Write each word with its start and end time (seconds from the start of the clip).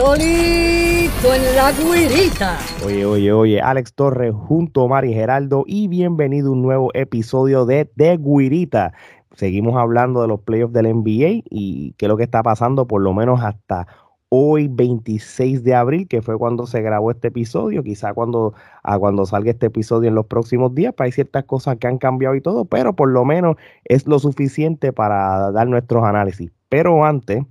solito 0.00 1.34
en 1.34 1.56
la 1.56 1.72
guirita. 1.72 2.58
Oye, 2.86 3.04
oye, 3.04 3.32
oye, 3.32 3.60
Alex 3.60 3.92
Torres 3.92 4.32
junto 4.34 4.84
a 4.84 4.88
Mari 4.88 5.12
Geraldo 5.12 5.64
y 5.66 5.88
bienvenido 5.88 6.48
a 6.48 6.52
un 6.52 6.62
nuevo 6.62 6.90
episodio 6.94 7.66
de 7.66 7.84
The 7.84 8.16
Guirita. 8.16 8.94
Seguimos 9.34 9.76
hablando 9.76 10.22
de 10.22 10.28
los 10.28 10.40
playoffs 10.40 10.72
del 10.72 10.86
NBA 10.86 11.42
y 11.50 11.94
qué 11.98 12.06
es 12.06 12.08
lo 12.08 12.16
que 12.16 12.22
está 12.22 12.42
pasando 12.42 12.86
por 12.86 13.02
lo 13.02 13.12
menos 13.12 13.42
hasta 13.42 13.86
hoy 14.30 14.68
26 14.68 15.64
de 15.64 15.74
abril, 15.74 16.08
que 16.08 16.22
fue 16.22 16.38
cuando 16.38 16.66
se 16.66 16.80
grabó 16.80 17.10
este 17.10 17.28
episodio, 17.28 17.82
quizá 17.82 18.14
cuando, 18.14 18.54
a 18.82 18.98
cuando 18.98 19.26
salga 19.26 19.50
este 19.50 19.66
episodio 19.66 20.08
en 20.08 20.14
los 20.14 20.26
próximos 20.26 20.74
días, 20.74 20.94
pues 20.96 21.08
hay 21.08 21.12
ciertas 21.12 21.44
cosas 21.44 21.76
que 21.76 21.88
han 21.88 21.98
cambiado 21.98 22.34
y 22.36 22.40
todo, 22.40 22.64
pero 22.64 22.94
por 22.96 23.10
lo 23.10 23.26
menos 23.26 23.56
es 23.84 24.06
lo 24.06 24.18
suficiente 24.18 24.94
para 24.94 25.52
dar 25.52 25.68
nuestros 25.68 26.04
análisis. 26.04 26.50
Pero 26.70 27.04
antes, 27.04 27.42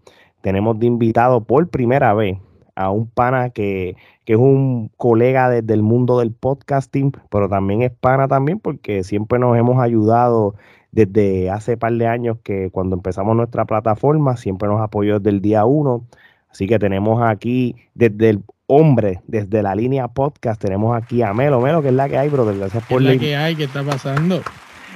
tenemos 0.41 0.79
de 0.79 0.87
invitado 0.87 1.43
por 1.43 1.67
primera 1.69 2.13
vez 2.13 2.37
a 2.75 2.91
un 2.91 3.07
pana 3.07 3.49
que, 3.49 3.95
que 4.25 4.33
es 4.33 4.39
un 4.39 4.89
colega 4.95 5.49
desde 5.49 5.73
el 5.73 5.83
mundo 5.83 6.19
del 6.19 6.31
podcasting, 6.31 7.11
pero 7.29 7.49
también 7.49 7.81
es 7.81 7.91
pana 7.91 8.27
también 8.27 8.59
porque 8.59 9.03
siempre 9.03 9.37
nos 9.37 9.57
hemos 9.57 9.81
ayudado 9.81 10.55
desde 10.91 11.49
hace 11.49 11.77
par 11.77 11.93
de 11.93 12.07
años 12.07 12.37
que 12.43 12.69
cuando 12.71 12.95
empezamos 12.95 13.35
nuestra 13.35 13.65
plataforma, 13.65 14.37
siempre 14.37 14.69
nos 14.69 14.81
apoyó 14.81 15.19
desde 15.19 15.29
el 15.29 15.41
día 15.41 15.65
uno. 15.65 16.05
Así 16.49 16.67
que 16.67 16.79
tenemos 16.79 17.21
aquí 17.21 17.75
desde 17.93 18.29
el 18.29 18.43
hombre, 18.65 19.21
desde 19.27 19.61
la 19.61 19.75
línea 19.75 20.07
podcast, 20.07 20.61
tenemos 20.61 20.95
aquí 20.95 21.21
a 21.21 21.33
Melo. 21.33 21.59
Melo, 21.61 21.81
que 21.81 21.89
es 21.89 21.93
la 21.93 22.09
que 22.09 22.17
hay, 22.17 22.29
brother. 22.29 22.57
Gracias 22.57 22.83
por 22.87 23.01
la 23.01 23.17
que 23.17 23.35
hay? 23.35 23.55
¿Qué 23.55 23.65
está 23.65 23.83
pasando? 23.83 24.41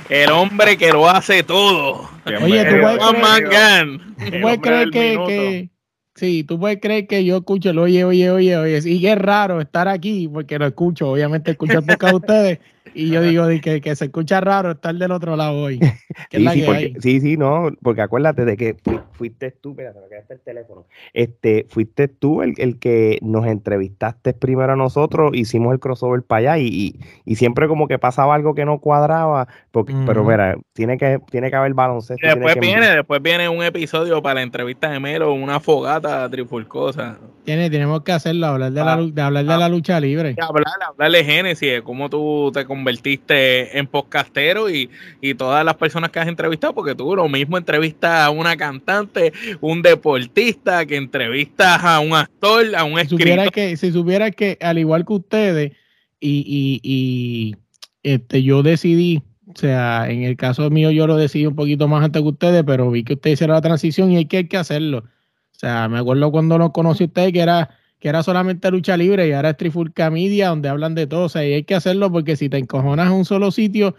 El 0.10 0.32
hombre 0.32 0.78
que 0.78 0.92
lo 0.92 1.10
hace 1.10 1.44
todo. 1.44 2.10
Oye, 2.26 2.66
tú 2.66 2.76
puedes 2.82 3.50
creer, 3.50 3.88
¿tú 4.32 4.42
puedes 4.42 4.60
creer 4.60 4.90
que, 4.90 5.20
que, 5.28 5.70
Sí, 6.16 6.44
tú 6.44 6.60
puedes 6.60 6.80
creer 6.80 7.08
que 7.08 7.26
yo 7.26 7.38
escucho 7.38 7.72
el 7.72 7.80
oye, 7.80 8.04
oye, 8.04 8.30
oye, 8.30 8.56
oye. 8.56 8.80
Y 8.86 9.08
es 9.08 9.18
raro 9.18 9.60
estar 9.60 9.88
aquí 9.88 10.28
porque 10.28 10.60
lo 10.60 10.68
escucho. 10.68 11.10
Obviamente 11.10 11.52
escucho 11.52 11.80
el 11.80 11.86
podcast 11.86 12.12
de 12.12 12.18
ustedes. 12.18 12.60
Y 12.96 13.10
yo 13.10 13.22
digo 13.22 13.48
que, 13.62 13.82
que, 13.82 13.96
se 13.96 14.06
escucha 14.06 14.40
raro 14.42 14.72
estar 14.72 14.94
del 14.96 15.12
otro 15.12 15.36
lado 15.36 15.58
hoy. 15.64 15.80
sí, 17.00 17.22
sí, 17.22 17.38
no, 17.38 17.70
porque 17.82 18.02
acuérdate 18.02 18.46
de 18.46 18.58
que 18.58 18.76
fuiste 19.14 19.52
tú, 19.52 19.72
espérate, 19.72 20.00
me 20.02 20.10
quedaste 20.10 20.34
el 20.36 20.40
teléfono. 20.42 20.86
Este, 21.14 21.66
fuiste 21.70 22.08
tú 22.08 22.42
el, 22.42 22.54
el, 22.58 22.80
que 22.80 23.20
nos 23.22 23.48
entrevistaste 23.48 24.34
primero 24.34 24.74
a 24.74 24.76
nosotros, 24.76 25.32
hicimos 25.34 25.74
el 25.74 25.80
crossover 25.80 26.24
para 26.24 26.54
allá 26.54 26.58
y, 26.60 27.00
y, 27.26 27.36
siempre 27.36 27.68
como 27.68 27.88
que 27.88 27.98
pasaba 28.00 28.36
algo 28.36 28.54
que 28.54 28.66
no 28.66 28.80
cuadraba, 28.80 29.48
porque, 29.72 29.94
pero 30.06 30.24
mira, 30.24 30.56
tiene 30.74 30.98
que, 30.98 31.20
tiene 31.32 31.50
que 31.50 31.56
haber 31.56 31.74
baloncesto. 31.74 32.26
Después 32.26 32.56
viene, 32.60 32.90
después 32.90 33.22
viene 33.22 33.50
un 33.50 33.64
episodio 33.64 34.22
para 34.22 34.36
la 34.36 34.42
entrevista 34.44 34.90
de 34.90 35.00
Melo, 35.00 35.34
una 35.34 35.60
fogata 35.60 36.30
trifulcosa. 36.30 37.18
Tiene, 37.44 37.70
tenemos 37.70 38.04
que 38.04 38.12
hacerlo, 38.12 38.48
hablar 38.48 38.72
de, 38.72 38.84
la, 38.84 38.94
ah, 38.94 39.02
de 39.02 39.22
hablar 39.22 39.44
de 39.44 39.58
la 39.58 39.66
ah. 39.66 39.70
lucha 39.70 40.00
libre. 40.00 40.36
Hablar, 40.40 40.66
hablar 40.88 41.12
de 41.12 41.26
Génesis, 41.26 41.72
de 41.72 41.82
cómo 41.82 42.10
tú 42.10 42.52
te 42.54 42.66
convertiste 42.74 43.78
en 43.78 43.86
podcastero 43.86 44.68
y, 44.68 44.90
y 45.22 45.36
todas 45.36 45.64
las 45.64 45.76
personas 45.76 46.10
que 46.10 46.20
has 46.20 46.28
entrevistado, 46.28 46.74
porque 46.74 46.96
tú 46.96 47.16
lo 47.16 47.30
mismo 47.30 47.56
entrevistas 47.56 48.26
a 48.26 48.32
una 48.32 48.58
cantante, 48.58 49.32
un 49.62 49.84
deportista, 49.84 50.84
que 50.88 50.96
entrevistas 50.96 51.84
a 51.84 52.00
un 52.00 52.14
actor, 52.14 52.76
a 52.76 52.84
un 52.84 52.98
escritor. 52.98 53.52
que, 53.52 53.78
si 53.78 53.92
supiera 53.92 54.32
que, 54.32 54.58
al 54.60 54.80
igual 54.80 55.06
que 55.06 55.14
ustedes, 55.14 55.72
y, 56.20 56.44
y, 56.48 56.82
y 56.82 57.56
este, 58.02 58.42
yo 58.42 58.64
decidí, 58.64 59.22
o 59.48 59.56
sea, 59.56 60.10
en 60.10 60.24
el 60.24 60.36
caso 60.36 60.68
mío 60.72 60.90
yo 60.90 61.06
lo 61.06 61.16
decidí 61.16 61.46
un 61.46 61.56
poquito 61.56 61.88
más 61.88 62.04
antes 62.04 62.24
que 62.24 62.28
ustedes, 62.28 62.64
pero 62.64 62.90
vi 62.90 63.04
que 63.04 63.14
ustedes 63.14 63.36
hicieron 63.36 63.54
la 63.54 63.62
transición 63.62 64.12
y 64.12 64.18
hay 64.18 64.26
que, 64.26 64.38
hay 64.38 64.48
que 64.48 64.58
hacerlo. 64.58 65.00
O 65.00 65.60
sea, 65.60 65.88
me 65.90 66.00
acuerdo 66.00 66.32
cuando 66.32 66.58
lo 66.58 66.72
conocí 66.72 67.04
a 67.04 67.08
ustedes 67.08 67.34
que 67.34 67.42
era 67.42 67.70
que 68.04 68.10
era 68.10 68.22
solamente 68.22 68.70
lucha 68.70 68.98
libre 68.98 69.30
y 69.30 69.32
ahora 69.32 69.52
es 69.52 69.56
Trifulca 69.56 70.10
Media, 70.10 70.50
donde 70.50 70.68
hablan 70.68 70.94
de 70.94 71.08
todo. 71.08 71.24
O 71.24 71.30
sea, 71.30 71.48
y 71.48 71.54
hay 71.54 71.64
que 71.64 71.74
hacerlo 71.74 72.12
porque 72.12 72.36
si 72.36 72.50
te 72.50 72.58
encojonas 72.58 73.08
en 73.08 73.14
un 73.14 73.24
solo 73.24 73.50
sitio, 73.50 73.96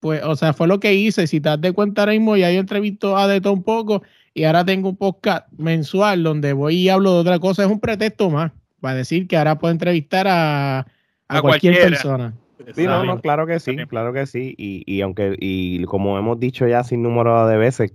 pues, 0.00 0.22
o 0.22 0.36
sea, 0.36 0.52
fue 0.52 0.68
lo 0.68 0.80
que 0.80 0.92
hice. 0.92 1.26
Si 1.26 1.40
te 1.40 1.48
das 1.48 1.58
de 1.58 1.72
cuenta 1.72 2.02
ahora 2.02 2.12
mismo, 2.12 2.36
ya 2.36 2.52
yo 2.52 2.60
entrevisto 2.60 3.16
a 3.16 3.26
de 3.26 3.40
todo 3.40 3.54
un 3.54 3.62
poco 3.62 4.02
y 4.34 4.44
ahora 4.44 4.66
tengo 4.66 4.90
un 4.90 4.98
podcast 4.98 5.50
mensual 5.56 6.24
donde 6.24 6.52
voy 6.52 6.76
y 6.76 6.88
hablo 6.90 7.14
de 7.14 7.20
otra 7.20 7.38
cosa. 7.38 7.64
Es 7.64 7.70
un 7.70 7.80
pretexto 7.80 8.28
más 8.28 8.52
para 8.82 8.96
decir 8.96 9.26
que 9.26 9.38
ahora 9.38 9.58
puedo 9.58 9.72
entrevistar 9.72 10.28
a, 10.28 10.86
a, 11.26 11.40
cualquier 11.40 11.80
persona. 11.80 12.34
Sí, 12.74 12.84
no, 12.84 13.02
no, 13.02 13.22
claro 13.22 13.46
que 13.46 13.60
sí, 13.60 13.78
claro 13.88 14.12
que 14.12 14.26
sí. 14.26 14.54
Y, 14.58 14.82
y 14.84 15.00
aunque, 15.00 15.36
y 15.40 15.84
como 15.84 16.18
hemos 16.18 16.38
dicho 16.38 16.68
ya 16.68 16.84
sin 16.84 17.02
número 17.02 17.46
de 17.46 17.56
veces, 17.56 17.94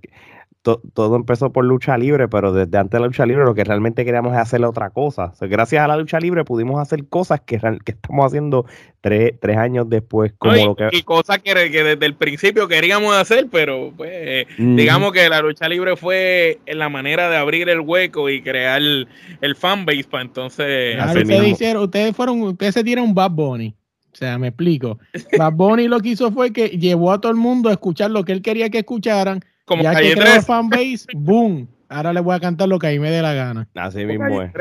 todo 0.62 1.16
empezó 1.16 1.52
por 1.52 1.66
lucha 1.66 1.98
libre, 1.98 2.28
pero 2.28 2.54
desde 2.54 2.78
antes 2.78 2.92
de 2.92 3.00
la 3.00 3.08
lucha 3.08 3.26
libre 3.26 3.44
lo 3.44 3.56
que 3.56 3.64
realmente 3.64 4.06
queríamos 4.06 4.34
es 4.34 4.40
hacer 4.40 4.64
otra 4.64 4.92
cosa. 4.92 5.34
gracias 5.42 5.84
a 5.84 5.88
la 5.88 5.98
lucha 5.98 6.20
libre 6.20 6.46
pudimos 6.46 6.80
hacer 6.80 7.08
cosas 7.08 7.42
que, 7.42 7.60
que 7.84 7.92
estamos 7.94 8.28
haciendo 8.28 8.66
tres, 9.02 9.34
años 9.58 9.90
después. 9.90 10.34
Como 10.38 10.56
y, 10.56 10.64
lo 10.64 10.76
que... 10.76 10.90
y 10.92 11.02
cosas 11.02 11.40
que, 11.40 11.56
desde 11.56 12.06
el 12.06 12.14
principio 12.14 12.68
queríamos 12.68 13.16
hacer, 13.16 13.48
pero 13.52 13.92
pues 13.98 14.46
digamos 14.58 15.14
que 15.14 15.28
la 15.30 15.42
lucha 15.42 15.68
libre 15.68 15.96
fue 15.96 16.60
la 16.68 16.90
manera 16.90 17.30
de 17.30 17.38
abrir 17.38 17.68
el 17.68 17.80
hueco 17.80 18.30
y 18.30 18.44
crear 18.44 18.80
el, 18.80 19.08
fanbase 19.56 20.04
para 20.04 20.24
entonces... 20.24 20.98
ustedes, 21.04 21.76
ustedes, 21.76 22.16
fueron, 22.16 22.42
ustedes 22.44 22.76
se 22.76 22.84
dieron 22.84 23.06
un 23.06 23.16
Bad 23.16 23.32
Bunny. 23.32 23.76
O 24.14 24.16
sea, 24.16 24.38
me 24.38 24.50
explico. 24.50 25.00
Bad 25.38 25.54
Bunny 25.54 25.88
lo 25.88 26.00
que 26.02 26.10
hizo 26.10 26.32
fue 26.32 26.54
que 26.54 26.68
llevó 26.68 27.14
a 27.14 27.20
todo 27.20 27.32
el 27.32 27.38
mundo 27.38 27.70
a 27.70 27.72
escuchar 27.72 28.12
lo 28.12 28.24
que 28.24 28.34
él 28.34 28.42
quería 28.44 28.70
que 28.70 28.80
escucharan 28.80 29.44
como 29.66 29.84
ya 29.84 29.96
que 29.96 30.14
creó 30.14 30.42
fanbase, 30.42 31.06
boom. 31.14 31.68
Ahora 31.90 32.14
le 32.14 32.22
voy 32.22 32.34
a 32.34 32.40
cantar 32.40 32.70
lo 32.70 32.80
que 32.80 32.88
a 32.88 32.92
mí 32.92 33.00
me 33.00 33.12
dé 33.12 33.22
la 33.22 33.34
gana. 33.34 33.68
Así 33.76 34.06
mismo 34.06 34.42
es. 34.42 34.52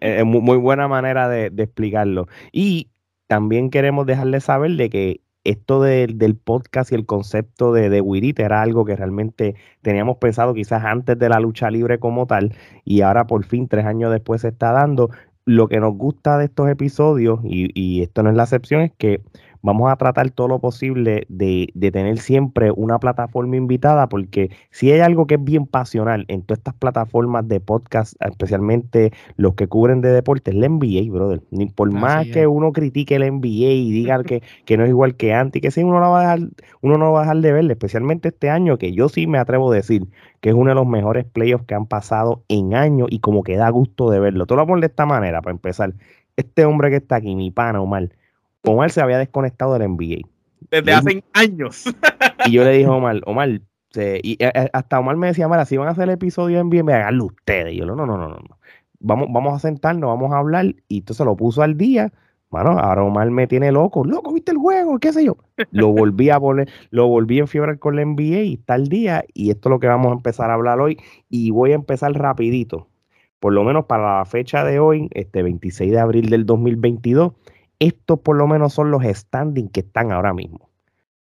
Es, 0.00 0.24
muy 0.24 0.56
buena 0.56 0.88
manera 0.88 1.28
de, 1.28 1.46
explicarlo. 1.56 2.26
Y 2.50 2.90
también 3.28 3.70
queremos 3.70 4.04
dejarle 4.04 4.40
saber 4.40 4.72
de 4.72 4.90
que 4.90 5.20
esto 5.44 5.80
del 5.80 6.36
podcast 6.36 6.90
y 6.90 6.96
el 6.96 7.06
concepto 7.06 7.72
de, 7.72 7.88
de 7.88 8.00
Wirita 8.00 8.44
era 8.44 8.62
algo 8.62 8.84
que 8.84 8.96
realmente 8.96 9.54
teníamos 9.80 10.16
pensado 10.18 10.54
quizás 10.54 10.84
antes 10.84 11.18
de 11.18 11.28
la 11.28 11.40
lucha 11.40 11.70
libre 11.70 11.98
como 11.98 12.26
tal 12.26 12.54
y 12.84 13.00
ahora 13.00 13.26
por 13.26 13.44
fin 13.44 13.66
tres 13.66 13.84
años 13.84 14.10
después 14.12 14.40
se 14.40 14.48
está 14.48 14.72
dando. 14.72 15.10
Lo 15.44 15.68
que 15.68 15.80
nos 15.80 15.94
gusta 15.94 16.38
de 16.38 16.44
estos 16.44 16.68
episodios, 16.68 17.40
y, 17.44 17.70
y 17.74 18.02
esto 18.02 18.22
no 18.22 18.30
es 18.30 18.36
la 18.36 18.44
excepción, 18.44 18.82
es 18.82 18.92
que 18.96 19.20
vamos 19.62 19.90
a 19.90 19.96
tratar 19.96 20.30
todo 20.30 20.48
lo 20.48 20.58
posible 20.60 21.26
de, 21.28 21.72
tener 21.92 22.18
siempre 22.18 22.70
una 22.70 22.98
plataforma 22.98 23.56
invitada, 23.56 24.08
porque 24.08 24.50
si 24.70 24.90
hay 24.90 25.00
algo 25.00 25.26
que 25.26 25.36
es 25.36 25.44
bien 25.44 25.66
pasional 25.66 26.24
en 26.28 26.42
todas 26.42 26.58
estas 26.58 26.74
plataformas 26.74 27.46
de 27.48 27.60
podcast, 27.60 28.14
especialmente 28.20 29.12
los 29.36 29.54
que 29.54 29.68
cubren 29.68 30.00
de 30.00 30.10
deportes, 30.10 30.54
la 30.54 30.68
NBA, 30.68 31.10
brother. 31.10 31.42
Ni 31.50 31.66
por 31.66 31.90
más 31.90 32.26
que 32.26 32.46
uno 32.46 32.72
critique 32.72 33.14
el 33.14 33.22
NBA 33.22 33.72
y 33.72 33.90
diga 33.92 34.22
que, 34.24 34.42
que 34.64 34.76
no 34.76 34.84
es 34.84 34.90
igual 34.90 35.16
que 35.16 35.32
antes, 35.32 35.62
que 35.62 35.70
si 35.70 35.82
uno 35.82 36.00
no 36.00 36.10
va 36.10 36.18
a 36.18 36.22
dejar, 36.22 36.50
uno 36.80 36.98
no 36.98 37.12
va 37.12 37.20
a 37.20 37.22
dejar 37.22 37.36
de 37.38 37.52
verle, 37.52 37.72
especialmente 37.74 38.28
este 38.28 38.50
año, 38.50 38.78
que 38.78 38.92
yo 38.92 39.08
sí 39.08 39.26
me 39.26 39.38
atrevo 39.38 39.72
a 39.72 39.76
decir 39.76 40.08
que 40.40 40.48
es 40.48 40.54
uno 40.54 40.70
de 40.70 40.74
los 40.74 40.86
mejores 40.86 41.24
playoffs 41.24 41.66
que 41.66 41.74
han 41.74 41.86
pasado 41.86 42.44
en 42.48 42.74
años 42.74 43.08
y 43.10 43.20
como 43.20 43.44
que 43.44 43.56
da 43.56 43.70
gusto 43.70 44.10
de 44.10 44.18
verlo. 44.18 44.46
Todo 44.46 44.58
lo 44.58 44.66
pongo 44.66 44.80
de 44.80 44.86
esta 44.86 45.06
manera, 45.06 45.40
para 45.40 45.52
empezar. 45.52 45.94
Este 46.36 46.64
hombre 46.64 46.90
que 46.90 46.96
está 46.96 47.16
aquí, 47.16 47.36
mi 47.36 47.50
pana 47.50 47.80
Omar, 47.80 48.08
Omar 48.64 48.90
se 48.90 49.00
había 49.00 49.18
desconectado 49.18 49.78
del 49.78 49.90
NBA. 49.90 50.28
Desde 50.70 50.92
hace 50.92 51.24
años. 51.32 51.84
y 52.46 52.52
yo 52.52 52.64
le 52.64 52.72
dije 52.72 52.86
a 52.86 52.92
Omar, 52.92 53.20
Omar, 53.26 53.60
y 53.94 54.32
eh, 54.42 54.52
eh, 54.54 54.70
hasta 54.72 54.98
Omar 54.98 55.16
me 55.16 55.28
decía, 55.28 55.48
Mara, 55.48 55.64
si 55.64 55.76
van 55.76 55.88
a 55.88 55.92
hacer 55.92 56.04
el 56.04 56.10
episodio 56.10 56.60
en 56.60 56.68
NBA, 56.68 56.96
háganlo 56.96 57.26
ustedes. 57.26 57.74
Y 57.74 57.78
yo, 57.78 57.86
no, 57.86 57.94
no, 57.94 58.06
no, 58.06 58.16
no, 58.16 58.28
no. 58.28 58.58
Vamos, 59.00 59.28
vamos 59.30 59.54
a 59.54 59.58
sentarnos, 59.58 60.08
vamos 60.08 60.32
a 60.32 60.38
hablar. 60.38 60.74
Y 60.88 60.98
entonces 60.98 61.24
lo 61.26 61.36
puso 61.36 61.62
al 61.62 61.76
día. 61.76 62.12
Bueno, 62.50 62.78
ahora 62.78 63.02
Omar 63.02 63.30
me 63.30 63.46
tiene 63.46 63.72
loco. 63.72 64.04
Loco, 64.04 64.32
¿viste 64.32 64.52
el 64.52 64.58
juego? 64.58 64.98
¿Qué 64.98 65.12
sé 65.12 65.24
yo? 65.24 65.36
Lo 65.70 65.88
volví 65.88 66.30
a 66.30 66.38
poner, 66.38 66.68
lo 66.90 67.08
volví 67.08 67.38
a 67.38 67.42
enfibrar 67.42 67.78
con 67.78 67.96
la 67.96 68.04
NBA 68.04 68.42
y 68.42 68.54
está 68.54 68.74
el 68.74 68.88
día. 68.88 69.24
Y 69.34 69.50
esto 69.50 69.68
es 69.68 69.70
lo 69.70 69.80
que 69.80 69.88
vamos 69.88 70.12
a 70.12 70.14
empezar 70.14 70.50
a 70.50 70.54
hablar 70.54 70.80
hoy. 70.80 70.98
Y 71.28 71.50
voy 71.50 71.72
a 71.72 71.76
empezar 71.76 72.12
rapidito. 72.12 72.88
Por 73.40 73.54
lo 73.54 73.64
menos 73.64 73.86
para 73.86 74.18
la 74.18 74.24
fecha 74.24 74.64
de 74.64 74.78
hoy, 74.78 75.08
este 75.12 75.42
26 75.42 75.90
de 75.90 75.98
abril 75.98 76.30
del 76.30 76.46
2022 76.46 77.32
estos 77.86 78.20
por 78.20 78.36
lo 78.36 78.46
menos 78.46 78.72
son 78.72 78.90
los 78.90 79.02
standings 79.04 79.72
que 79.72 79.80
están 79.80 80.12
ahora 80.12 80.32
mismo. 80.32 80.70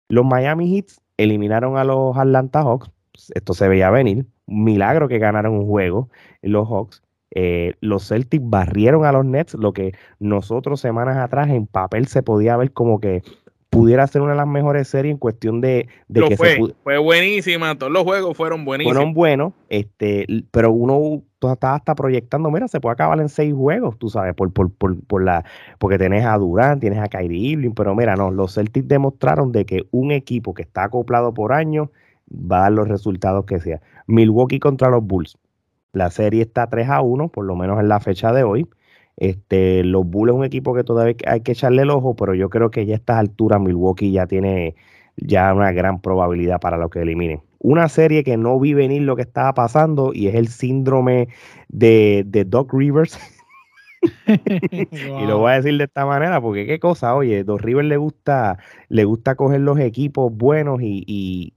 Los 0.09 0.25
Miami 0.25 0.77
Heats 0.77 1.01
eliminaron 1.17 1.77
a 1.77 1.85
los 1.85 2.17
Atlanta 2.17 2.63
Hawks. 2.63 2.91
Esto 3.35 3.55
se 3.55 3.69
veía 3.69 3.91
venir. 3.91 4.27
Milagro 4.47 5.07
que 5.07 5.19
ganaron 5.19 5.55
un 5.55 5.67
juego 5.67 6.09
los 6.43 6.69
Hawks. 6.69 7.03
Eh, 7.33 7.75
los 7.81 8.09
Celtics 8.09 8.43
barrieron 8.45 9.05
a 9.05 9.13
los 9.13 9.25
Nets, 9.25 9.55
lo 9.55 9.73
que 9.73 9.93
nosotros 10.19 10.81
semanas 10.81 11.17
atrás 11.17 11.49
en 11.51 11.69
papel 11.69 12.09
se 12.09 12.25
podía 12.25 12.57
ver 12.57 12.73
como 12.73 12.99
que 12.99 13.23
pudiera 13.71 14.07
ser 14.09 14.21
una 14.21 14.33
de 14.33 14.37
las 14.37 14.49
mejores 14.49 14.89
series 14.89 15.13
en 15.13 15.19
cuestión 15.19 15.61
de, 15.61 15.89
que 16.13 16.37
fue, 16.37 16.59
fue 16.83 16.99
buenísima, 16.99 17.77
todos 17.79 17.93
los 17.93 18.03
juegos 18.03 18.37
fueron 18.37 18.65
buenísimos. 18.65 18.97
Fueron 18.97 19.15
buenos, 19.15 19.53
este, 19.69 20.27
pero 20.51 20.73
uno 20.73 21.23
estaba 21.41 21.77
hasta 21.77 21.95
proyectando, 21.95 22.51
mira, 22.51 22.67
se 22.67 22.81
puede 22.81 22.95
acabar 22.95 23.21
en 23.21 23.29
seis 23.29 23.55
juegos, 23.55 23.97
tú 23.99 24.09
sabes, 24.09 24.35
por, 24.35 24.53
por, 24.53 24.71
por, 24.73 25.01
por 25.05 25.23
la, 25.23 25.45
porque 25.79 25.99
tenés 25.99 26.25
a 26.25 26.37
Durán, 26.37 26.81
tienes 26.81 26.99
a 26.99 27.09
Kyrie 27.09 27.53
Irving, 27.53 27.71
pero 27.71 27.95
mira, 27.95 28.17
no, 28.17 28.33
los 28.33 28.55
Celtics 28.55 28.89
demostraron 28.89 29.53
de 29.53 29.65
que 29.65 29.87
un 29.93 30.11
equipo 30.11 30.53
que 30.53 30.63
está 30.63 30.85
acoplado 30.85 31.33
por 31.33 31.53
años 31.53 31.89
va 32.31 32.59
a 32.59 32.63
dar 32.63 32.73
los 32.73 32.89
resultados 32.89 33.45
que 33.47 33.61
sea. 33.61 33.81
Milwaukee 34.07 34.59
contra 34.59 34.91
los 34.91 35.05
Bulls. 35.05 35.39
La 35.93 36.11
serie 36.11 36.43
está 36.43 36.69
3 36.69 36.89
a 36.89 37.01
1, 37.01 37.29
por 37.29 37.45
lo 37.45 37.57
menos 37.57 37.81
en 37.81 37.89
la 37.89 38.01
fecha 38.01 38.33
de 38.33 38.45
hoy. 38.45 38.67
Este, 39.21 39.85
los 39.85 40.05
Bulls 40.05 40.33
es 40.33 40.39
un 40.39 40.45
equipo 40.45 40.75
que 40.75 40.83
todavía 40.83 41.15
hay 41.27 41.43
que 41.43 41.53
echarle 41.53 41.83
el 41.83 41.91
ojo, 41.91 42.17
pero 42.17 42.35
yo 42.35 42.51
creo 42.51 42.73
que 42.73 42.87
ya 42.87 42.95
a 42.95 42.97
estas 42.97 43.19
alturas 43.19 43.61
Milwaukee 43.61 44.11
ya 44.11 44.27
tiene 44.27 44.75
ya 45.17 45.55
una 45.55 45.71
gran 45.73 46.01
probabilidad 46.01 46.59
para 46.59 46.77
lo 46.77 46.91
que 46.91 47.03
eliminen. 47.03 47.43
Una 47.59 47.89
serie 47.89 48.25
que 48.25 48.37
no 48.37 48.59
vi 48.59 48.75
venir 48.75 49.03
lo 49.03 49.17
que 49.17 49.23
estaba 49.23 49.55
pasando 49.55 50.13
y 50.15 50.27
es 50.29 50.35
el 50.35 50.49
síndrome 50.49 51.29
de, 51.69 52.25
de 52.27 52.45
Doc 52.45 52.73
Rivers. 52.73 53.19
Y 54.31 55.27
lo 55.27 55.39
voy 55.39 55.53
a 55.53 55.57
decir 55.57 55.77
de 55.77 55.85
esta 55.85 56.07
manera, 56.07 56.41
porque 56.41 56.67
qué 56.67 56.81
cosa, 56.81 57.15
oye, 57.15 57.45
Doc 57.45 57.61
Rivers 57.61 57.89
le 57.89 57.97
gusta, 57.97 58.59
le 58.89 59.05
gusta 59.05 59.35
coger 59.35 59.61
los 59.61 59.79
equipos 59.79 60.33
buenos 60.33 60.81
y, 60.83 61.05
y, 61.07 61.55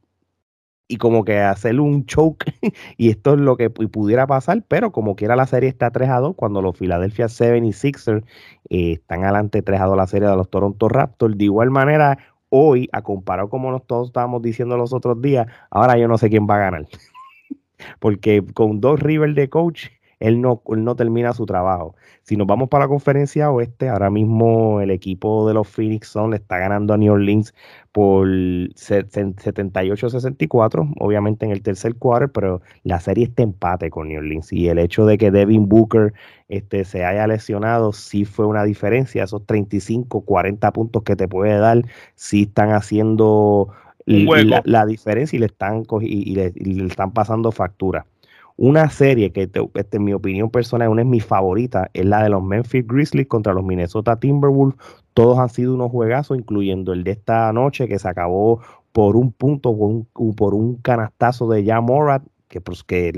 y 0.93 0.97
como 0.97 1.25
que 1.25 1.39
hacerle 1.39 1.81
un 1.81 2.05
choke, 2.05 2.53
y 2.97 3.09
esto 3.09 3.33
es 3.33 3.39
lo 3.39 3.57
que 3.57 3.71
pudiera 3.71 4.27
pasar, 4.27 4.63
pero 4.67 4.91
como 4.91 5.15
quiera 5.15 5.35
la 5.35 5.47
serie 5.47 5.69
está 5.69 5.89
3 5.89 6.07
a 6.09 6.19
2, 6.19 6.35
cuando 6.35 6.61
los 6.61 6.77
Philadelphia 6.77 7.25
76ers 7.25 8.23
eh, 8.69 8.91
están 8.93 9.23
adelante 9.23 9.63
3 9.63 9.81
a 9.81 9.85
2 9.85 9.97
la 9.97 10.05
serie 10.05 10.29
de 10.29 10.35
los 10.35 10.51
Toronto 10.51 10.87
Raptors, 10.89 11.35
de 11.35 11.45
igual 11.45 11.71
manera 11.71 12.19
hoy, 12.49 12.89
a 12.91 13.01
comparar 13.01 13.49
como 13.49 13.71
nos 13.71 13.87
todos 13.87 14.09
estábamos 14.09 14.43
diciendo 14.43 14.77
los 14.77 14.93
otros 14.93 15.19
días, 15.19 15.47
ahora 15.71 15.97
yo 15.97 16.07
no 16.07 16.19
sé 16.19 16.29
quién 16.29 16.45
va 16.47 16.57
a 16.57 16.59
ganar. 16.59 16.85
Porque 17.99 18.45
con 18.53 18.79
dos 18.79 18.99
River 18.99 19.33
de 19.33 19.49
coach, 19.49 19.87
él 20.23 20.41
no, 20.41 20.63
él 20.69 20.83
no 20.85 20.95
termina 20.95 21.33
su 21.33 21.45
trabajo. 21.45 21.95
Si 22.21 22.37
nos 22.37 22.47
vamos 22.47 22.69
para 22.69 22.85
la 22.85 22.87
conferencia 22.87 23.51
oeste, 23.51 23.89
ahora 23.89 24.09
mismo 24.09 24.79
el 24.79 24.89
equipo 24.89 25.45
de 25.45 25.53
los 25.53 25.67
Phoenix 25.67 26.07
Suns 26.07 26.29
le 26.29 26.37
está 26.37 26.59
ganando 26.59 26.93
a 26.93 26.97
New 26.97 27.11
Orleans 27.11 27.53
por 27.91 28.29
78-64, 28.29 30.93
obviamente 30.97 31.45
en 31.45 31.51
el 31.51 31.61
tercer 31.61 31.95
quarter, 31.95 32.31
pero 32.31 32.61
la 32.83 33.01
serie 33.01 33.25
está 33.25 33.43
empate 33.43 33.89
con 33.89 34.07
New 34.07 34.19
Orleans 34.19 34.53
y 34.53 34.69
el 34.69 34.79
hecho 34.79 35.05
de 35.05 35.17
que 35.17 35.29
Devin 35.29 35.67
Booker 35.67 36.13
este, 36.47 36.85
se 36.85 37.03
haya 37.03 37.27
lesionado 37.27 37.91
sí 37.91 38.23
fue 38.23 38.45
una 38.45 38.63
diferencia, 38.63 39.25
esos 39.25 39.45
35, 39.45 40.21
40 40.21 40.71
puntos 40.71 41.03
que 41.03 41.17
te 41.17 41.27
puede 41.27 41.57
dar, 41.57 41.81
sí 42.15 42.43
están 42.43 42.71
haciendo 42.71 43.73
la, 44.05 44.85
diferencia 44.85 45.35
y 45.35 45.41
le 45.41 45.47
están, 45.47 45.83
y 45.99 46.35
le, 46.35 46.53
y 46.55 46.75
le 46.75 46.87
están 46.87 47.11
pasando 47.11 47.51
factura. 47.51 48.05
Una 48.55 48.89
serie 48.89 49.31
que, 49.31 49.49
este, 49.73 49.97
en 49.97 50.03
mi 50.03 50.13
opinión 50.13 50.49
personal, 50.49 50.89
una 50.89 51.01
es 51.01 51.07
mi 51.07 51.19
favorita, 51.19 51.89
es 51.93 52.05
la 52.05 52.23
de 52.23 52.29
los 52.29 52.43
Memphis 52.43 52.85
Grizzlies 52.85 53.27
contra 53.27 53.53
los 53.53 53.63
Minnesota 53.63 54.19
Timberwolves. 54.19 54.77
Todos 55.13 55.39
han 55.39 55.49
sido 55.49 55.73
unos 55.73 55.91
juegazos, 55.91 56.37
incluyendo 56.37 56.93
el 56.93 57.03
de 57.03 57.11
esta 57.11 57.51
noche 57.51 57.87
que 57.87 57.99
se 57.99 58.07
acabó 58.07 58.61
por 58.91 59.15
un 59.15 59.31
punto, 59.31 59.75
por 59.75 59.89
un, 59.89 60.35
por 60.35 60.53
un 60.53 60.75
canastazo 60.77 61.47
de 61.49 61.65
Jan 61.65 61.85
Morat, 61.85 62.23
que, 62.47 62.61
pues, 62.61 62.83
que, 62.83 63.11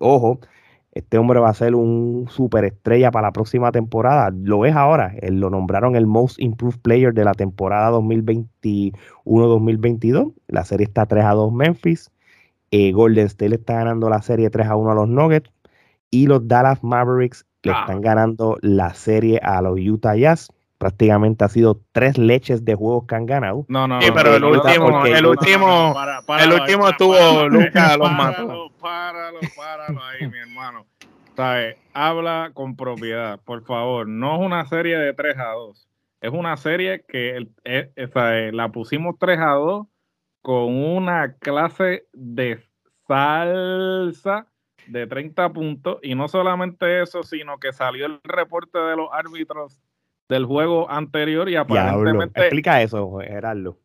ojo, 0.00 0.40
este 0.94 1.18
hombre 1.18 1.40
va 1.40 1.48
a 1.48 1.54
ser 1.54 1.74
un 1.74 2.26
superestrella 2.28 3.10
para 3.10 3.28
la 3.28 3.32
próxima 3.32 3.72
temporada. 3.72 4.30
Lo 4.32 4.64
es 4.64 4.76
ahora. 4.76 5.12
Él 5.20 5.40
lo 5.40 5.50
nombraron 5.50 5.96
el 5.96 6.06
Most 6.06 6.40
Improved 6.40 6.78
Player 6.80 7.12
de 7.12 7.24
la 7.24 7.34
temporada 7.34 7.90
2021-2022. 7.98 10.32
La 10.46 10.64
serie 10.64 10.86
está 10.86 11.06
3 11.06 11.24
a 11.24 11.32
2 11.32 11.52
Memphis. 11.52 12.12
Eh, 12.76 12.90
Golden 12.90 13.26
State 13.26 13.50
le 13.50 13.54
está 13.54 13.74
ganando 13.74 14.10
la 14.10 14.20
serie 14.20 14.50
3 14.50 14.66
a 14.66 14.74
1 14.74 14.90
a 14.90 14.94
los 14.96 15.08
Nuggets 15.08 15.48
y 16.10 16.26
los 16.26 16.48
Dallas 16.48 16.82
Mavericks 16.82 17.46
le 17.62 17.70
ah. 17.70 17.82
están 17.82 18.00
ganando 18.00 18.58
la 18.62 18.92
serie 18.94 19.38
a 19.44 19.62
los 19.62 19.78
Utah 19.78 20.16
Jazz. 20.16 20.48
Prácticamente 20.78 21.44
ha 21.44 21.48
sido 21.48 21.80
tres 21.92 22.18
leches 22.18 22.64
de 22.64 22.74
juegos 22.74 23.04
que 23.06 23.14
han 23.14 23.26
ganado. 23.26 23.64
No, 23.68 23.86
no, 23.86 24.02
sí, 24.02 24.10
pero 24.12 24.34
el 24.34 24.42
último, 24.42 25.06
el 25.06 25.24
último, 25.24 25.94
el 26.36 26.52
último 26.52 26.88
estuvo 26.88 27.48
Lucas 27.48 27.96
los 27.96 28.10
mató. 28.10 28.72
Páralo, 28.80 29.38
páralo 29.56 30.02
ahí, 30.02 30.26
mi 30.26 30.38
hermano. 30.38 30.84
¿Sabes? 31.36 31.76
Habla 31.92 32.50
con 32.54 32.74
propiedad, 32.74 33.38
por 33.44 33.62
favor. 33.64 34.08
No 34.08 34.34
es 34.34 34.40
una 34.44 34.66
serie 34.66 34.98
de 34.98 35.14
3 35.14 35.38
a 35.38 35.52
2. 35.52 35.88
Es 36.22 36.32
una 36.32 36.56
serie 36.56 37.04
que 37.06 37.46
eh, 37.62 38.50
la 38.52 38.72
pusimos 38.72 39.14
3 39.20 39.38
a 39.38 39.50
2 39.52 39.86
con 40.44 40.76
una 40.76 41.38
clase 41.38 42.06
de 42.12 42.62
salsa 43.08 44.46
de 44.88 45.06
30 45.06 45.54
puntos 45.54 45.98
y 46.02 46.14
no 46.14 46.28
solamente 46.28 47.00
eso, 47.00 47.22
sino 47.22 47.58
que 47.58 47.72
salió 47.72 48.04
el 48.04 48.20
reporte 48.22 48.78
de 48.78 48.94
los 48.94 49.08
árbitros 49.10 49.80
del 50.28 50.44
juego 50.44 50.90
anterior 50.90 51.48
y 51.48 51.56
aparentemente... 51.56 52.38
Explica 52.38 52.82
eso, 52.82 53.20
Gerardo. 53.20 53.78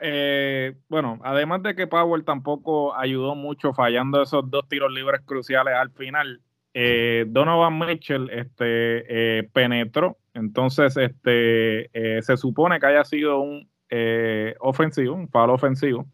Eh, 0.00 0.74
bueno, 0.88 1.20
además 1.22 1.62
de 1.62 1.74
que 1.74 1.86
Powell 1.86 2.24
tampoco 2.24 2.96
ayudó 2.96 3.34
mucho 3.34 3.74
fallando 3.74 4.22
esos 4.22 4.50
dos 4.50 4.66
tiros 4.66 4.90
libres 4.90 5.20
cruciales 5.26 5.74
al 5.74 5.90
final, 5.90 6.40
eh, 6.72 7.26
Donovan 7.28 7.78
Mitchell 7.78 8.30
este, 8.30 9.04
eh, 9.38 9.50
penetró, 9.52 10.16
entonces 10.32 10.96
este, 10.96 11.90
se 12.22 12.36
supone 12.38 12.80
que 12.80 12.86
haya 12.86 13.04
sido 13.04 13.40
un 13.40 13.68
eh, 13.96 14.56
ofensivo, 14.58 15.14
un 15.14 15.28
palo 15.28 15.54
ofensivo. 15.54 16.06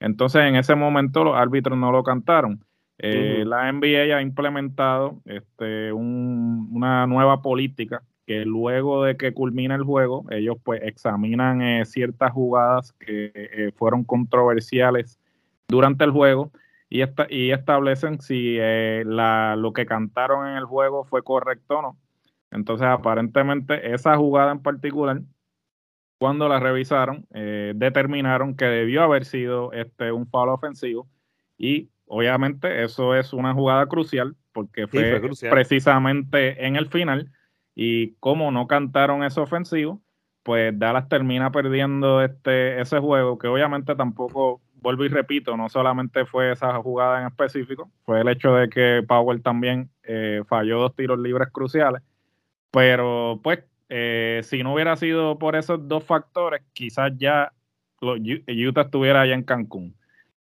Entonces, 0.00 0.40
en 0.42 0.56
ese 0.56 0.74
momento 0.74 1.22
los 1.22 1.36
árbitros 1.36 1.76
no 1.76 1.92
lo 1.92 2.02
cantaron. 2.02 2.64
Eh, 2.98 3.44
la 3.46 3.70
NBA 3.70 4.16
ha 4.16 4.22
implementado 4.22 5.20
este, 5.26 5.92
una 5.92 7.06
nueva 7.06 7.42
política 7.42 8.02
que 8.26 8.46
luego 8.46 9.04
de 9.04 9.18
que 9.18 9.34
culmina 9.34 9.74
el 9.74 9.84
juego, 9.84 10.24
ellos 10.30 10.56
pues 10.64 10.80
examinan 10.82 11.60
eh, 11.60 11.84
ciertas 11.84 12.32
jugadas 12.32 12.94
que 12.94 13.70
fueron 13.76 14.02
controversiales 14.02 15.20
durante 15.68 16.04
el 16.04 16.10
juego 16.10 16.50
y, 16.88 17.02
y 17.28 17.50
establecen 17.50 18.18
si 18.20 18.56
lo 19.04 19.72
que 19.74 19.84
cantaron 19.84 20.48
en 20.48 20.56
el 20.56 20.64
juego 20.64 21.04
fue 21.04 21.22
correcto 21.22 21.80
o 21.80 21.82
no. 21.82 21.98
Entonces, 22.50 22.86
aparentemente, 22.86 23.92
esa 23.92 24.16
jugada 24.16 24.52
en 24.52 24.62
particular 24.62 25.20
cuando 26.18 26.48
la 26.48 26.60
revisaron, 26.60 27.26
eh, 27.34 27.72
determinaron 27.76 28.56
que 28.56 28.64
debió 28.64 29.02
haber 29.02 29.24
sido 29.24 29.72
este, 29.72 30.12
un 30.12 30.26
foul 30.26 30.48
ofensivo. 30.48 31.08
Y 31.58 31.90
obviamente 32.06 32.84
eso 32.84 33.14
es 33.14 33.32
una 33.32 33.52
jugada 33.52 33.86
crucial 33.86 34.36
porque 34.52 34.86
fue, 34.86 35.20
precisamente 35.50 36.66
en 36.66 36.76
el 36.76 36.88
final. 36.88 37.30
Y 37.74 38.14
como 38.14 38.50
no 38.50 38.66
cantaron 38.66 39.22
ese 39.22 39.40
ofensivo, 39.40 40.00
pues 40.42 40.78
Dallas 40.78 41.08
termina 41.08 41.50
perdiendo 41.52 42.22
este, 42.22 42.80
ese 42.80 42.98
juego 43.00 43.36
que 43.36 43.48
obviamente 43.48 43.94
tampoco, 43.94 44.62
vuelvo 44.76 45.04
y 45.04 45.08
repito, 45.08 45.56
no 45.56 45.68
solamente 45.68 46.24
fue 46.24 46.52
esa 46.52 46.72
jugada 46.80 47.20
en 47.20 47.26
específico, 47.26 47.90
fue 48.04 48.20
el 48.20 48.28
hecho 48.28 48.54
de 48.54 48.70
que 48.70 49.04
Powell 49.06 49.42
también 49.42 49.90
eh, 50.04 50.42
falló 50.46 50.78
dos 50.78 50.94
tiros 50.94 51.18
libres 51.18 51.48
cruciales, 51.50 52.00
pero 52.70 53.40
pues 53.42 53.64
eh, 53.88 54.40
si 54.42 54.62
no 54.62 54.74
hubiera 54.74 54.96
sido 54.96 55.38
por 55.38 55.56
esos 55.56 55.86
dos 55.86 56.04
factores, 56.04 56.62
quizás 56.72 57.12
ya 57.16 57.52
Utah 58.00 58.82
estuviera 58.82 59.22
allá 59.22 59.34
en 59.34 59.44
Cancún. 59.44 59.94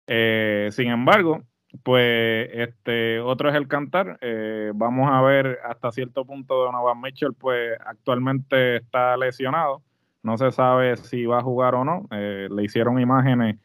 Eh, 0.06 0.68
sin 0.72 0.88
embargo, 0.88 1.42
pues 1.82 2.49
este 2.52 3.20
otro 3.20 3.49
es 3.49 3.56
el 3.56 3.68
cantar. 3.68 4.18
Eh, 4.20 4.72
vamos 4.75 5.11
a 5.11 5.20
ver 5.22 5.58
hasta 5.64 5.90
cierto 5.90 6.25
punto 6.25 6.54
Donovan 6.54 7.00
Mitchell, 7.00 7.34
pues 7.34 7.78
actualmente 7.84 8.76
está 8.76 9.16
lesionado. 9.16 9.82
No 10.22 10.38
se 10.38 10.52
sabe 10.52 10.96
si 10.96 11.26
va 11.26 11.38
a 11.38 11.42
jugar 11.42 11.75
o 11.75 11.84
no. 11.84 12.06
le 12.11 12.62
hicieron 12.62 13.00
imágenes 13.00 13.58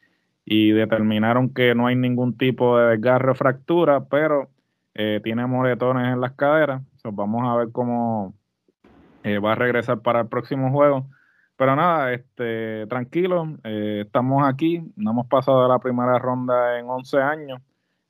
y 0.44 0.72
determinaron 0.72 1.54
que 1.54 1.76
no 1.76 1.88
hay 1.88 1.96
ningún 1.96 2.36
tipo 2.36 2.78
de 2.80 2.92
desgarre 2.92 3.32
o 3.32 3.36
fractura, 3.36 4.06
pero 4.06 4.50
tiene 5.24 5.46
moretones 5.46 6.12
en 6.14 6.22
las 6.22 6.34
caderas. 6.34 6.82
vamos 7.04 7.44
a 7.48 7.56
ver 7.58 7.72
cómo, 7.72 8.34
eh, 9.28 9.40
va 9.40 9.52
a 9.52 9.56
regresar 9.56 10.02
para 10.02 10.22
el 10.22 10.28
próximo 10.28 10.72
juego. 10.72 11.08
Pero 11.58 11.76
nada, 11.76 12.14
este, 12.14 12.86
tranquilo, 12.88 13.58
eh, 13.64 14.04
estamos 14.06 14.48
aquí, 14.48 14.82
no 14.96 15.12
hemos 15.12 15.28
pasado 15.28 15.68
la 15.68 15.80
primera 15.80 16.18
ronda 16.20 16.80
en 16.80 16.88
11 16.88 17.18
años, 17.18 17.62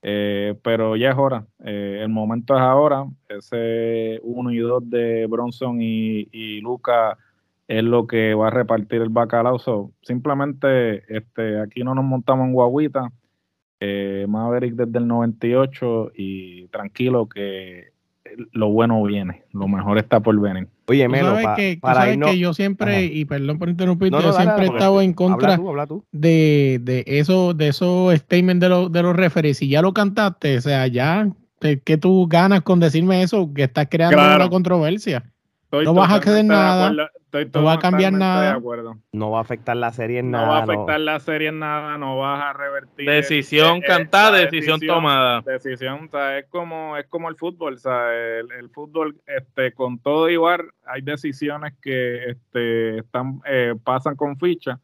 eh, 0.02 0.56
pero 0.64 0.96
ya 0.98 1.12
es 1.12 1.18
hora, 1.18 1.46
el 1.60 2.10
momento 2.10 2.56
es 2.56 2.62
ahora, 2.62 3.06
ese 3.30 4.20
1 4.24 4.52
y 4.52 4.58
2 4.58 4.90
de 4.90 5.28
Bronson 5.28 5.82
y, 5.82 6.28
y 6.32 6.60
Luca 6.60 7.18
es 7.70 7.84
lo 7.84 8.06
que 8.06 8.34
va 8.34 8.48
a 8.48 8.52
repartir 8.52 9.02
el 9.02 9.10
bacalao. 9.10 9.60
simplemente 10.02 11.04
este, 11.08 11.62
aquí 11.62 11.84
no 11.84 11.96
nos 11.96 12.04
montamos 12.04 12.48
en 12.48 12.54
guaguita, 12.54 13.12
Maverick 14.28 14.76
desde 14.76 15.00
el 15.00 15.08
98 15.08 16.12
y 16.16 16.68
tranquilo 16.68 17.30
que 17.30 17.92
lo 18.52 18.70
bueno 18.70 19.02
viene, 19.04 19.44
lo 19.54 19.68
mejor 19.70 19.98
está 19.98 20.20
por 20.20 20.38
venir. 20.40 20.68
Oye, 20.90 21.08
Melo, 21.10 21.36
que, 21.58 21.78
para 21.82 22.16
que 22.16 22.40
yo 22.40 22.54
siempre, 22.54 23.04
y 23.06 23.26
perdón 23.26 23.60
por 23.60 23.68
interrumpirte, 23.68 24.22
yo 24.22 24.32
siempre 24.32 24.66
he 24.66 24.70
estado 24.70 25.02
en 25.02 25.14
contra 25.14 25.60
de, 26.14 26.80
de 26.82 27.04
eso, 27.06 27.54
de 27.54 27.68
esos 27.68 28.16
statements 28.16 28.62
de, 28.62 28.70
los 28.70 28.92
de 28.92 29.04
los 29.04 29.14
referees. 29.14 29.58
Si 29.58 29.68
ya 29.68 29.82
lo 29.82 29.94
cantaste, 29.94 30.58
o 30.58 30.62
sea, 30.62 30.88
ya, 30.88 31.30
que 31.60 31.98
tú 31.98 32.28
ganas 32.30 32.62
con 32.62 32.80
decirme 32.80 33.22
eso? 33.22 33.52
Que 33.54 33.64
estás 33.64 33.88
creando 33.90 34.18
una 34.18 34.50
controversia. 34.50 35.24
no 35.72 35.94
vas 35.94 36.14
a 36.14 36.22
quedar 36.22 36.46
nada. 36.46 37.10
Estoy 37.32 37.50
No 37.54 37.64
va 37.64 37.74
a 37.74 37.80
cambiar 37.80 38.14
nada. 38.14 38.42
de 38.44 38.58
acuerdo. 38.58 38.98
No 39.12 39.32
va 39.32 39.40
a 39.40 39.42
afectar 39.42 39.76
la 39.78 39.92
serie 39.92 40.20
en 40.20 40.32
No 40.32 40.38
nada. 40.40 40.50
va 40.50 40.58
a 40.60 40.66
no. 40.66 40.72
afectar 40.74 41.00
la 41.00 41.20
serie 41.20 41.50
en 41.50 41.60
nada, 41.60 41.98
no 41.98 42.18
vas 42.18 42.42
a 42.44 42.54
revertir. 42.54 43.10
Decisión 43.10 43.78
eh, 43.78 43.80
eh, 43.80 43.88
cantada, 43.88 44.32
la 44.32 44.38
decisión 44.40 44.80
tomada. 44.80 45.42
Decisión, 45.42 46.06
o 46.06 46.10
sea, 46.10 46.38
es 46.40 46.46
como, 46.48 46.98
es 46.98 47.06
como 47.08 47.30
el 47.30 47.36
fútbol, 47.36 47.76
o 47.76 47.78
sea, 47.78 48.14
el, 48.14 48.52
el 48.52 48.70
fútbol, 48.70 49.16
este, 49.26 49.74
con 49.74 50.00
todo 50.00 50.30
igual, 50.30 50.72
hay 50.86 51.02
decisiones 51.02 51.74
que 51.82 52.30
este, 52.32 53.00
están, 53.00 53.42
eh, 53.46 53.76
pasan 53.84 54.16
con 54.16 54.38
ficha. 54.38 54.80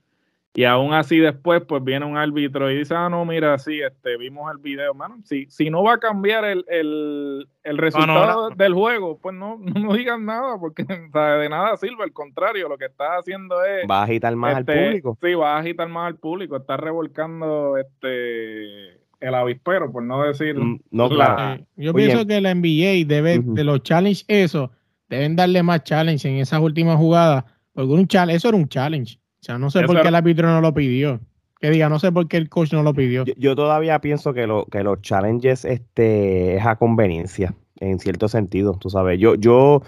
Y 0.56 0.66
aún 0.66 0.94
así 0.94 1.18
después, 1.18 1.64
pues 1.68 1.84
viene 1.84 2.06
un 2.06 2.16
árbitro 2.16 2.70
y 2.70 2.78
dice, 2.78 2.94
ah, 2.94 3.10
no, 3.10 3.26
mira, 3.26 3.58
sí, 3.58 3.82
este, 3.82 4.18
vimos 4.18 4.52
el 4.52 4.60
video, 4.60 4.94
mano. 4.94 5.18
Si, 5.24 5.48
si 5.50 5.72
no 5.72 5.82
va 5.82 5.94
a 5.94 5.98
cambiar 5.98 6.46
el, 6.46 6.64
el, 6.68 7.48
el 7.64 7.78
resultado 7.80 8.52
no. 8.52 8.56
del 8.56 8.74
juego, 8.76 9.18
pues 9.20 9.36
no, 9.36 9.58
no 9.60 9.94
digan 9.94 10.26
nada, 10.26 10.60
porque 10.60 10.84
o 10.84 11.12
sea, 11.12 11.38
de 11.38 11.50
nada 11.50 11.76
sirve. 11.78 12.04
Al 12.04 12.14
contrario, 12.14 12.70
lo 12.70 12.78
que 12.78 12.86
estás 12.86 13.10
haciendo 13.20 13.64
es 13.64 13.90
Va 13.90 14.02
a 14.02 14.04
agitar 14.04 14.36
más 14.36 14.60
este, 14.60 14.72
al 14.72 14.86
público. 14.86 15.18
Sí, 15.22 15.34
va 15.34 15.56
a 15.56 15.60
agitar 15.60 15.90
más 15.90 16.08
al 16.08 16.18
público, 16.18 16.56
está 16.58 16.78
revolcando 16.78 17.78
este 17.78 19.02
el 19.24 19.36
avispero, 19.36 19.92
por 19.92 20.04
no 20.04 20.22
decir. 20.22 20.56
Mm, 20.56 20.82
No, 20.92 21.08
la- 21.08 21.16
claro. 21.16 21.54
Eh, 21.54 21.66
Yo 21.78 21.94
Oye, 21.94 22.06
pienso 22.08 22.28
que 22.28 22.42
la 22.42 22.54
NBA 22.54 23.08
debe, 23.08 23.40
de 23.42 23.64
los 23.64 23.82
challenge 23.82 24.24
eso, 24.28 24.70
deben 25.10 25.36
darle 25.36 25.64
más 25.64 25.84
challenge 25.84 26.28
en 26.30 26.36
esas 26.36 26.60
últimas 26.60 26.98
jugadas. 26.98 27.46
Porque 27.72 27.92
un 27.92 28.06
challenge, 28.06 28.38
eso 28.38 28.50
era 28.50 28.58
un 28.58 28.68
challenge. 28.68 29.18
O 29.44 29.46
sea, 29.46 29.58
no 29.58 29.70
sé 29.70 29.80
Eso 29.80 29.88
por 29.88 29.96
qué 29.98 30.00
era- 30.00 30.10
el 30.10 30.16
árbitro 30.16 30.48
no 30.48 30.62
lo 30.62 30.74
pidió. 30.74 31.20
Que 31.60 31.70
diga, 31.70 31.90
no 31.90 32.00
sé 32.00 32.14
por 32.14 32.30
qué 32.30 32.38
el 32.38 32.48
coach 32.48 32.72
no 32.72 32.82
lo 32.82 32.94
pidió. 32.94 33.26
Yo, 33.26 33.34
yo 33.36 33.56
todavía 33.58 34.00
pienso 34.00 34.34
que, 34.34 34.48
lo, 34.48 34.66
que 34.68 34.84
los 34.84 35.02
challenges 35.02 35.66
este, 35.66 36.56
es 36.56 36.66
a 36.66 36.78
conveniencia, 36.78 37.54
en 37.82 38.00
cierto 38.00 38.30
sentido, 38.30 38.78
tú 38.80 38.90
sabes. 38.90 39.20
Yo, 39.20 39.36
yo, 39.36 39.82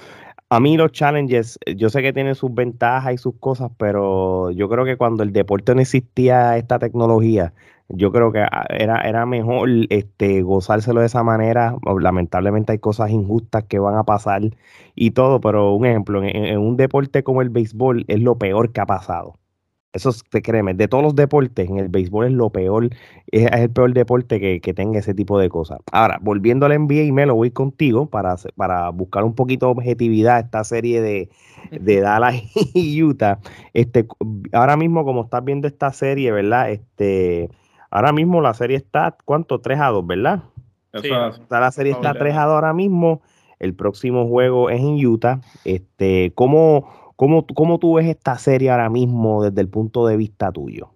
a 0.49 0.59
mí 0.59 0.75
los 0.75 0.91
challenges, 0.91 1.57
yo 1.77 1.87
sé 1.89 2.01
que 2.01 2.11
tienen 2.11 2.35
sus 2.35 2.53
ventajas 2.53 3.13
y 3.13 3.17
sus 3.17 3.35
cosas, 3.39 3.71
pero 3.77 4.51
yo 4.51 4.67
creo 4.67 4.83
que 4.83 4.97
cuando 4.97 5.23
el 5.23 5.31
deporte 5.31 5.73
no 5.73 5.79
existía 5.79 6.57
esta 6.57 6.77
tecnología, 6.77 7.53
yo 7.87 8.11
creo 8.11 8.33
que 8.33 8.39
ah, 8.39 8.65
era, 8.69 8.99
era 9.07 9.25
mejor 9.25 9.69
este, 9.89 10.41
gozárselo 10.41 10.99
de 10.99 11.05
esa 11.05 11.23
manera. 11.23 11.77
Lamentablemente 12.01 12.73
hay 12.73 12.79
cosas 12.79 13.09
injustas 13.09 13.63
que 13.65 13.79
van 13.79 13.95
a 13.95 14.03
pasar 14.03 14.41
y 14.95 15.11
todo, 15.11 15.39
pero 15.39 15.73
un 15.73 15.85
ejemplo, 15.85 16.21
en, 16.23 16.35
en 16.35 16.59
un 16.59 16.75
deporte 16.75 17.23
como 17.23 17.41
el 17.41 17.49
béisbol 17.49 18.03
es 18.09 18.19
lo 18.19 18.37
peor 18.37 18.73
que 18.73 18.81
ha 18.81 18.85
pasado. 18.85 19.39
Eso 19.95 20.09
es, 20.09 20.25
te 20.29 20.41
créeme, 20.41 20.73
de 20.73 20.89
todos 20.89 21.01
los 21.01 21.15
deportes, 21.15 21.69
en 21.69 21.79
el 21.79 21.87
béisbol 21.87 22.25
es 22.25 22.33
lo 22.33 22.49
peor, 22.49 22.89
es, 23.31 23.45
es 23.45 23.59
el 23.61 23.69
peor 23.69 23.93
deporte 23.93 24.41
que, 24.41 24.59
que 24.59 24.73
tenga 24.73 24.99
ese 24.99 25.13
tipo 25.13 25.39
de 25.39 25.47
cosas. 25.47 25.79
Ahora, 25.93 26.19
volviendo 26.21 26.65
al 26.65 26.77
NBA 26.77 27.03
y 27.03 27.11
me 27.13 27.25
lo 27.25 27.35
voy 27.35 27.51
contigo 27.51 28.05
para, 28.05 28.35
para 28.57 28.89
buscar 28.89 29.23
un 29.23 29.35
poquito 29.35 29.67
de 29.67 29.71
objetividad 29.71 30.35
a 30.35 30.39
esta 30.41 30.63
serie 30.65 30.99
de, 30.99 31.29
de 31.71 32.01
Dallas 32.01 32.35
y 32.73 33.01
Utah. 33.01 33.39
Este, 33.73 34.05
ahora 34.51 34.75
mismo, 34.75 35.05
como 35.05 35.23
estás 35.23 35.45
viendo 35.45 35.65
esta 35.65 35.93
serie, 35.93 36.29
¿verdad? 36.33 36.71
Este, 36.71 37.49
ahora 37.89 38.11
mismo 38.11 38.41
la 38.41 38.53
serie 38.53 38.75
está, 38.75 39.15
¿cuánto? 39.23 39.61
3 39.61 39.79
a 39.79 39.87
2, 39.87 40.05
¿verdad? 40.05 40.43
Sí. 41.01 41.09
la 41.49 41.71
serie 41.71 41.93
está 41.93 42.09
Doble. 42.09 42.19
3 42.19 42.35
a 42.35 42.43
2 42.43 42.53
ahora 42.53 42.73
mismo. 42.73 43.21
El 43.59 43.73
próximo 43.73 44.27
juego 44.27 44.69
es 44.69 44.81
en 44.81 45.05
Utah. 45.05 45.39
Este, 45.63 46.33
¿cómo, 46.35 47.04
cómo, 47.15 47.45
¿Cómo 47.47 47.79
tú 47.79 47.95
ves 47.95 48.07
esta 48.07 48.37
serie 48.37 48.69
ahora 48.69 48.89
mismo 48.89 49.43
desde 49.43 49.61
el 49.61 49.69
punto 49.69 50.07
de 50.07 50.17
vista 50.17 50.51
tuyo? 50.51 50.91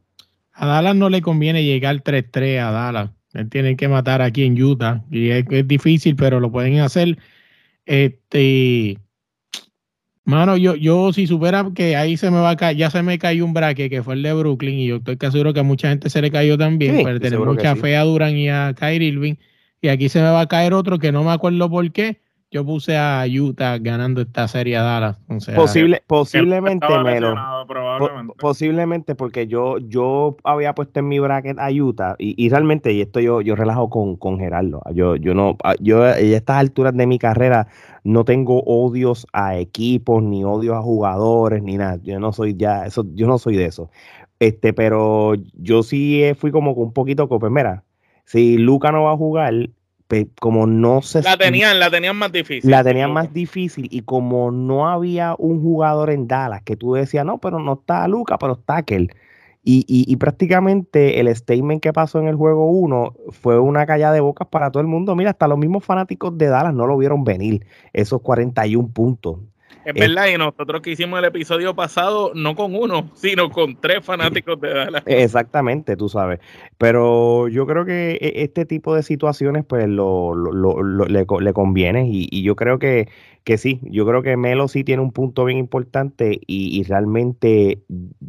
A 0.53 0.65
Dallas 0.67 0.95
no 0.95 1.09
le 1.09 1.21
conviene 1.21 1.63
llegar 1.63 2.03
3-3 2.03 2.59
a 2.59 2.71
Dallas. 2.71 3.11
Él 3.33 3.49
tienen 3.49 3.77
que 3.77 3.87
matar 3.87 4.21
aquí 4.21 4.43
en 4.43 4.61
Utah. 4.61 5.03
Y 5.11 5.29
es, 5.29 5.45
es 5.49 5.67
difícil, 5.67 6.15
pero 6.15 6.39
lo 6.39 6.51
pueden 6.51 6.79
hacer. 6.79 7.17
Este. 7.85 8.97
Mano, 10.25 10.57
yo, 10.57 10.75
yo 10.75 11.11
si 11.11 11.25
supiera 11.25 11.67
que 11.73 11.95
ahí 11.95 12.15
se 12.15 12.29
me 12.29 12.37
va 12.39 12.51
a 12.51 12.55
caer, 12.55 12.77
ya 12.77 12.91
se 12.91 13.01
me 13.01 13.17
cayó 13.17 13.43
un 13.45 13.53
braque 13.53 13.89
que 13.89 14.03
fue 14.03 14.13
el 14.13 14.21
de 14.21 14.31
Brooklyn 14.33 14.77
y 14.77 14.87
yo 14.87 14.97
estoy 14.97 15.17
casi 15.17 15.31
seguro 15.33 15.53
que 15.53 15.61
a 15.61 15.63
mucha 15.63 15.89
gente 15.89 16.07
se 16.11 16.21
le 16.21 16.29
cayó 16.29 16.55
también, 16.55 16.97
Sí, 16.97 17.03
pero 17.03 17.19
tenemos 17.19 17.47
mucha 17.47 17.73
sí. 17.73 17.81
fe 17.81 17.97
a 17.97 18.03
Durán 18.03 18.37
y 18.37 18.47
a 18.47 18.75
Kyrie 18.77 19.07
Irving. 19.07 19.35
Y 19.81 19.87
aquí 19.87 20.07
se 20.09 20.19
me 20.19 20.29
va 20.29 20.41
a 20.41 20.47
caer 20.47 20.73
otro 20.73 20.99
que 20.99 21.11
no 21.11 21.23
me 21.23 21.31
acuerdo 21.31 21.67
por 21.69 21.91
qué. 21.91 22.21
Yo 22.51 22.65
puse 22.65 22.97
a 22.97 23.25
Utah 23.27 23.77
ganando 23.77 24.21
esta 24.21 24.47
serie 24.47 24.75
a 24.77 24.81
Dallas. 24.81 25.17
O 25.29 25.39
sea, 25.39 25.55
Posible, 25.55 26.01
posiblemente, 26.07 26.87
Po- 26.87 27.67
probablemente. 27.67 28.33
posiblemente 28.39 29.13
porque 29.13 29.45
yo, 29.47 29.77
yo 29.77 30.37
había 30.43 30.73
puesto 30.73 30.99
en 31.01 31.09
mi 31.09 31.19
bracket 31.19 31.59
a 31.59 31.69
Utah 31.69 32.15
y, 32.17 32.33
y 32.43 32.49
realmente, 32.49 32.91
y 32.93 33.01
esto 33.01 33.19
yo, 33.19 33.41
yo 33.41 33.55
relajo 33.55 33.89
con, 33.89 34.15
con 34.15 34.39
Gerardo. 34.39 34.81
Yo, 34.95 35.15
yo 35.15 35.33
no, 35.35 35.57
a- 35.63 35.75
yo 35.79 36.03
a 36.03 36.17
estas 36.17 36.57
alturas 36.57 36.95
de 36.95 37.05
mi 37.05 37.19
carrera 37.19 37.67
no 38.03 38.25
tengo 38.25 38.63
odios 38.63 39.27
a 39.33 39.57
equipos, 39.57 40.23
ni 40.23 40.43
odios 40.43 40.75
a 40.75 40.81
jugadores, 40.81 41.61
ni 41.61 41.77
nada. 41.77 41.99
Yo 42.01 42.19
no 42.19 42.31
soy 42.33 42.55
ya, 42.57 42.85
eso, 42.85 43.05
yo 43.13 43.27
no 43.27 43.37
soy 43.37 43.57
de 43.57 43.65
eso. 43.65 43.91
Este, 44.39 44.73
pero 44.73 45.33
yo 45.53 45.83
sí 45.83 46.23
eh, 46.23 46.35
fui 46.35 46.51
como 46.51 46.73
con 46.73 46.85
un 46.85 46.93
poquito 46.93 47.27
cope. 47.27 47.49
Mira, 47.49 47.83
si 48.25 48.57
Luca 48.57 48.91
no 48.91 49.03
va 49.03 49.11
a 49.13 49.17
jugar, 49.17 49.53
como 50.39 50.65
no 50.65 51.01
se 51.01 51.21
La 51.21 51.37
tenían, 51.37 51.79
la 51.79 51.89
tenían 51.89 52.15
más 52.15 52.31
difícil. 52.31 52.69
la 52.69 52.83
tenían 52.83 53.11
más 53.11 53.31
difícil 53.33 53.87
y 53.91 54.01
como 54.01 54.51
no 54.51 54.89
había 54.89 55.35
un 55.37 55.61
jugador 55.61 56.09
en 56.09 56.27
Dallas 56.27 56.63
que 56.63 56.75
tú 56.75 56.93
decías, 56.93 57.25
no, 57.25 57.37
pero 57.37 57.59
no 57.59 57.73
está 57.73 58.07
Luca, 58.07 58.37
pero 58.37 58.53
está 58.53 58.77
aquel. 58.77 59.11
Y, 59.63 59.85
y, 59.87 60.11
y 60.11 60.15
prácticamente 60.15 61.19
el 61.19 61.33
statement 61.35 61.81
que 61.81 61.93
pasó 61.93 62.19
en 62.19 62.27
el 62.27 62.35
juego 62.35 62.71
1 62.71 63.13
fue 63.29 63.59
una 63.59 63.85
calla 63.85 64.11
de 64.11 64.19
bocas 64.21 64.47
para 64.47 64.71
todo 64.71 64.81
el 64.81 64.87
mundo. 64.87 65.15
Mira, 65.15 65.31
hasta 65.31 65.47
los 65.47 65.57
mismos 65.57 65.83
fanáticos 65.83 66.37
de 66.37 66.47
Dallas 66.47 66.73
no 66.73 66.87
lo 66.87 66.97
vieron 66.97 67.23
venir, 67.23 67.65
esos 67.93 68.21
41 68.21 68.87
puntos. 68.89 69.37
Es 69.89 69.95
verdad, 69.99 70.27
y 70.33 70.37
nosotros 70.37 70.81
que 70.81 70.91
hicimos 70.91 71.19
el 71.19 71.25
episodio 71.25 71.75
pasado, 71.75 72.31
no 72.35 72.55
con 72.55 72.75
uno, 72.75 73.09
sino 73.15 73.49
con 73.49 73.75
tres 73.75 74.03
fanáticos 74.05 74.59
de 74.61 74.73
Dallas. 74.73 75.03
Exactamente, 75.05 75.95
tú 75.97 76.09
sabes. 76.09 76.39
Pero 76.77 77.47
yo 77.47 77.65
creo 77.65 77.85
que 77.85 78.17
e- 78.21 78.43
este 78.43 78.65
tipo 78.65 78.95
de 78.95 79.03
situaciones, 79.03 79.65
pues, 79.65 79.87
lo, 79.87 80.33
lo- 80.35 80.51
lo- 80.83 81.05
le, 81.05 81.25
le 81.39 81.53
conviene. 81.53 82.07
Y, 82.09 82.27
y 82.31 82.43
yo 82.43 82.55
creo 82.55 82.79
que, 82.79 83.07
que 83.43 83.57
sí, 83.57 83.79
yo 83.83 84.05
creo 84.05 84.21
que 84.21 84.37
Melo 84.37 84.67
sí 84.67 84.83
tiene 84.83 85.01
un 85.01 85.11
punto 85.11 85.45
bien 85.45 85.57
importante 85.57 86.39
y, 86.45 86.79
y 86.79 86.83
realmente 86.83 87.79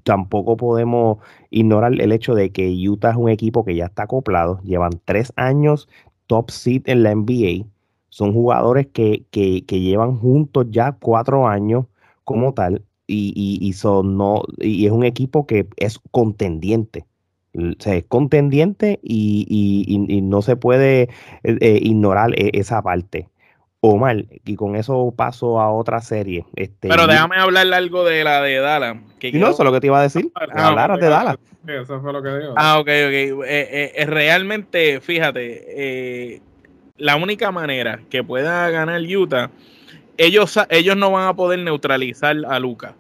tampoco 0.02 0.57
podemos 0.57 1.19
ignorar 1.50 1.93
el 2.00 2.12
hecho 2.12 2.35
de 2.35 2.50
que 2.50 2.69
Utah 2.88 3.11
es 3.11 3.17
un 3.17 3.29
equipo 3.29 3.64
que 3.64 3.75
ya 3.75 3.87
está 3.87 4.05
acoplado, 4.05 4.61
llevan 4.62 4.93
tres 5.05 5.33
años 5.37 5.88
top 6.26 6.50
seed 6.50 6.83
en 6.87 7.02
la 7.02 7.11
NBA. 7.12 7.67
Son 8.11 8.33
jugadores 8.35 8.88
que, 8.88 9.25
que, 9.31 9.64
que 9.64 9.81
llevan 9.81 10.19
juntos 10.19 10.67
ya 10.71 10.93
cuatro 10.93 11.49
años 11.49 11.87
como 12.25 12.52
tal 12.55 12.83
y, 13.07 13.33
y, 13.35 13.67
y 13.67 13.73
son 13.73 14.17
no 14.17 14.43
y 14.59 14.87
es 14.87 14.93
un 14.93 15.05
equipo 15.05 15.47
que 15.47 15.67
es 15.76 15.99
contendiente 16.11 17.07
o 17.55 17.73
sea, 17.81 17.97
es 17.97 18.05
contendiente 18.05 19.00
y, 19.02 19.45
y- 19.49 19.85
y- 19.88 20.19
y 20.19 20.23
no 20.23 20.40
se 20.43 20.55
puede 20.55 21.02
eh, 21.43 21.59
eh, 21.61 21.79
ignorar 21.83 22.33
eh, 22.38 22.50
esa 22.55 22.83
parte 22.83 23.29
Omar 23.81 24.26
y 24.45 24.55
con 24.57 24.76
eso 24.76 25.12
paso 25.17 25.59
a 25.61 25.73
otra 25.73 26.00
serie 26.02 26.45
este 26.55 26.88
Pero 26.88 27.05
y- 27.05 27.09
déjame 27.09 27.37
hablar 27.37 27.73
algo 27.73 28.05
de 28.05 28.23
la 28.23 28.43
de 28.43 28.59
Dallas. 28.59 28.99
Que 29.19 29.29
y 29.29 29.33
no 29.33 29.49
eso 29.49 29.62
es 29.62 29.64
lo 29.64 29.73
que 29.73 29.81
te 29.81 29.87
iba 29.87 29.99
a 29.99 30.02
decir 30.02 30.31
Ah, 30.35 30.69
hablaras 30.69 30.99
ok, 30.99 31.02
de 31.02 31.09
Dallas 31.09 31.37
eso 31.67 32.00
fue 32.00 32.12
lo 32.12 32.23
que 32.23 32.29
digo. 32.37 32.55
Ah, 32.57 32.79
ok, 32.79 32.88
ok. 32.88 32.88
Eh, 33.47 33.93
eh, 33.97 34.07
realmente, 34.07 35.00
fíjate, 35.00 36.35
eh, 36.35 36.43
la 37.00 37.16
única 37.16 37.50
manera 37.50 38.00
que 38.11 38.23
pueda 38.23 38.71
ganar 38.71 39.00
Utah, 39.00 39.50
ellos, 40.16 40.59
ellos 40.69 40.97
no 40.97 41.11
van 41.11 41.28
a 41.28 41.35
poder 41.35 41.59
neutralizar 41.61 42.37
a 42.47 42.61
Luca. 42.61 42.95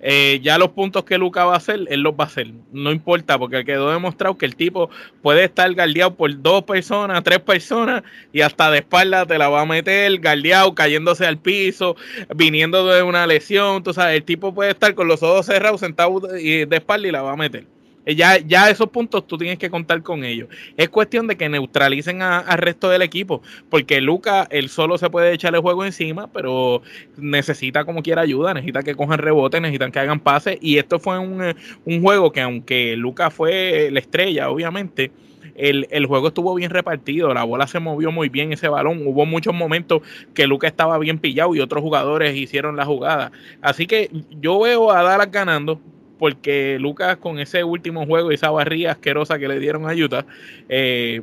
Eh, 0.00 0.40
ya 0.42 0.58
los 0.58 0.70
puntos 0.70 1.04
que 1.04 1.16
Luca 1.18 1.44
va 1.44 1.54
a 1.54 1.56
hacer, 1.56 1.80
él 1.88 2.00
los 2.00 2.14
va 2.14 2.24
a 2.24 2.26
hacer. 2.26 2.48
No 2.72 2.92
importa, 2.92 3.38
porque 3.38 3.64
quedó 3.64 3.90
demostrado 3.90 4.36
que 4.36 4.46
el 4.46 4.56
tipo 4.56 4.90
puede 5.22 5.44
estar 5.44 5.72
guardiado 5.74 6.14
por 6.14 6.42
dos 6.42 6.64
personas, 6.64 7.22
tres 7.24 7.40
personas, 7.40 8.02
y 8.32 8.40
hasta 8.42 8.70
de 8.70 8.78
espalda 8.78 9.26
te 9.26 9.38
la 9.38 9.48
va 9.48 9.62
a 9.62 9.66
meter, 9.66 10.20
guardiado, 10.20 10.74
cayéndose 10.74 11.26
al 11.26 11.38
piso, 11.38 11.96
viniendo 12.34 12.86
de 12.86 13.02
una 13.02 13.26
lesión. 13.26 13.82
Tú 13.82 13.92
sabes, 13.92 14.16
el 14.16 14.24
tipo 14.24 14.54
puede 14.54 14.70
estar 14.70 14.94
con 14.94 15.08
los 15.08 15.22
ojos 15.22 15.46
cerrados, 15.46 15.80
sentado 15.80 16.20
de 16.20 16.68
espalda 16.70 17.08
y 17.08 17.12
la 17.12 17.22
va 17.22 17.32
a 17.32 17.36
meter. 17.36 17.75
Eh, 18.06 18.14
Ya, 18.14 18.38
ya 18.38 18.70
esos 18.70 18.88
puntos 18.88 19.26
tú 19.26 19.36
tienes 19.36 19.58
que 19.58 19.68
contar 19.68 20.02
con 20.02 20.24
ellos. 20.24 20.48
Es 20.76 20.88
cuestión 20.88 21.26
de 21.26 21.36
que 21.36 21.48
neutralicen 21.48 22.22
al 22.22 22.58
resto 22.58 22.88
del 22.88 23.02
equipo, 23.02 23.42
porque 23.68 24.00
Luca, 24.00 24.46
él 24.50 24.68
solo 24.68 24.96
se 24.96 25.10
puede 25.10 25.32
echar 25.34 25.54
el 25.54 25.60
juego 25.60 25.84
encima, 25.84 26.28
pero 26.32 26.82
necesita 27.16 27.84
como 27.84 28.02
quiera 28.02 28.22
ayuda, 28.22 28.54
necesita 28.54 28.82
que 28.82 28.94
cojan 28.94 29.18
rebote, 29.18 29.60
necesitan 29.60 29.92
que 29.92 29.98
hagan 29.98 30.20
pases, 30.20 30.56
y 30.60 30.78
esto 30.78 30.98
fue 31.00 31.18
un, 31.18 31.42
eh, 31.44 31.54
un 31.84 32.00
juego 32.00 32.32
que 32.32 32.40
aunque 32.40 32.96
Luca 32.96 33.30
fue 33.30 33.90
la 33.92 33.98
estrella, 34.00 34.50
obviamente, 34.50 35.10
el, 35.56 35.86
el 35.90 36.06
juego 36.06 36.28
estuvo 36.28 36.54
bien 36.54 36.70
repartido, 36.70 37.32
la 37.32 37.44
bola 37.44 37.66
se 37.66 37.80
movió 37.80 38.12
muy 38.12 38.28
bien 38.28 38.52
ese 38.52 38.68
balón, 38.68 39.02
hubo 39.06 39.24
muchos 39.26 39.54
momentos 39.54 40.02
que 40.34 40.46
Luca 40.46 40.66
estaba 40.68 40.98
bien 40.98 41.18
pillado 41.18 41.54
y 41.54 41.60
otros 41.60 41.82
jugadores 41.82 42.36
hicieron 42.36 42.76
la 42.76 42.84
jugada. 42.84 43.32
Así 43.62 43.86
que 43.86 44.10
yo 44.30 44.60
veo 44.60 44.90
a 44.92 45.02
Dallas 45.02 45.30
ganando, 45.30 45.80
porque 46.18 46.78
Lucas 46.80 47.16
con 47.18 47.38
ese 47.38 47.62
último 47.64 48.06
juego 48.06 48.30
y 48.32 48.34
esa 48.36 48.50
barría 48.50 48.92
asquerosa 48.92 49.38
que 49.38 49.48
le 49.48 49.58
dieron 49.58 49.88
a 49.88 49.94
Utah, 49.94 50.24
eh, 50.68 51.22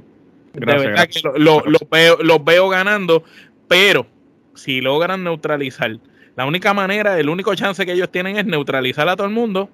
Gracias, 0.56 0.82
de 0.84 0.88
verdad 0.88 1.04
gracias. 1.06 1.24
que 1.24 1.30
lo- 1.30 1.38
lo- 1.62 1.66
los 1.72 1.90
veo, 1.90 2.18
los 2.22 2.44
veo 2.46 2.70
ganando, 2.70 3.24
pero 3.68 4.06
si 4.54 4.82
logran 4.82 5.24
neutralizar 5.24 5.98
La 6.36 6.46
única 6.48 6.74
manera, 6.74 7.20
el 7.20 7.30
único 7.30 7.54
chance 7.54 7.86
que 7.86 7.92
ellos 7.94 8.12
tienen 8.12 8.38
es 8.38 8.46
neutralizar 8.46 9.08
a 9.08 9.16
todo 9.16 9.28
el 9.28 9.34
mundo, 9.34 9.70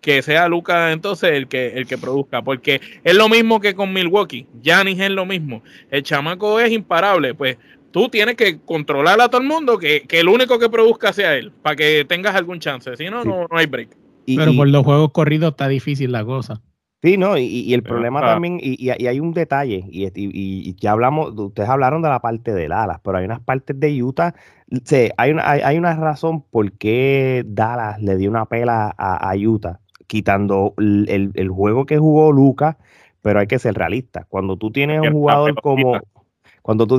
que 0.00 0.22
sea 0.22 0.48
Luca 0.48 0.90
entonces 0.90 1.30
el 1.32 1.46
que, 1.46 1.68
el 1.74 1.86
que 1.86 1.98
produzca, 1.98 2.42
porque 2.42 2.80
es 3.04 3.14
lo 3.14 3.28
mismo 3.28 3.60
que 3.60 3.74
con 3.74 3.92
Milwaukee, 3.92 4.46
Giannis 4.60 4.98
es 4.98 5.10
lo 5.10 5.24
mismo, 5.24 5.62
el 5.90 6.02
chamaco 6.02 6.58
es 6.58 6.72
imparable, 6.72 7.34
pues 7.34 7.58
tú 7.92 8.08
tienes 8.08 8.34
que 8.36 8.58
controlar 8.60 9.20
a 9.20 9.28
todo 9.28 9.40
el 9.40 9.46
mundo, 9.46 9.78
que, 9.78 10.02
que 10.02 10.18
el 10.20 10.28
único 10.28 10.58
que 10.58 10.68
produzca 10.68 11.12
sea 11.12 11.36
él, 11.36 11.52
para 11.62 11.76
que 11.76 12.04
tengas 12.08 12.34
algún 12.34 12.58
chance, 12.58 12.96
si 12.96 13.04
no, 13.10 13.24
no, 13.24 13.46
no 13.50 13.56
hay 13.56 13.66
break. 13.66 13.90
Y- 14.26 14.36
Pero 14.36 14.52
por 14.54 14.68
los 14.68 14.84
juegos 14.84 15.10
corridos 15.12 15.50
está 15.52 15.68
difícil 15.68 16.12
la 16.12 16.24
cosa. 16.24 16.60
Sí, 17.02 17.16
no, 17.16 17.38
y, 17.38 17.44
y 17.44 17.72
el 17.72 17.82
Pero, 17.82 17.94
problema 17.94 18.20
ah. 18.20 18.26
también, 18.34 18.58
y, 18.60 18.90
hay 18.90 19.20
un 19.20 19.32
detalle, 19.32 19.84
y, 19.88 20.04
y- 20.04 20.10
y- 20.14 20.68
y 20.68 20.74
ya 20.78 20.92
hablamos, 20.92 21.32
ustedes 21.34 21.68
hablaron 21.70 22.02
de 22.02 22.10
la 22.10 22.20
parte 22.20 22.52
de 22.52 22.68
Dallas, 22.68 23.00
pero 23.02 23.16
hay 23.16 23.24
unas 23.24 23.40
partes 23.40 23.80
de 23.80 24.02
Utah, 24.02 24.34
sí, 24.84 25.08
hay 25.16 25.30
una, 25.30 25.50
hay, 25.50 25.60
hay 25.62 25.78
una 25.78 25.96
razón 25.96 26.42
por 26.42 26.72
qué 26.72 27.42
Dallas 27.46 28.02
le 28.02 28.18
dio 28.18 28.28
una 28.28 28.44
pela 28.44 28.94
a, 28.98 29.30
a 29.30 29.34
Utah, 29.34 29.80
quitando 30.06 30.74
el, 30.76 31.06
el- 31.08 31.30
el 31.34 31.48
juego 31.48 31.86
que 31.86 31.96
jugó 31.96 32.32
Lucas, 32.32 32.76
pero 33.22 33.40
hay 33.40 33.46
que 33.46 33.58
ser 33.58 33.74
realista. 33.74 34.24
Cuando 34.28 34.58
tú 34.58 34.70
tienes 34.70 35.00
un 35.00 35.12
jugador 35.12 35.54
como, 35.62 35.98
cuando 36.60 36.86
tú, 36.86 36.98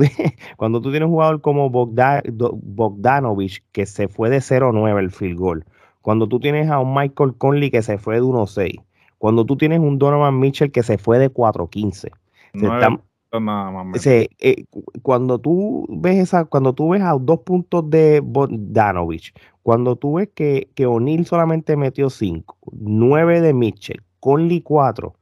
cuando 0.56 0.80
tú 0.80 0.90
tienes 0.90 1.06
un 1.06 1.12
jugador 1.12 1.40
como 1.40 1.70
Bogdanovich, 1.70 3.62
que 3.70 3.86
se 3.86 4.08
fue 4.08 4.30
de 4.30 4.38
0-9 4.40 4.98
el 4.98 5.10
field 5.12 5.38
goal, 5.38 5.64
cuando 6.02 6.28
tú 6.28 6.38
tienes 6.40 6.68
a 6.70 6.78
un 6.80 6.94
Michael 6.94 7.34
Conley 7.38 7.70
que 7.70 7.82
se 7.82 7.96
fue 7.98 8.16
de 8.16 8.22
1-6, 8.22 8.80
cuando 9.18 9.44
tú 9.46 9.56
tienes 9.56 9.78
un 9.80 9.98
Donovan 9.98 10.38
Mitchell 10.38 10.70
que 10.72 10.82
se 10.82 10.98
fue 10.98 11.18
de 11.18 11.30
4-15. 11.30 11.92
Se 11.92 12.10
Nueve 12.54 12.74
están- 12.76 12.96
puntos 12.98 13.42
nada 13.42 13.70
más. 13.70 13.86
men. 13.86 14.00
se- 14.00 14.28
eh, 14.40 14.64
cu- 14.68 14.84
cuando 15.00 15.38
tú 15.38 15.86
ves 15.88 16.18
esa, 16.18 16.44
cuando 16.44 16.74
tú 16.74 16.90
ves 16.90 17.02
a 17.02 17.12
dos 17.18 17.40
puntos 17.40 17.88
de 17.88 18.20
Bogdanovich, 18.20 19.32
cuando 19.62 19.96
tú 19.96 20.14
ves 20.14 20.28
que, 20.34 20.68
que 20.74 20.86
O'Neal 20.86 21.24
solamente 21.24 21.76
metió 21.76 22.10
5, 22.10 22.58
9 22.72 23.40
de 23.40 23.54
Mitchell, 23.54 24.02
Conley 24.20 24.60
4, 24.60 25.14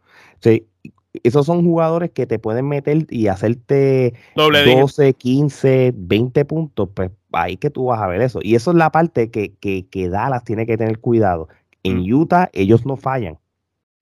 esos 1.23 1.47
son 1.47 1.65
jugadores 1.65 2.11
que 2.11 2.27
te 2.27 2.39
pueden 2.39 2.69
meter 2.69 3.07
y 3.11 3.27
hacerte 3.27 4.15
Doble 4.37 4.61
dígito. 4.63 4.81
12, 4.83 5.15
15, 5.15 5.93
20 5.97 6.45
puntos, 6.45 6.89
pues 6.95 7.11
ahí 7.33 7.57
que 7.57 7.71
tú 7.71 7.87
vas 7.87 8.01
a 8.01 8.07
ver 8.07 8.21
eso. 8.21 8.41
Y 8.43 8.55
eso 8.55 8.71
es 8.71 8.77
la 8.77 8.91
parte 8.91 9.31
que, 9.31 9.55
que, 9.57 9.89
que 9.89 10.09
Dallas 10.09 10.45
tiene 10.45 10.67
que 10.67 10.77
tener 10.77 10.99
cuidado. 10.99 11.49
En 11.83 11.99
Mm. 11.99 12.15
Utah 12.15 12.51
ellos 12.53 12.85
no 12.87 12.97
fallan. 12.97 13.39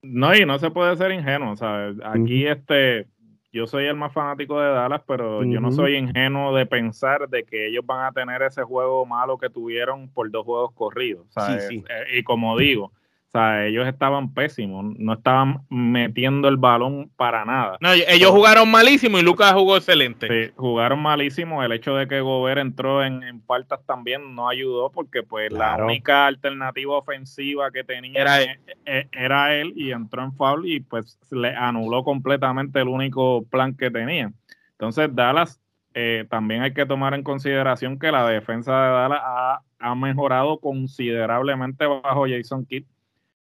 No, 0.01 0.35
y 0.35 0.45
no 0.45 0.59
se 0.59 0.71
puede 0.71 0.95
ser 0.95 1.11
ingenuo, 1.11 1.55
¿sabes? 1.57 1.97
Aquí, 2.03 2.45
este, 2.47 3.07
yo 3.51 3.67
soy 3.67 3.85
el 3.85 3.95
más 3.95 4.13
fanático 4.13 4.59
de 4.59 4.69
Dallas, 4.69 5.01
pero 5.05 5.43
yo 5.43 5.59
no 5.59 5.71
soy 5.71 5.97
ingenuo 5.97 6.55
de 6.55 6.65
pensar 6.65 7.27
de 7.27 7.43
que 7.43 7.67
ellos 7.67 7.85
van 7.85 8.05
a 8.05 8.11
tener 8.11 8.41
ese 8.41 8.63
juego 8.63 9.05
malo 9.05 9.37
que 9.37 9.49
tuvieron 9.49 10.09
por 10.09 10.29
dos 10.31 10.45
juegos 10.45 10.71
corridos, 10.73 11.27
¿sabes? 11.31 11.67
sí. 11.67 11.83
Eh, 11.89 12.19
y 12.19 12.23
como 12.23 12.57
digo, 12.57 12.93
¿sabes? 13.31 13.69
Ellos 13.69 13.87
estaban 13.87 14.33
pésimos, 14.33 14.97
no 14.97 15.13
estaban 15.13 15.61
metiendo 15.69 16.47
el 16.47 16.57
balón 16.57 17.11
para 17.15 17.45
nada. 17.45 17.77
No, 17.79 17.91
ellos 17.93 18.31
jugaron 18.31 18.69
malísimo 18.69 19.19
y 19.19 19.21
Lucas 19.21 19.53
jugó 19.53 19.77
excelente. 19.77 20.27
Sí, 20.27 20.53
jugaron 20.55 20.99
malísimo. 20.99 21.63
El 21.63 21.71
hecho 21.71 21.95
de 21.95 22.07
que 22.07 22.21
Gobert 22.21 22.59
entró 22.59 23.03
en, 23.03 23.23
en 23.23 23.41
faltas 23.43 23.85
también 23.85 24.35
no 24.35 24.49
ayudó 24.49 24.91
porque 24.91 25.23
pues 25.23 25.51
la 25.51 25.77
única 25.77 26.25
alternativa 26.25 26.97
ofensiva 26.97 27.71
que 27.71 27.83
tenía 27.83 28.19
Era 28.19 28.41
eh, 28.41 28.59
eh, 28.85 29.07
era 29.11 29.55
él 29.55 29.73
y 29.75 29.91
entró 29.91 30.23
en 30.23 30.33
foul 30.33 30.67
y 30.67 30.79
pues 30.79 31.19
le 31.31 31.55
anuló 31.55 32.03
completamente 32.03 32.79
el 32.79 32.87
único 32.87 33.43
plan 33.49 33.75
que 33.75 33.91
tenía. 33.91 34.31
Entonces 34.71 35.13
Dallas 35.13 35.61
eh, 35.93 36.25
también 36.29 36.61
hay 36.61 36.73
que 36.73 36.85
tomar 36.85 37.13
en 37.13 37.23
consideración 37.23 37.99
que 37.99 38.11
la 38.11 38.27
defensa 38.27 38.71
de 38.71 38.91
Dallas 38.91 39.21
ha, 39.23 39.61
ha 39.79 39.95
mejorado 39.95 40.59
considerablemente 40.59 41.85
bajo 41.85 42.25
Jason 42.27 42.65
Kidd 42.65 42.85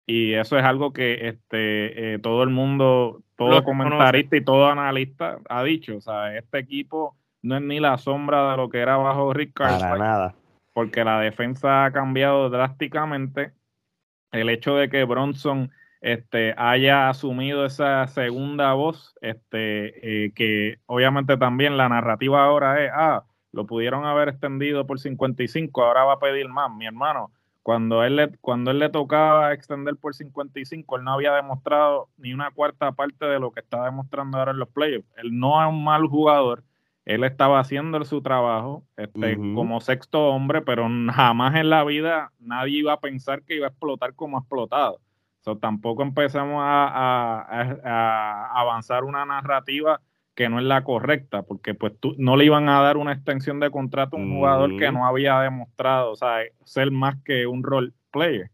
y 0.07 0.35
eso 0.35 0.59
es 0.59 0.65
algo 0.65 0.93
que 0.93 1.29
este 1.29 2.15
eh, 2.15 2.19
todo 2.19 2.43
el 2.43 2.51
mundo, 2.51 3.23
todo 3.37 3.51
Lo 3.51 3.65
comentarista 3.65 4.37
y 4.37 4.45
todo 4.45 4.67
analista 4.67 5.39
ha 5.49 5.63
dicho. 5.63 5.97
O 5.97 6.01
sea, 6.01 6.37
este 6.37 6.59
equipo 6.59 7.17
no 7.43 7.57
es 7.57 7.63
ni 7.63 7.81
la 7.81 7.97
sombra 7.99 8.51
de 8.51 8.57
lo 8.57 8.69
que 8.69 8.81
era 8.81 8.97
bajo 8.97 9.33
Rick 9.33 9.53
Para 9.55 9.79
Carlisle, 9.79 9.99
nada. 9.99 10.35
porque 10.73 11.05
la 11.05 11.21
defensa 11.21 11.87
ha 11.87 11.93
cambiado 11.93 12.51
drásticamente. 12.51 13.53
El 14.31 14.49
hecho 14.51 14.75
de 14.77 14.91
que 14.91 15.05
Bronson 15.05 15.71
este, 16.01 16.55
haya 16.59 17.09
asumido 17.09 17.65
esa 17.65 18.07
segunda 18.09 18.75
voz, 18.75 19.15
este, 19.23 20.27
eh, 20.27 20.33
que 20.35 20.79
obviamente 20.87 21.39
también 21.39 21.79
la 21.79 21.89
narrativa 21.89 22.45
ahora 22.45 22.85
es, 22.85 22.91
ah, 22.93 23.25
lo 23.53 23.65
pudieron 23.65 24.05
haber 24.05 24.29
extendido 24.29 24.87
por 24.87 24.99
55, 24.99 25.83
ahora 25.83 26.05
va 26.05 26.15
a 26.15 26.19
pedir 26.19 26.49
más, 26.49 26.71
mi 26.71 26.85
hermano. 26.85 27.31
Cuando 27.65 28.05
él, 28.05 28.17
le, 28.17 28.29
cuando 28.43 28.71
él 28.71 28.79
le 28.79 28.91
tocaba 28.91 29.55
extender 29.55 29.97
por 29.97 30.15
55, 30.15 30.99
él 30.99 31.03
no 31.05 31.13
había 31.15 31.33
demostrado 31.33 32.11
ni 32.19 32.35
una 32.35 32.51
cuarta 32.51 32.93
parte 32.93 33.25
de 33.25 33.41
lo 33.41 33.53
que 33.53 33.61
está 33.61 33.85
demostrando 33.87 34.39
ahora 34.39 34.51
en 34.53 34.59
los 34.59 34.69
playoffs. 34.69 35.09
Él 35.17 35.37
no 35.39 35.61
es 35.63 35.69
un 35.69 35.83
mal 35.83 36.07
jugador, 36.07 36.63
él 37.07 37.25
estaba 37.25 37.59
haciendo 37.61 38.05
su 38.05 38.21
trabajo 38.21 38.85
este, 38.99 39.37
como 39.55 39.81
sexto 39.81 40.29
hombre, 40.29 40.61
pero 40.61 40.87
jamás 41.11 41.55
en 41.57 41.71
la 41.71 41.85
vida 41.85 42.33
nadie 42.39 42.79
iba 42.81 42.93
a 42.93 43.01
pensar 43.01 43.43
que 43.43 43.57
iba 43.57 43.67
a 43.67 43.71
explotar 43.71 44.15
como 44.15 44.37
ha 44.37 44.41
explotado. 44.41 45.01
So, 45.41 45.57
tampoco 45.57 46.03
empezamos 46.03 46.61
a, 46.63 46.87
a- 46.87 47.41
a- 47.51 48.47
a 48.55 48.61
avanzar 48.61 49.05
una 49.05 49.25
narrativa 49.25 50.01
que 50.35 50.49
no 50.49 50.59
es 50.59 50.65
la 50.65 50.83
correcta, 50.83 51.43
porque 51.43 51.75
pues 51.75 51.93
tú, 52.01 52.15
no 52.19 52.37
le 52.37 52.45
iban 52.45 52.69
a 52.69 52.81
dar 52.81 52.97
una 52.97 53.13
extensión 53.13 53.61
de 53.61 53.71
contrato 53.71 54.17
a 54.17 54.21
un 54.21 54.35
jugador 54.35 54.77
que 54.77 54.91
no 54.91 55.07
había 55.07 55.41
demostrado, 55.41 56.13
o 56.13 56.17
sea, 56.17 56.41
ser 56.65 56.91
más 56.91 57.17
que 57.25 57.47
un 57.47 57.63
role 57.63 57.93
player. 58.11 58.51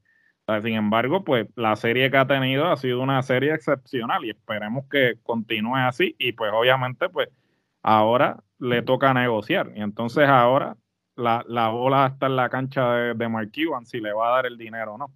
O 0.47 0.53
sea, 0.53 0.63
sin 0.63 0.75
embargo, 0.75 1.25
pues 1.25 1.47
la 1.57 1.77
serie 1.77 2.11
que 2.11 2.17
ha 2.19 2.27
tenido 2.27 2.67
ha 2.67 2.77
sido 2.77 3.01
una 3.01 3.23
serie 3.23 3.55
excepcional 3.55 4.25
y 4.25 4.31
esperemos 4.31 4.85
que 4.91 5.15
continúe 5.23 5.77
así 5.77 6.17
y 6.19 6.33
pues 6.33 6.51
obviamente 6.53 7.09
pues 7.09 7.29
ahora 7.83 8.43
le 8.59 8.83
toca 8.83 9.15
negociar 9.15 9.73
y 9.75 9.81
entonces 9.81 10.29
ahora 10.29 10.77
la, 11.17 11.45
la 11.49 11.69
bola 11.69 12.09
está 12.09 12.27
en 12.27 12.37
la 12.37 12.51
cancha 12.51 12.93
de, 12.93 13.15
de 13.15 13.29
Mark 13.29 13.51
Cuban 13.55 13.87
si 13.87 14.01
le 14.01 14.13
va 14.13 14.29
a 14.29 14.37
dar 14.37 14.47
el 14.47 14.59
dinero 14.59 14.95
o 14.95 14.99
no. 14.99 15.13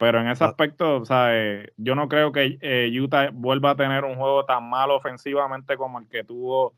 Pero 0.00 0.18
en 0.18 0.28
ese 0.28 0.42
Ah. 0.44 0.48
aspecto, 0.48 0.96
o 0.96 1.04
sea, 1.04 1.28
eh, 1.36 1.72
yo 1.76 1.94
no 1.94 2.08
creo 2.08 2.32
que 2.32 2.58
eh, 2.62 2.90
Utah 2.98 3.28
vuelva 3.32 3.72
a 3.72 3.76
tener 3.76 4.04
un 4.04 4.16
juego 4.16 4.46
tan 4.46 4.68
malo 4.68 4.96
ofensivamente 4.96 5.76
como 5.76 5.98
el 6.00 6.08
que 6.08 6.24
tuvo 6.24 6.72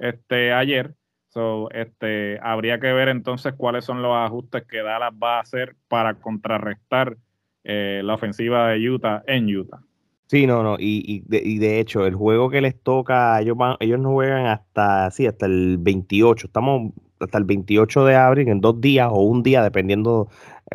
este 0.00 0.52
ayer. 0.52 0.94
So, 1.28 1.70
este, 1.70 2.38
habría 2.42 2.80
que 2.80 2.92
ver 2.92 3.08
entonces 3.08 3.54
cuáles 3.56 3.84
son 3.84 4.02
los 4.02 4.16
ajustes 4.16 4.64
que 4.64 4.82
Dallas 4.82 5.12
va 5.22 5.36
a 5.38 5.40
hacer 5.40 5.76
para 5.88 6.14
contrarrestar 6.14 7.16
eh, 7.62 8.02
la 8.04 8.14
ofensiva 8.14 8.68
de 8.70 8.90
Utah 8.90 9.22
en 9.28 9.46
Utah. 9.56 9.78
Sí, 10.26 10.46
no, 10.46 10.62
no, 10.64 10.76
y, 10.78 11.02
y, 11.06 11.20
de, 11.26 11.42
y 11.44 11.58
de 11.58 11.78
hecho, 11.78 12.06
el 12.06 12.14
juego 12.16 12.50
que 12.50 12.60
les 12.60 12.80
toca, 12.82 13.40
ellos 13.40 13.56
van, 13.56 13.76
ellos 13.78 14.00
no 14.00 14.10
juegan 14.12 14.46
hasta, 14.46 15.10
sí, 15.12 15.26
hasta 15.26 15.46
el 15.46 15.76
28, 15.78 16.48
estamos 16.48 16.92
hasta 17.20 17.38
el 17.38 17.44
28 17.44 18.04
de 18.04 18.16
abril, 18.16 18.48
en 18.48 18.60
dos 18.60 18.80
días 18.80 19.08
o 19.10 19.20
un 19.22 19.42
día, 19.42 19.62
dependiendo 19.62 20.28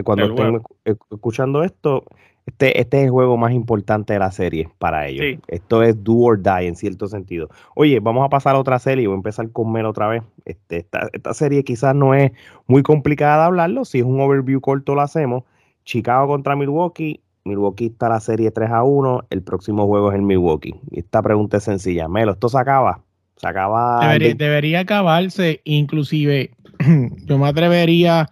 cuando 0.04 0.24
Del 0.24 0.32
estén 0.32 0.50
juego. 0.52 0.66
escu- 0.86 1.16
escuchando 1.16 1.64
esto, 1.64 2.04
este, 2.46 2.80
este 2.80 2.98
es 3.00 3.04
el 3.06 3.10
juego 3.12 3.38
más 3.38 3.52
importante 3.52 4.14
de 4.14 4.20
la 4.20 4.32
serie 4.32 4.70
para 4.80 5.08
ellos. 5.08 5.26
Sí. 5.26 5.40
Esto 5.48 5.84
es 5.84 6.04
do 6.04 6.16
or 6.18 6.42
die 6.42 6.68
en 6.68 6.76
cierto 6.76 7.08
sentido. 7.08 7.50
Oye, 7.76 8.00
vamos 8.00 8.26
a 8.26 8.30
pasar 8.30 8.56
a 8.56 8.60
otra 8.60 8.80
serie, 8.80 9.08
voy 9.08 9.16
a 9.16 9.18
empezar 9.18 9.52
con 9.52 9.72
Mel 9.72 9.86
otra 9.86 10.08
vez. 10.08 10.24
Este, 10.46 10.78
esta, 10.78 11.10
esta 11.14 11.34
serie 11.34 11.64
quizás 11.64 11.94
no 11.96 12.14
es 12.16 12.32
muy 12.68 12.82
complicada 12.82 13.38
de 13.38 13.44
hablarlo, 13.46 13.86
si 13.86 14.00
es 14.00 14.06
un 14.06 14.20
overview 14.20 14.62
corto 14.62 14.96
lo 14.96 15.02
hacemos. 15.02 15.44
Chicago 15.86 16.28
contra 16.28 16.56
Milwaukee, 16.56 17.22
Milwaukee 17.46 17.88
está 17.88 18.10
la 18.10 18.20
serie 18.20 18.52
3 18.52 18.70
a 18.72 18.84
1, 18.84 19.26
el 19.30 19.42
próximo 19.44 19.86
juego 19.88 20.12
es 20.12 20.16
el 20.16 20.22
Milwaukee. 20.24 20.76
Y 20.92 21.00
esta 21.00 21.22
pregunta 21.22 21.58
es 21.58 21.64
sencilla, 21.64 22.08
Melo, 22.08 22.32
¿esto 22.34 22.50
se 22.50 22.58
acaba? 22.58 23.02
Se 23.38 23.48
acaba... 23.48 24.00
el 24.02 24.08
Debería, 24.10 24.28
20 24.28 24.44
debería 24.44 24.80
acabarse, 24.82 25.62
inclusive 25.64 26.52
yo 27.26 27.38
me 27.38 27.48
atrevería 27.48 28.30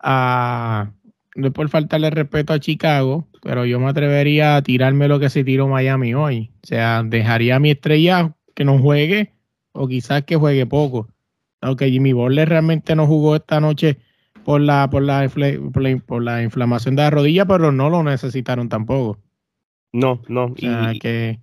a, 0.00 0.92
no 1.36 1.46
es 1.48 1.52
por 1.52 1.68
faltarle 1.68 2.10
respeto 2.10 2.52
a 2.52 2.60
Chicago, 2.60 3.26
pero 3.42 3.64
yo 3.64 3.78
me 3.80 3.88
atrevería 3.88 4.56
a 4.56 4.62
tirarme 4.62 5.08
lo 5.08 5.18
que 5.20 5.30
se 5.30 5.44
tiró 5.44 5.68
Miami 5.68 6.14
hoy. 6.14 6.50
O 6.62 6.66
sea, 6.66 7.02
dejaría 7.02 7.56
a 7.56 7.60
mi 7.60 7.70
estrella 7.70 8.34
que 8.54 8.64
no 8.64 8.78
juegue 8.78 9.32
o 9.72 9.88
quizás 9.88 10.24
que 10.24 10.36
juegue 10.36 10.66
poco. 10.66 11.08
Aunque 11.60 11.90
Jimmy 11.90 12.12
Butler 12.12 12.48
realmente 12.48 12.96
no 12.96 13.06
jugó 13.06 13.36
esta 13.36 13.60
noche 13.60 13.98
por 14.44 14.60
la, 14.60 14.88
por 14.90 15.02
la, 15.02 15.28
por 15.28 15.82
la, 15.82 15.96
por 15.98 16.22
la 16.22 16.42
inflamación 16.42 16.96
de 16.96 17.02
la 17.02 17.10
rodilla, 17.10 17.44
pero 17.46 17.70
no 17.72 17.90
lo 17.90 18.02
necesitaron 18.02 18.68
tampoco. 18.68 19.18
No, 19.92 20.22
no. 20.28 20.46
O 20.46 20.56
sea, 20.56 20.94
y- 20.94 20.98
que, 20.98 21.38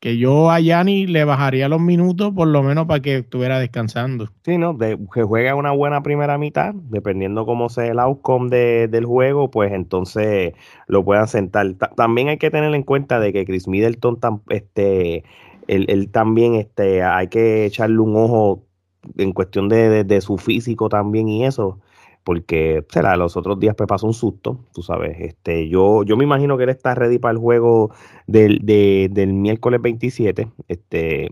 que 0.00 0.16
yo 0.16 0.50
a 0.50 0.60
Yanni 0.60 1.06
le 1.06 1.24
bajaría 1.24 1.68
los 1.68 1.80
minutos 1.80 2.32
por 2.34 2.48
lo 2.48 2.62
menos 2.62 2.86
para 2.86 3.00
que 3.00 3.18
estuviera 3.18 3.58
descansando. 3.58 4.30
Sí, 4.44 4.56
¿no? 4.56 4.72
De, 4.72 4.98
que 5.12 5.22
juega 5.22 5.54
una 5.54 5.72
buena 5.72 6.02
primera 6.02 6.38
mitad, 6.38 6.74
dependiendo 6.74 7.44
cómo 7.44 7.68
sea 7.68 7.86
el 7.86 7.98
outcome 7.98 8.48
de- 8.48 8.88
del 8.88 9.04
juego, 9.04 9.50
pues 9.50 9.72
entonces 9.72 10.54
lo 10.86 11.04
puedan 11.04 11.28
sentar. 11.28 11.74
Ta- 11.74 11.90
también 11.94 12.28
hay 12.28 12.38
que 12.38 12.50
tener 12.50 12.74
en 12.74 12.82
cuenta 12.82 13.20
de 13.20 13.32
que 13.34 13.44
Chris 13.44 13.68
Middleton, 13.68 14.18
este, 14.48 15.24
él, 15.68 16.08
también, 16.10 16.54
este, 16.54 17.02
hay 17.02 17.28
que 17.28 17.66
echarle 17.66 17.98
un 17.98 18.16
ojo 18.16 18.64
en 19.18 19.32
cuestión 19.32 19.68
de- 19.68 20.04
de 20.04 20.20
su 20.22 20.38
físico 20.38 20.88
también 20.88 21.28
y 21.28 21.44
eso. 21.44 21.78
Porque 22.24 22.84
será, 22.88 23.16
los 23.16 23.36
otros 23.36 23.58
días 23.58 23.74
pues 23.76 23.86
pasó 23.88 24.06
un 24.06 24.14
susto, 24.14 24.64
tú 24.72 24.82
sabes. 24.82 25.16
Este, 25.20 25.68
yo, 25.68 26.02
yo 26.04 26.16
me 26.16 26.24
imagino 26.24 26.56
que 26.56 26.64
él 26.64 26.70
está 26.70 26.94
ready 26.94 27.18
para 27.18 27.32
el 27.32 27.38
juego 27.38 27.92
del, 28.26 28.60
del 28.64 29.32
miércoles 29.32 29.80
27. 29.82 30.48
Este, 30.68 31.30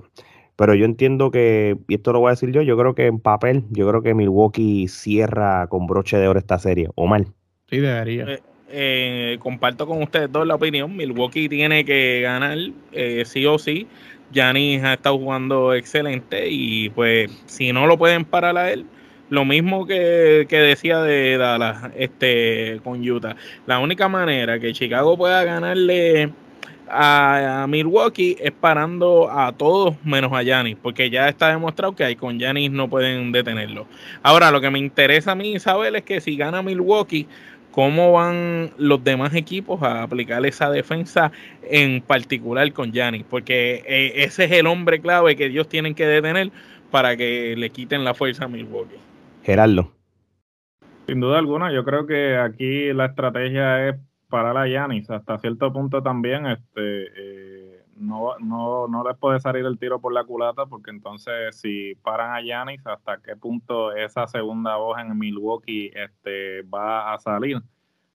pero 0.56 0.74
yo 0.74 0.84
entiendo 0.86 1.30
que, 1.30 1.76
y 1.86 1.94
esto 1.94 2.12
lo 2.12 2.20
voy 2.20 2.28
a 2.28 2.30
decir 2.30 2.50
yo, 2.50 2.62
yo 2.62 2.76
creo 2.76 2.94
que 2.94 3.06
en 3.06 3.20
papel, 3.20 3.64
yo 3.70 3.88
creo 3.88 4.02
que 4.02 4.14
Milwaukee 4.14 4.88
cierra 4.88 5.68
con 5.68 5.86
broche 5.86 6.16
de 6.18 6.26
oro 6.26 6.38
esta 6.38 6.58
serie, 6.58 6.88
o 6.96 7.06
mal. 7.06 7.28
Sí, 7.70 7.78
debería. 7.78 8.24
Eh, 8.24 8.42
eh, 8.70 9.38
comparto 9.40 9.86
con 9.86 10.02
ustedes 10.02 10.30
dos 10.32 10.46
la 10.46 10.56
opinión. 10.56 10.96
Milwaukee 10.96 11.48
tiene 11.48 11.84
que 11.84 12.20
ganar 12.22 12.58
eh, 12.92 13.22
sí 13.24 13.46
o 13.46 13.58
sí. 13.58 13.86
Giannis 14.32 14.82
ha 14.82 14.94
estado 14.94 15.16
jugando 15.16 15.72
excelente 15.74 16.48
y 16.50 16.90
pues 16.90 17.30
si 17.46 17.72
no 17.72 17.86
lo 17.86 17.96
pueden 17.96 18.24
parar 18.24 18.58
a 18.58 18.70
él, 18.72 18.84
lo 19.30 19.44
mismo 19.44 19.86
que, 19.86 20.46
decía 20.48 21.00
de 21.02 21.36
Dallas 21.36 21.90
este, 21.96 22.80
con 22.82 23.06
Utah. 23.08 23.36
La 23.66 23.78
única 23.78 24.08
manera 24.08 24.58
que 24.58 24.72
Chicago 24.72 25.16
pueda 25.16 25.44
ganarle 25.44 26.30
a, 26.90 27.66
Milwaukee 27.68 28.36
es 28.40 28.52
parando 28.52 29.30
a 29.30 29.52
todos 29.52 29.94
menos 30.04 30.32
a 30.32 30.42
Giannis, 30.42 30.76
porque 30.80 31.10
ya 31.10 31.28
está 31.28 31.48
demostrado 31.48 31.94
que 31.94 32.04
ahí 32.04 32.16
con 32.16 32.38
Giannis 32.38 32.70
no 32.70 32.88
pueden 32.88 33.32
detenerlo. 33.32 33.86
Ahora, 34.22 34.50
lo 34.50 34.60
que 34.60 34.70
me 34.70 34.78
interesa 34.78 35.32
a 35.32 35.34
mí 35.34 35.58
saber 35.58 35.94
es 35.96 36.02
que 36.02 36.20
si 36.20 36.36
gana 36.36 36.62
Milwaukee, 36.62 37.26
cómo 37.70 38.12
van 38.12 38.72
los 38.76 39.04
demás 39.04 39.34
equipos 39.34 39.82
a 39.82 40.02
aplicar 40.02 40.44
esa 40.46 40.70
defensa 40.70 41.30
en 41.62 42.00
particular 42.00 42.72
con 42.72 42.92
Giannis, 42.92 43.24
porque 43.28 43.84
eh, 43.86 44.12
ese 44.16 44.44
es 44.44 44.52
el 44.52 44.66
hombre 44.66 45.00
clave 45.00 45.36
que 45.36 45.46
ellos 45.46 45.68
tienen 45.68 45.94
que 45.94 46.06
detener 46.06 46.50
para 46.90 47.16
que 47.16 47.54
le 47.56 47.70
quiten 47.70 48.04
la 48.04 48.14
fuerza 48.14 48.46
a 48.46 48.48
Milwaukee. 48.48 48.96
Gerardo. 49.48 49.92
Sin 51.06 51.20
duda 51.20 51.38
alguna, 51.38 51.72
yo 51.72 51.82
creo 51.82 52.06
que 52.06 52.36
aquí 52.36 52.92
la 52.92 53.06
estrategia 53.06 53.88
es 53.88 53.96
parar 54.28 54.58
a 54.58 54.68
Yanis. 54.68 55.08
Hasta 55.08 55.38
cierto 55.38 55.72
punto 55.72 56.02
también, 56.02 56.44
este, 56.44 57.06
eh, 57.16 57.82
no, 57.96 58.38
no, 58.40 58.86
no 58.88 59.08
les 59.08 59.16
puede 59.16 59.40
salir 59.40 59.64
el 59.64 59.78
tiro 59.78 60.02
por 60.02 60.12
la 60.12 60.24
culata, 60.24 60.66
porque 60.66 60.90
entonces 60.90 61.58
si 61.58 61.94
paran 62.02 62.34
a 62.34 62.42
Yanis, 62.42 62.86
hasta 62.86 63.22
qué 63.22 63.36
punto 63.36 63.96
esa 63.96 64.26
segunda 64.26 64.76
voz 64.76 64.98
en 64.98 65.18
Milwaukee 65.18 65.92
este, 65.94 66.60
va 66.64 67.14
a 67.14 67.18
salir. 67.18 67.62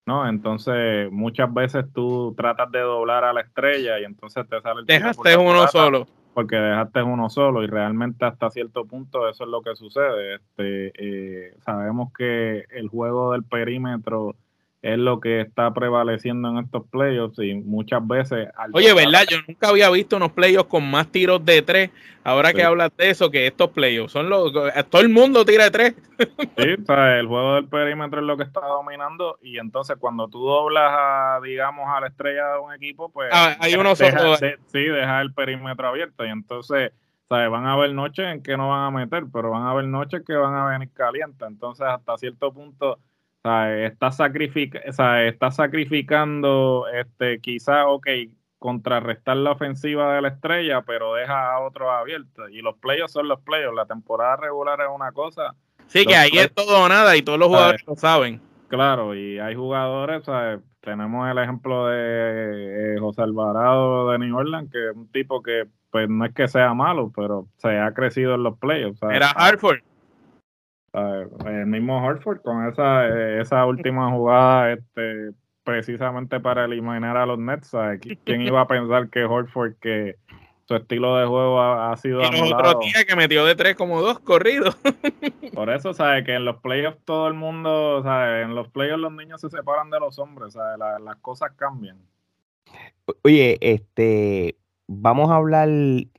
¿no? 0.05 0.29
Entonces, 0.29 1.11
muchas 1.11 1.51
veces 1.51 1.85
tú 1.95 2.35
tratas 2.37 2.69
de 2.69 2.81
doblar 2.81 3.23
a 3.23 3.33
la 3.33 3.41
estrella 3.41 3.99
y 3.99 4.03
entonces 4.03 4.47
te 4.47 4.61
sale 4.61 4.81
el 4.81 4.85
tiro 4.85 4.99
Dejaste 4.99 5.35
uno 5.35 5.67
solo 5.67 6.05
porque 6.33 6.55
dejaste 6.55 7.03
uno 7.03 7.29
solo 7.29 7.63
y 7.63 7.67
realmente 7.67 8.25
hasta 8.25 8.49
cierto 8.49 8.85
punto 8.85 9.29
eso 9.29 9.43
es 9.43 9.49
lo 9.49 9.61
que 9.61 9.75
sucede. 9.75 10.35
Este, 10.35 10.91
eh, 10.97 11.55
sabemos 11.65 12.11
que 12.13 12.65
el 12.71 12.87
juego 12.87 13.33
del 13.33 13.43
perímetro 13.43 14.35
es 14.83 14.97
lo 14.97 15.21
que 15.21 15.39
está 15.39 15.73
prevaleciendo 15.73 16.49
en 16.49 16.57
estos 16.57 16.85
playoffs 16.89 17.39
y 17.39 17.53
muchas 17.53 18.05
veces... 18.05 18.49
Oye, 18.73 18.93
¿verdad? 18.93 19.23
Yo 19.29 19.37
nunca 19.47 19.69
había 19.69 19.89
visto 19.89 20.17
unos 20.17 20.33
playoffs 20.33 20.69
con 20.69 20.91
más 20.91 21.07
tiros 21.07 21.43
de 21.45 21.61
tres. 21.61 21.89
Ahora 22.21 22.51
que 22.51 22.63
hablas 22.63 22.91
de 22.97 23.09
eso, 23.09 23.31
que 23.31 23.47
estos 23.47 23.69
playoffs 23.69 24.11
son 24.11 24.29
los... 24.29 24.51
Todo 24.89 25.01
el 25.01 25.07
mundo 25.07 25.45
tira 25.45 25.63
de 25.63 25.71
tres. 25.71 25.95
Sí, 26.57 26.73
o 26.81 26.85
sea, 26.85 27.19
el 27.19 27.27
juego 27.27 27.55
del 27.55 27.67
perímetro 27.67 28.19
es 28.19 28.25
lo 28.25 28.37
que 28.37 28.43
está 28.43 28.59
dominando 28.61 29.39
y 29.41 29.57
entonces 29.57 29.97
cuando 29.99 30.27
tú 30.27 30.39
doblas, 30.39 30.93
a, 30.95 31.39
digamos, 31.43 31.85
a 31.87 32.01
la 32.01 32.07
estrella 32.07 32.53
de 32.53 32.59
un 32.59 32.73
equipo, 32.73 33.09
pues... 33.09 33.29
Ah, 33.33 33.55
hay 33.59 33.73
uno 33.75 33.95
solo. 33.95 34.35
sí, 34.37 34.79
deja 34.79 35.21
el 35.21 35.33
perímetro 35.33 35.87
abierto 35.87 36.25
y 36.25 36.29
entonces... 36.29 36.91
¿sabes? 37.29 37.49
Van 37.49 37.65
a 37.65 37.73
haber 37.73 37.93
noches 37.93 38.25
en 38.25 38.43
que 38.43 38.57
no 38.57 38.69
van 38.69 38.83
a 38.83 38.91
meter, 38.91 39.23
pero 39.31 39.51
van 39.51 39.63
a 39.63 39.71
haber 39.71 39.85
noches 39.85 40.23
que 40.27 40.33
van 40.33 40.53
a 40.53 40.67
venir 40.67 40.91
calientes. 40.93 41.47
Entonces, 41.47 41.87
hasta 41.87 42.17
cierto 42.17 42.53
punto, 42.53 42.99
Está, 43.43 44.09
sacrific 44.11 44.75
está 44.85 45.51
sacrificando, 45.51 46.85
este, 46.93 47.41
quizá, 47.41 47.87
ok, 47.87 48.07
contrarrestar 48.57 49.35
la 49.35 49.51
ofensiva 49.51 50.15
de 50.15 50.21
la 50.21 50.29
estrella, 50.29 50.81
pero 50.83 51.13
deja 51.15 51.51
a 51.51 51.59
otros 51.59 51.89
abiertos. 51.91 52.49
Y 52.51 52.61
los 52.61 52.77
playoffs 52.77 53.11
son 53.11 53.27
los 53.27 53.41
playoffs. 53.41 53.75
La 53.75 53.85
temporada 53.85 54.37
regular 54.37 54.79
es 54.79 54.87
una 54.95 55.11
cosa. 55.11 55.55
Sí, 55.87 56.05
que 56.05 56.15
ahí 56.15 56.31
es 56.35 56.53
todo 56.53 56.85
o 56.85 56.87
nada 56.87 57.17
y 57.17 57.21
todos 57.21 57.37
los 57.37 57.49
jugadores 57.49 57.83
lo 57.85 57.97
saben. 57.97 58.39
Claro, 58.69 59.13
y 59.13 59.37
hay 59.39 59.55
jugadores, 59.55 60.23
tenemos 60.79 61.29
el 61.29 61.37
ejemplo 61.37 61.87
de 61.87 62.95
eh, 62.95 62.99
José 62.99 63.23
Alvarado 63.23 64.09
de 64.09 64.19
New 64.19 64.37
Orleans, 64.37 64.71
que 64.71 64.91
es 64.91 64.95
un 64.95 65.09
tipo 65.09 65.43
que, 65.43 65.67
pues 65.91 66.07
no 66.07 66.23
es 66.23 66.33
que 66.33 66.47
sea 66.47 66.73
malo, 66.73 67.11
pero 67.13 67.47
se 67.57 67.77
ha 67.77 67.93
crecido 67.93 68.35
en 68.35 68.43
los 68.43 68.57
playoffs. 68.57 69.03
Era 69.03 69.31
Hartford. 69.31 69.81
El 70.93 71.65
mismo 71.67 72.03
Horford 72.03 72.41
con 72.41 72.67
esa, 72.67 73.07
eh, 73.07 73.41
esa 73.41 73.65
última 73.65 74.09
jugada 74.11 74.73
este, 74.73 75.31
precisamente 75.63 76.39
para 76.39 76.65
eliminar 76.65 77.17
a 77.17 77.25
los 77.25 77.39
Nets. 77.39 77.71
¿Quién 78.23 78.41
iba 78.41 78.61
a 78.61 78.67
pensar 78.67 79.09
que 79.09 79.25
Horford, 79.25 79.75
que 79.81 80.17
su 80.65 80.75
estilo 80.75 81.17
de 81.17 81.25
juego 81.25 81.61
ha, 81.61 81.95
sido 81.97 82.21
y 82.21 82.53
otro 82.53 82.79
día 82.79 83.05
que 83.05 83.15
metió 83.15 83.45
de 83.45 83.55
tres 83.55 83.75
como 83.75 84.01
dos 84.01 84.19
corridos. 84.19 84.75
Por 85.53 85.69
eso, 85.69 85.93
sabe 85.93 86.23
que 86.23 86.35
en 86.35 86.45
los 86.45 86.57
playoffs 86.57 87.03
todo 87.03 87.27
el 87.27 87.33
mundo, 87.33 88.01
¿sabe? 88.03 88.43
en 88.43 88.55
los 88.55 88.69
playoffs 88.69 89.01
los 89.01 89.11
niños 89.11 89.41
se 89.41 89.49
separan 89.49 89.89
de 89.89 89.99
los 89.99 90.19
hombres, 90.19 90.53
¿sabe? 90.53 90.77
las 90.77 91.15
cosas 91.17 91.51
cambian. 91.55 91.97
Oye, 93.23 93.57
este, 93.59 94.55
vamos 94.87 95.29
a 95.31 95.35
hablar 95.35 95.69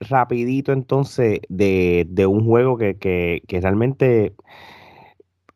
rapidito 0.00 0.72
entonces 0.72 1.40
de, 1.48 2.26
un 2.28 2.44
juego 2.46 2.76
que, 2.76 2.96
que, 2.98 3.60
realmente, 3.60 4.34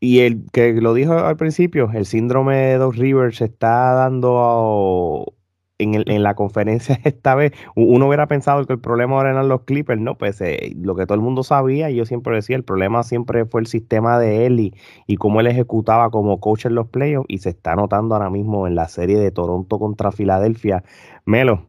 y 0.00 0.20
el 0.20 0.44
que 0.52 0.72
lo 0.74 0.94
dijo 0.94 1.14
al 1.14 1.36
principio, 1.36 1.90
el 1.94 2.06
síndrome 2.06 2.56
de 2.56 2.78
Dos 2.78 2.96
Rivers 2.96 3.38
se 3.38 3.46
está 3.46 3.92
dando 3.94 5.34
en, 5.78 5.94
en, 6.10 6.22
la 6.22 6.34
conferencia 6.34 7.00
esta 7.04 7.34
vez. 7.34 7.52
Uno 7.76 8.06
hubiera 8.08 8.26
pensado 8.28 8.64
que 8.66 8.72
el 8.74 8.80
problema 8.80 9.16
ahora 9.16 9.30
eran 9.30 9.48
los 9.48 9.62
Clippers, 9.62 10.00
¿no? 10.00 10.16
Pues 10.18 10.40
eh, 10.40 10.74
lo 10.76 10.94
que 10.94 11.06
todo 11.06 11.14
el 11.16 11.22
mundo 11.22 11.42
sabía, 11.42 11.90
y 11.90 11.96
yo 11.96 12.04
siempre 12.04 12.34
decía, 12.34 12.56
el 12.56 12.64
problema 12.64 13.02
siempre 13.02 13.46
fue 13.46 13.60
el 13.60 13.66
sistema 13.66 14.18
de 14.18 14.46
él 14.46 14.60
y, 14.60 14.74
y 15.06 15.16
cómo 15.16 15.40
él 15.40 15.46
ejecutaba 15.46 16.10
como 16.10 16.40
coach 16.40 16.66
en 16.66 16.74
los 16.74 16.88
playoffs, 16.88 17.26
y 17.28 17.38
se 17.38 17.50
está 17.50 17.76
notando 17.76 18.14
ahora 18.14 18.30
mismo 18.30 18.66
en 18.66 18.74
la 18.74 18.88
serie 18.88 19.18
de 19.18 19.30
Toronto 19.30 19.78
contra 19.78 20.12
Filadelfia. 20.12 20.84
Melo, 21.24 21.67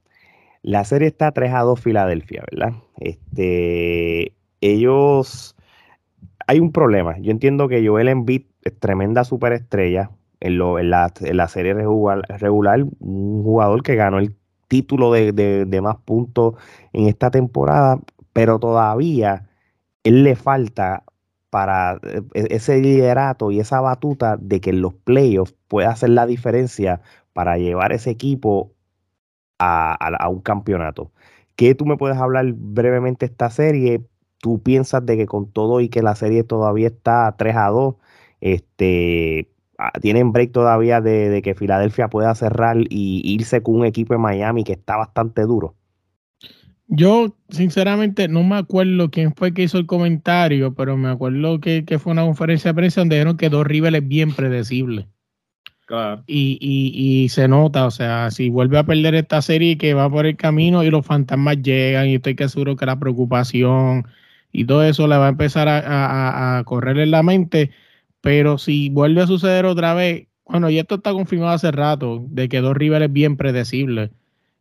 la 0.62 0.84
serie 0.84 1.08
está 1.08 1.32
3 1.32 1.54
a 1.54 1.62
2 1.62 1.80
Filadelfia, 1.80 2.44
¿verdad? 2.52 2.74
Este, 2.98 4.34
ellos, 4.62 5.56
hay 6.48 6.60
un 6.60 6.72
problema. 6.72 7.18
Yo 7.20 7.32
entiendo 7.32 7.68
que 7.68 7.86
Joel 7.86 8.10
Embiid 8.10 8.44
es 8.64 8.78
tremenda 8.80 9.24
superestrella 9.24 10.12
en, 10.40 10.58
la, 10.90 11.48
serie 11.48 11.74
regular, 11.74 12.86
un 13.00 13.44
jugador 13.44 13.84
que 13.84 13.96
ganó 13.96 14.20
el 14.20 14.36
título 14.68 15.12
de, 15.12 15.80
más 15.82 15.98
puntos 15.98 16.56
en 16.94 17.08
esta 17.08 17.32
temporada, 17.32 18.00
pero 18.34 18.60
todavía 18.60 19.50
él 20.04 20.24
le 20.24 20.36
falta 20.36 21.04
para 21.50 22.00
e, 22.34 22.48
ese 22.56 22.80
liderato 22.80 23.52
y 23.52 23.60
esa 23.60 23.82
batuta 23.82 24.38
de 24.38 24.62
que 24.62 24.70
en 24.70 24.82
los 24.82 24.94
playoffs 24.94 25.56
pueda 25.68 25.92
hacer 25.92 26.10
la 26.12 26.26
diferencia 26.26 27.02
para 27.34 27.58
llevar 27.58 27.92
ese 27.92 28.12
equipo 28.12 28.72
a, 29.60 30.30
un 30.30 30.42
campeonato. 30.42 31.12
¿Qué 31.56 31.76
tú 31.76 31.86
me 31.86 31.98
puedes 31.98 32.18
hablar 32.18 32.54
brevemente 32.54 33.26
de 33.26 33.32
esta 33.32 33.50
serie? 33.50 34.02
¿Tú 34.40 34.62
piensas 34.64 35.06
de 35.06 35.18
que 35.18 35.26
con 35.26 35.52
todo 35.52 35.82
y 35.82 35.90
que 35.90 36.02
la 36.02 36.16
serie 36.16 36.44
todavía 36.44 36.88
está 36.88 37.36
3 37.38 37.56
a 37.58 37.68
2, 37.68 37.96
este, 38.42 39.50
ah, 39.78 39.92
tienen 40.02 40.32
break 40.32 40.54
todavía 40.54 41.02
de, 41.02 41.42
que 41.44 41.56
Filadelfia 41.56 42.08
pueda 42.08 42.34
cerrar 42.36 42.78
y 42.90 43.22
irse 43.26 43.62
con 43.62 43.76
un 43.76 43.86
equipo 43.86 44.14
de 44.14 44.20
Miami 44.20 44.64
que 44.64 44.74
está 44.74 44.96
bastante 44.96 45.42
duro? 45.42 45.76
Yo, 46.88 47.36
sinceramente, 47.50 48.28
no 48.30 48.44
me 48.44 48.56
acuerdo 48.56 49.12
quién 49.12 49.36
fue 49.36 49.54
que 49.54 49.64
hizo 49.64 49.78
el 49.78 49.86
comentario, 49.86 50.74
pero 50.74 50.98
me 50.98 51.10
acuerdo 51.10 51.60
que, 51.60 51.86
que 51.86 52.00
fue 52.00 52.14
una 52.14 52.24
conferencia 52.24 52.72
de 52.72 52.76
prensa 52.76 53.02
donde 53.02 53.18
dijeron 53.18 53.38
que 53.38 53.50
dos 53.50 53.68
rivales 53.68 54.08
bien 54.08 54.34
predecibles. 54.34 55.06
Y, 56.28 56.58
y, 56.62 57.24
y, 57.24 57.30
se 57.30 57.48
nota, 57.48 57.86
o 57.88 57.92
sea, 57.92 58.30
si 58.32 58.50
vuelve 58.50 58.78
a 58.78 58.84
perder 58.86 59.16
esta 59.16 59.42
serie 59.42 59.78
que 59.78 59.94
va 59.96 60.10
por 60.10 60.26
el 60.28 60.38
camino 60.38 60.84
y 60.84 60.92
los 60.92 61.06
fantasmas 61.06 61.62
llegan 61.64 62.08
y 62.08 62.16
estoy 62.16 62.36
que 62.36 62.48
seguro 62.48 62.76
que 62.76 62.86
la 62.86 63.00
preocupación 63.00 64.06
y 64.52 64.66
todo 64.66 64.84
eso 64.84 65.08
le 65.08 65.18
va 65.18 65.28
a 65.28 65.30
empezar 65.30 65.68
a, 65.68 66.64
correr 66.66 67.00
en 67.00 67.12
la 67.12 67.24
mente, 67.24 67.72
pero 68.22 68.58
si 68.58 68.90
vuelve 68.90 69.22
a 69.22 69.28
suceder 69.28 69.66
otra 69.66 69.94
vez, 69.94 70.28
bueno, 70.46 70.70
y 70.70 70.80
esto 70.80 70.96
está 70.96 71.12
confirmado 71.14 71.54
hace 71.54 71.72
rato, 71.72 72.26
de 72.30 72.50
que 72.50 72.62
dos 72.62 72.76
rivales 72.78 73.12
bien 73.12 73.38
predecibles. 73.38 74.12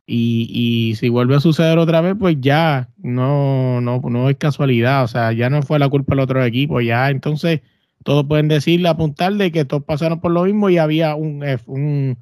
Y, 0.05 0.47
y 0.51 0.95
si 0.95 1.09
vuelve 1.09 1.35
a 1.35 1.39
suceder 1.39 1.77
otra 1.77 2.01
vez, 2.01 2.15
pues 2.19 2.37
ya 2.39 2.89
no, 2.97 3.81
no, 3.81 4.01
no 4.01 4.29
es 4.29 4.37
casualidad, 4.37 5.03
o 5.03 5.07
sea, 5.07 5.31
ya 5.33 5.49
no 5.51 5.61
fue 5.61 5.79
la 5.79 5.89
culpa 5.89 6.15
del 6.15 6.21
otro 6.21 6.43
equipo, 6.43 6.81
ya 6.81 7.09
entonces 7.11 7.61
todos 8.03 8.25
pueden 8.25 8.47
decirle, 8.47 8.89
apuntar 8.89 9.33
de 9.33 9.51
que 9.51 9.65
todos 9.65 9.83
pasaron 9.83 10.19
por 10.19 10.31
lo 10.31 10.43
mismo 10.43 10.69
y 10.69 10.77
había 10.77 11.15
un, 11.15 12.17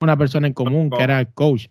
una 0.00 0.16
persona 0.16 0.46
en 0.46 0.54
común 0.54 0.90
que 0.90 1.02
era 1.02 1.20
el 1.20 1.28
coach. 1.28 1.68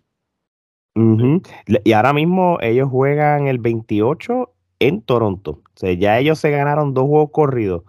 Y 1.84 1.92
ahora 1.92 2.12
mismo 2.12 2.58
ellos 2.60 2.88
juegan 2.90 3.46
el 3.46 3.58
28 3.58 4.52
en 4.80 5.02
Toronto. 5.02 5.62
O 5.64 5.78
sea, 5.78 5.92
ya 5.92 6.18
ellos 6.18 6.38
se 6.38 6.50
ganaron 6.50 6.94
dos 6.94 7.06
juegos 7.06 7.30
corridos. 7.32 7.82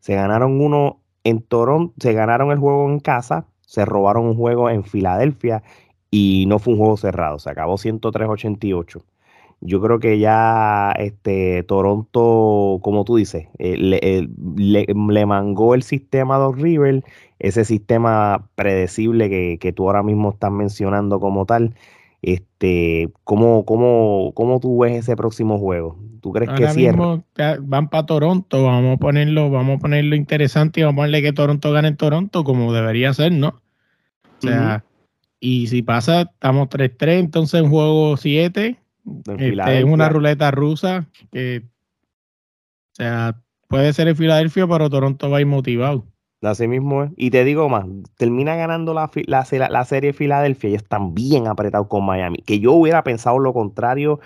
Se 0.00 0.14
ganaron 0.14 0.60
uno 0.60 1.00
en 1.24 1.42
Toronto 1.42 1.94
se 1.98 2.12
ganaron 2.12 2.50
el 2.50 2.58
juego 2.58 2.88
en 2.88 3.00
casa, 3.00 3.46
se 3.60 3.84
robaron 3.84 4.24
un 4.26 4.36
juego 4.36 4.70
en 4.70 4.84
Filadelfia 4.84 5.62
y 6.10 6.44
no 6.48 6.58
fue 6.58 6.74
un 6.74 6.78
juego 6.80 6.96
cerrado, 6.96 7.38
se 7.38 7.50
acabó 7.50 7.76
103-88. 7.76 9.02
Yo 9.60 9.80
creo 9.80 9.98
que 9.98 10.18
ya 10.18 10.92
este 10.92 11.62
Toronto, 11.64 12.78
como 12.82 13.04
tú 13.04 13.16
dices, 13.16 13.48
eh, 13.58 13.76
le, 13.76 14.28
le, 14.56 15.26
mangó 15.26 15.74
el 15.74 15.82
sistema 15.82 16.38
de 16.38 16.52
River, 16.52 17.04
ese 17.38 17.64
sistema 17.64 18.48
predecible 18.54 19.28
que, 19.28 19.58
que 19.60 19.72
tú 19.72 19.86
ahora 19.86 20.02
mismo 20.02 20.30
estás 20.30 20.50
mencionando 20.50 21.20
como 21.20 21.44
tal 21.44 21.74
este, 22.22 23.10
¿cómo, 23.24 23.64
cómo, 23.64 24.32
cómo 24.34 24.60
tú 24.60 24.80
ves 24.80 24.98
ese 24.98 25.16
próximo 25.16 25.58
juego? 25.58 25.98
¿Tú 26.20 26.32
crees 26.32 26.50
que 26.50 26.68
cierra? 26.68 27.22
Van 27.62 27.88
para 27.88 28.06
Toronto, 28.06 28.64
vamos 28.64 28.96
a 28.96 28.98
ponerlo, 28.98 29.50
vamos 29.50 29.78
a 29.78 29.80
ponerlo 29.80 30.14
interesante 30.14 30.80
y 30.80 30.82
vamos 30.82 30.94
a 30.94 30.96
ponerle 30.96 31.22
que 31.22 31.32
Toronto 31.32 31.72
gane 31.72 31.88
en 31.88 31.96
Toronto 31.96 32.44
como 32.44 32.72
debería 32.74 33.14
ser, 33.14 33.32
¿no? 33.32 33.48
O 33.48 34.46
sea, 34.46 34.84
y 35.38 35.68
si 35.68 35.82
pasa, 35.82 36.22
estamos 36.22 36.68
3-3, 36.68 37.20
entonces 37.20 37.62
un 37.62 37.70
juego 37.70 38.16
7, 38.18 38.76
este, 39.38 39.78
es 39.78 39.84
una 39.84 40.08
ruleta 40.08 40.50
rusa 40.50 41.06
que, 41.32 41.62
o 42.92 42.94
sea, 42.94 43.42
puede 43.68 43.92
ser 43.92 44.08
en 44.08 44.16
Filadelfia, 44.16 44.66
pero 44.66 44.90
Toronto 44.90 45.30
va 45.30 45.38
a 45.38 45.40
ir 45.40 45.46
motivado. 45.46 46.04
Así 46.42 46.66
mismo 46.66 47.04
es. 47.04 47.10
Y 47.16 47.30
te 47.30 47.44
digo 47.44 47.68
más, 47.68 47.84
termina 48.16 48.56
ganando 48.56 48.94
la, 48.94 49.10
la, 49.26 49.44
la, 49.68 49.84
serie 49.84 50.14
Filadelfia 50.14 50.70
y 50.70 50.74
están 50.74 51.14
bien 51.14 51.46
apretados 51.46 51.86
con 51.88 52.04
Miami. 52.06 52.38
Que 52.38 52.60
yo 52.60 52.72
hubiera 52.72 53.04
pensado 53.04 53.38
lo 53.38 53.52
contrario 53.52 54.20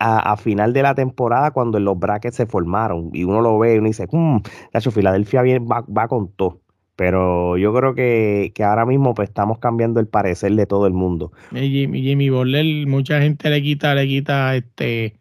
a, 0.00 0.36
final 0.36 0.72
de 0.72 0.82
la 0.82 0.94
temporada 0.94 1.50
cuando 1.50 1.78
los 1.78 1.98
brackets 1.98 2.36
se 2.36 2.46
formaron. 2.46 3.10
Y 3.12 3.24
uno 3.24 3.40
lo 3.40 3.58
ve 3.58 3.74
y 3.74 3.78
uno 3.78 3.88
dice, 3.88 4.08
mmm, 4.10 4.38
hecho, 4.72 4.90
Filadelfia 4.90 5.42
va, 5.42 5.82
va, 5.82 6.08
con 6.08 6.32
todo. 6.32 6.60
Pero 7.00 7.56
yo 7.56 7.72
creo 7.72 7.94
que, 7.94 8.52
ahora 8.62 8.84
mismo 8.84 9.14
pues, 9.14 9.30
estamos 9.30 9.58
cambiando 9.58 10.00
el 10.00 10.06
parecer 10.06 10.52
de 10.52 10.66
todo 10.66 10.86
el 10.86 10.92
mundo. 10.92 11.32
Jimmy, 11.50 12.02
Jimmy 12.02 12.28
Borler, 12.28 12.86
mucha 12.86 13.22
gente 13.22 13.48
le 13.48 13.62
quita, 13.62 13.94
le 13.94 14.06
quita 14.06 14.54
este 14.54 15.14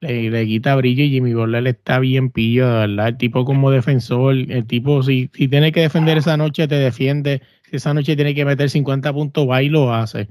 le, 0.00 0.44
quita 0.44 0.74
brillo 0.74 1.04
y 1.04 1.10
Jimmy 1.10 1.32
Butler 1.32 1.68
está 1.68 2.00
bien 2.00 2.30
pillo, 2.30 2.66
de 2.66 2.78
verdad. 2.88 3.08
El 3.10 3.16
tipo 3.16 3.44
como 3.44 3.70
defensor, 3.70 4.34
el 4.34 4.66
tipo 4.66 5.04
si, 5.04 5.30
si 5.32 5.46
tiene 5.46 5.70
que 5.70 5.82
defender 5.82 6.18
esa 6.18 6.36
noche, 6.36 6.66
te 6.66 6.74
defiende. 6.74 7.42
Si 7.70 7.76
esa 7.76 7.94
noche 7.94 8.16
tiene 8.16 8.34
que 8.34 8.44
meter 8.44 8.68
50 8.68 9.12
puntos, 9.12 9.48
va 9.48 9.62
y 9.62 9.68
lo 9.68 9.94
hace. 9.94 10.26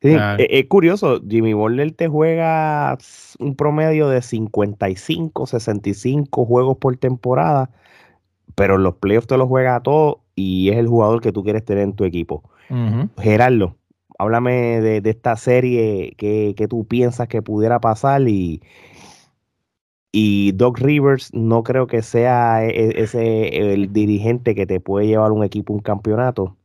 Sí, 0.00 0.16
e, 0.38 0.46
es, 0.48 0.64
curioso, 0.64 1.20
Jimmy 1.28 1.52
Butler 1.52 1.92
te 1.92 2.08
juega 2.08 2.96
un 3.38 3.54
promedio 3.54 4.08
de 4.08 4.22
55, 4.22 5.46
65 5.46 6.46
juegos 6.46 6.78
por 6.78 6.96
temporada, 6.96 7.68
pero 8.54 8.76
en 8.76 8.82
los 8.82 8.94
playoffs 8.94 9.26
te 9.26 9.36
los 9.36 9.46
juega 9.46 9.76
a 9.76 9.82
todos 9.82 10.21
y 10.34 10.70
es 10.70 10.76
el 10.76 10.88
jugador 10.88 11.20
que 11.20 11.32
tú 11.32 11.42
quieres 11.42 11.64
tener 11.64 11.84
en 11.84 11.94
tu 11.94 12.04
equipo. 12.04 12.42
Gerardo, 13.18 13.76
háblame 14.18 14.80
de, 14.80 15.10
esta 15.10 15.36
serie 15.36 16.14
que, 16.16 16.54
que, 16.56 16.68
tú 16.68 16.86
piensas 16.86 17.28
que 17.28 17.42
pudiera 17.42 17.80
pasar 17.80 18.26
y, 18.26 18.62
y 20.10 20.52
Doc 20.52 20.78
Rivers 20.78 21.32
no 21.34 21.62
creo 21.62 21.86
que 21.86 22.02
sea 22.02 22.64
e, 22.64 22.70
e, 22.70 23.02
ese 23.02 23.72
el 23.72 23.92
dirigente 23.92 24.54
que 24.54 24.66
te 24.66 24.80
puede 24.80 25.06
llevar 25.06 25.32
un 25.32 25.44
equipo 25.44 25.72
un 25.72 25.80
campeonato. 25.80 26.56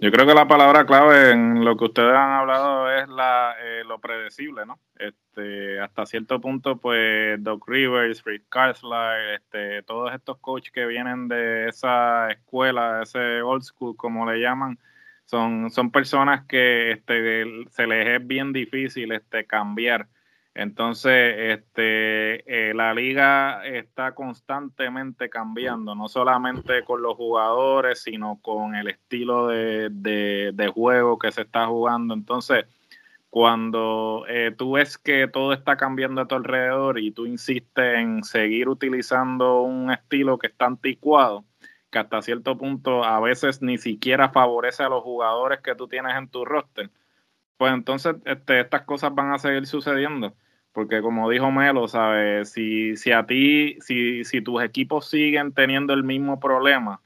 Yo 0.00 0.12
creo 0.12 0.26
que 0.26 0.34
la 0.34 0.46
palabra 0.46 0.86
clave 0.86 1.32
en 1.32 1.64
lo 1.64 1.76
que 1.76 1.86
ustedes 1.86 2.14
han 2.14 2.30
hablado 2.30 2.88
es 2.88 3.08
la, 3.08 3.56
eh, 3.60 3.82
lo 3.84 3.98
predecible, 3.98 4.64
¿no? 4.64 4.78
Este, 4.96 5.80
hasta 5.80 6.06
cierto 6.06 6.40
punto, 6.40 6.76
pues 6.78 7.42
Doc 7.42 7.66
Rivers, 7.68 8.22
Rick 8.24 8.44
Carlisle, 8.48 9.34
este, 9.34 9.82
todos 9.82 10.14
estos 10.14 10.38
coaches 10.38 10.72
que 10.72 10.86
vienen 10.86 11.26
de 11.26 11.68
esa 11.68 12.30
escuela, 12.30 13.02
ese 13.02 13.42
old 13.42 13.62
school, 13.64 13.96
como 13.96 14.30
le 14.30 14.40
llaman, 14.40 14.78
son, 15.24 15.68
son 15.70 15.90
personas 15.90 16.46
que 16.46 16.92
este, 16.92 17.44
se 17.70 17.86
les 17.88 18.20
es 18.20 18.26
bien 18.26 18.52
difícil 18.52 19.10
este, 19.10 19.46
cambiar 19.46 20.06
entonces, 20.58 21.12
este, 21.38 22.70
eh, 22.70 22.74
la 22.74 22.92
liga 22.92 23.64
está 23.64 24.16
constantemente 24.16 25.30
cambiando, 25.30 25.94
no 25.94 26.08
solamente 26.08 26.82
con 26.82 27.00
los 27.00 27.14
jugadores, 27.14 28.02
sino 28.02 28.40
con 28.42 28.74
el 28.74 28.88
estilo 28.88 29.46
de, 29.46 29.88
de, 29.88 30.68
juego 30.74 31.16
que 31.16 31.30
se 31.30 31.42
está 31.42 31.68
jugando. 31.68 32.12
Entonces, 32.12 32.64
cuando 33.30 34.24
eh, 34.28 34.52
tú 34.58 34.72
ves 34.72 34.98
que 34.98 35.28
todo 35.28 35.52
está 35.52 35.76
cambiando 35.76 36.22
a 36.22 36.26
tu 36.26 36.34
alrededor 36.34 36.98
y 36.98 37.12
tú 37.12 37.26
insistes 37.26 37.94
en 37.96 38.24
seguir 38.24 38.68
utilizando 38.68 39.62
un 39.62 39.92
estilo 39.92 40.38
que 40.40 40.48
está 40.48 40.66
anticuado, 40.66 41.44
que 41.88 42.00
hasta 42.00 42.20
cierto 42.20 42.58
punto 42.58 43.04
a 43.04 43.20
veces 43.20 43.62
ni 43.62 43.78
siquiera 43.78 44.30
favorece 44.30 44.82
a 44.82 44.88
los 44.88 45.04
jugadores 45.04 45.60
que 45.60 45.76
tú 45.76 45.86
tienes 45.86 46.16
en 46.16 46.28
tu 46.28 46.44
roster, 46.44 46.90
pues 47.56 47.72
entonces 47.72 48.16
este, 48.24 48.58
estas 48.58 48.82
cosas 48.82 49.14
van 49.14 49.32
a 49.32 49.38
seguir 49.38 49.64
sucediendo 49.64 50.34
porque 50.78 51.02
como 51.02 51.28
dijo 51.28 51.50
Melo, 51.50 51.88
¿sabes? 51.88 52.52
Si, 52.52 52.96
si 52.96 53.10
a 53.10 53.26
ti, 53.26 53.78
si, 53.80 54.22
si 54.22 54.40
tus 54.40 54.62
equipos 54.62 55.10
siguen 55.10 55.50
teniendo 55.50 55.92
el 55.92 56.04
mismo 56.04 56.38
problema, 56.38 57.00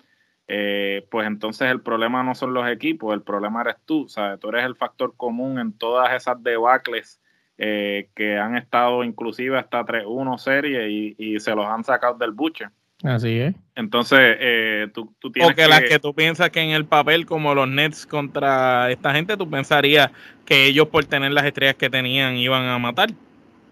eh, 0.47 1.07
pues 1.11 1.27
entonces 1.27 1.71
el 1.71 1.81
problema 1.81 2.23
no 2.23 2.35
son 2.35 2.53
los 2.53 2.69
equipos, 2.69 3.15
el 3.15 3.23
problema 3.23 3.63
eres 3.63 3.77
tú, 3.87 4.11
¿sabes? 4.11 4.39
Tú 4.41 4.51
eres 4.51 4.67
el 4.67 4.77
factor 4.77 5.15
común 5.17 5.59
en 5.59 5.73
todas 5.73 6.13
esas 6.13 6.43
debacles 6.43 7.19
eh, 7.57 8.11
que 8.15 8.37
han 8.37 8.59
estado 8.59 9.05
inclusive 9.05 9.59
hasta 9.59 9.87
3-1 9.87 10.37
serie 10.37 10.91
y, 10.91 11.15
y, 11.17 11.41
se 11.41 11.55
los 11.55 11.65
han 11.65 11.83
sacado 11.83 12.19
del 12.19 12.33
buche. 12.33 12.67
Así 13.03 13.39
es. 13.39 13.55
Entonces, 13.75 14.19
eh, 14.39 14.89
tú, 14.93 15.15
tú, 15.19 15.33
tienes. 15.33 15.57
que, 15.57 15.67
las 15.67 15.81
que 15.81 15.99
tú 15.99 16.13
piensas 16.13 16.51
que 16.51 16.61
en 16.61 16.73
el 16.73 16.85
papel, 16.85 17.25
como 17.25 17.55
los 17.55 17.71
Nets 17.71 18.05
contra 18.05 18.91
esta 18.91 19.15
gente, 19.15 19.39
tú 19.39 19.49
pensarías 19.49 20.11
que 20.45 20.67
ellos, 20.67 20.89
por 20.89 21.07
tener 21.07 21.33
las 21.33 21.47
estrellas 21.47 21.77
que 21.77 21.89
tenían, 21.89 22.37
iban 22.37 22.67
a 22.67 22.79
matar. 22.79 23.09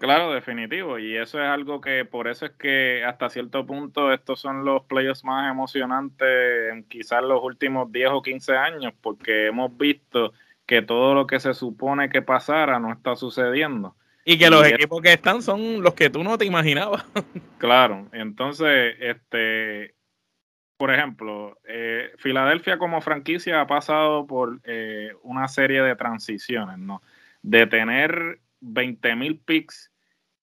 Claro, 0.00 0.32
definitivo. 0.32 0.98
Y 0.98 1.14
eso 1.14 1.38
es 1.38 1.46
algo 1.46 1.82
que 1.82 2.06
por 2.06 2.26
eso 2.26 2.46
es 2.46 2.52
que 2.52 3.04
hasta 3.04 3.28
cierto 3.28 3.66
punto 3.66 4.10
estos 4.14 4.40
son 4.40 4.64
los 4.64 4.84
playoffs 4.84 5.24
más 5.24 5.50
emocionantes 5.50 6.72
en 6.72 6.84
quizás 6.84 7.22
los 7.22 7.42
últimos 7.42 7.92
10 7.92 8.08
o 8.12 8.22
15 8.22 8.56
años, 8.56 8.94
porque 9.02 9.48
hemos 9.48 9.76
visto 9.76 10.32
que 10.64 10.80
todo 10.80 11.12
lo 11.12 11.26
que 11.26 11.38
se 11.38 11.52
supone 11.52 12.08
que 12.08 12.22
pasara 12.22 12.80
no 12.80 12.90
está 12.90 13.14
sucediendo. 13.14 13.94
Y 14.24 14.38
que 14.38 14.48
los 14.48 14.66
equipos 14.66 15.02
que 15.02 15.12
están 15.12 15.42
son 15.42 15.82
los 15.82 15.92
que 15.92 16.08
tú 16.08 16.24
no 16.24 16.38
te 16.38 16.46
imaginabas. 16.46 17.04
Claro, 17.58 18.08
entonces, 18.12 18.96
este, 19.00 19.94
por 20.78 20.90
ejemplo, 20.90 21.58
eh, 21.68 22.10
Filadelfia 22.16 22.78
como 22.78 23.02
franquicia 23.02 23.60
ha 23.60 23.66
pasado 23.66 24.26
por 24.26 24.60
eh, 24.64 25.12
una 25.24 25.46
serie 25.46 25.82
de 25.82 25.94
transiciones, 25.94 26.78
¿no? 26.78 27.02
De 27.42 27.66
tener 27.66 28.40
20 28.60 29.16
mil 29.16 29.38
picks 29.40 29.92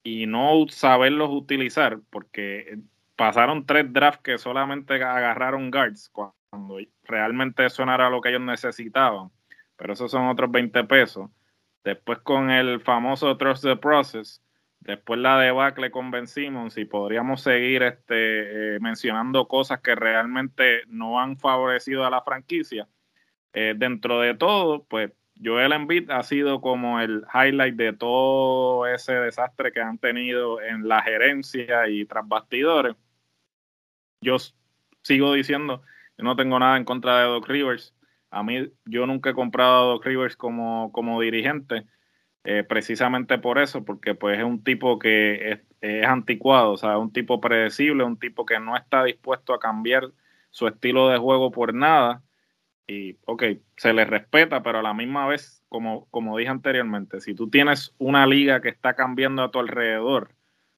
y 0.03 0.25
no 0.25 0.65
saberlos 0.69 1.29
utilizar, 1.31 1.99
porque 2.09 2.79
pasaron 3.15 3.65
tres 3.65 3.91
drafts 3.91 4.21
que 4.23 4.37
solamente 4.37 4.95
agarraron 4.95 5.71
guards 5.71 6.09
cuando 6.09 6.77
realmente 7.03 7.65
eso 7.65 7.85
no 7.85 7.93
era 7.93 8.09
lo 8.09 8.21
que 8.21 8.29
ellos 8.29 8.41
necesitaban, 8.41 9.31
pero 9.75 9.93
esos 9.93 10.11
son 10.11 10.27
otros 10.27 10.51
20 10.51 10.83
pesos. 10.85 11.29
Después 11.83 12.19
con 12.19 12.49
el 12.49 12.81
famoso 12.81 13.37
Trust 13.37 13.63
the 13.63 13.75
Process, 13.75 14.41
después 14.79 15.19
la 15.19 15.39
debacle 15.39 15.91
con 15.91 16.27
Simmons 16.27 16.77
y 16.77 16.85
podríamos 16.85 17.41
seguir 17.41 17.83
este, 17.83 18.75
eh, 18.75 18.79
mencionando 18.79 19.47
cosas 19.47 19.81
que 19.81 19.95
realmente 19.95 20.81
no 20.87 21.19
han 21.19 21.37
favorecido 21.37 22.05
a 22.05 22.09
la 22.09 22.21
franquicia. 22.21 22.87
Eh, 23.53 23.73
dentro 23.75 24.19
de 24.19 24.35
todo, 24.35 24.83
pues 24.83 25.11
Joel 25.43 25.73
Embiid 25.73 26.09
ha 26.09 26.23
sido 26.23 26.61
como 26.61 26.99
el 26.99 27.23
highlight 27.33 27.75
de 27.75 27.93
todo 27.93 28.87
ese 28.87 29.13
desastre 29.13 29.71
que 29.71 29.81
han 29.81 29.97
tenido 29.97 30.61
en 30.61 30.87
la 30.87 31.01
gerencia 31.01 31.87
y 31.89 32.05
tras 32.05 32.27
bastidores. 32.27 32.95
Yo 34.21 34.37
sigo 35.03 35.33
diciendo, 35.33 35.83
yo 36.17 36.23
no 36.23 36.35
tengo 36.35 36.59
nada 36.59 36.77
en 36.77 36.85
contra 36.85 37.19
de 37.19 37.27
Doc 37.27 37.47
Rivers. 37.47 37.93
A 38.31 38.43
mí, 38.43 38.71
yo 38.85 39.05
nunca 39.05 39.29
he 39.29 39.33
comprado 39.33 39.83
a 39.83 39.93
Doc 39.93 40.05
Rivers 40.05 40.35
como, 40.35 40.91
como 40.91 41.21
dirigente, 41.21 41.85
eh, 42.43 42.63
precisamente 42.63 43.37
por 43.37 43.59
eso, 43.59 43.85
porque 43.85 44.15
pues 44.15 44.39
es 44.39 44.43
un 44.43 44.63
tipo 44.63 44.99
que 44.99 45.51
es, 45.51 45.59
es 45.81 46.05
anticuado, 46.05 46.71
o 46.71 46.77
sea, 46.77 46.97
un 46.97 47.11
tipo 47.13 47.39
predecible, 47.39 48.03
un 48.03 48.17
tipo 48.17 48.45
que 48.45 48.59
no 48.59 48.75
está 48.75 49.03
dispuesto 49.03 49.53
a 49.53 49.59
cambiar 49.59 50.11
su 50.49 50.67
estilo 50.67 51.09
de 51.09 51.17
juego 51.17 51.51
por 51.51 51.73
nada 51.73 52.23
y, 52.87 53.17
ok, 53.25 53.43
se 53.75 53.93
le 53.93 54.05
respeta, 54.05 54.63
pero 54.63 54.79
a 54.79 54.81
la 54.81 54.93
misma 54.93 55.27
vez, 55.27 55.61
como, 55.67 56.07
como 56.09 56.37
dije 56.37 56.49
anteriormente, 56.49 57.19
si 57.19 57.35
tú 57.35 57.49
tienes 57.49 57.93
una 57.97 58.25
liga 58.25 58.61
que 58.61 58.69
está 58.69 58.95
cambiando 58.95 59.43
a 59.43 59.51
tu 59.51 59.59
alrededor, 59.59 60.31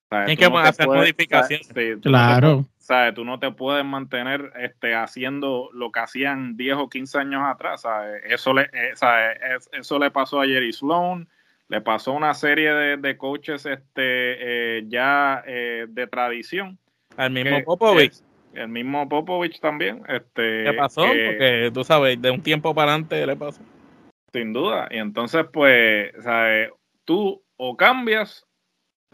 hay 0.09 0.35
que 0.35 0.45
hacer 0.45 0.87
modificaciones. 0.87 1.69
claro. 2.01 2.65
¿sabes? 2.79 3.13
Tú 3.13 3.23
no 3.23 3.37
te 3.37 3.51
puedes 3.51 3.85
mantener 3.85 4.51
este, 4.59 4.95
haciendo 4.95 5.69
lo 5.73 5.91
que 5.91 5.99
hacían 5.99 6.57
10 6.57 6.77
o 6.77 6.89
15 6.89 7.19
años 7.19 7.43
atrás. 7.45 7.83
Eso, 8.23 8.53
le, 8.53 8.63
eh, 8.73 8.93
eso 9.73 9.99
le 9.99 10.09
pasó 10.09 10.41
a 10.41 10.47
Jerry 10.47 10.73
Sloan, 10.73 11.27
le 11.67 11.81
pasó 11.81 12.11
a 12.11 12.15
una 12.15 12.33
serie 12.33 12.73
de, 12.97 13.17
coaches 13.17 13.67
este, 13.67 14.79
eh, 14.79 14.85
ya 14.87 15.43
eh, 15.45 15.85
de 15.87 16.07
tradición. 16.07 16.79
Al 17.15 17.29
mismo 17.29 17.63
Popovich 17.63 18.23
el 18.53 18.69
mismo 18.69 19.07
Popovich 19.07 19.59
también. 19.59 20.03
Este, 20.07 20.63
¿Qué 20.65 20.73
pasó? 20.77 21.01
Porque 21.01 21.71
tú 21.73 21.83
sabes, 21.83 22.21
de 22.21 22.31
un 22.31 22.41
tiempo 22.41 22.73
para 22.73 22.91
adelante 22.91 23.25
le 23.25 23.35
pasó. 23.35 23.61
Sin 24.33 24.53
duda. 24.53 24.87
Y 24.91 24.97
entonces, 24.97 25.45
pues, 25.51 26.11
¿sabes? 26.21 26.69
tú 27.09 27.43
o 27.57 27.75
cambias 27.75 28.45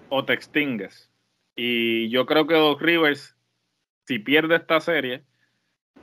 o 0.09 0.25
te 0.25 0.33
extingues. 0.33 1.09
Y 1.55 2.09
yo 2.09 2.25
creo 2.25 2.45
que 2.45 2.55
Doc 2.55 2.81
Rivers, 2.81 3.37
si 4.05 4.19
pierde 4.19 4.57
esta 4.57 4.81
serie, 4.81 5.23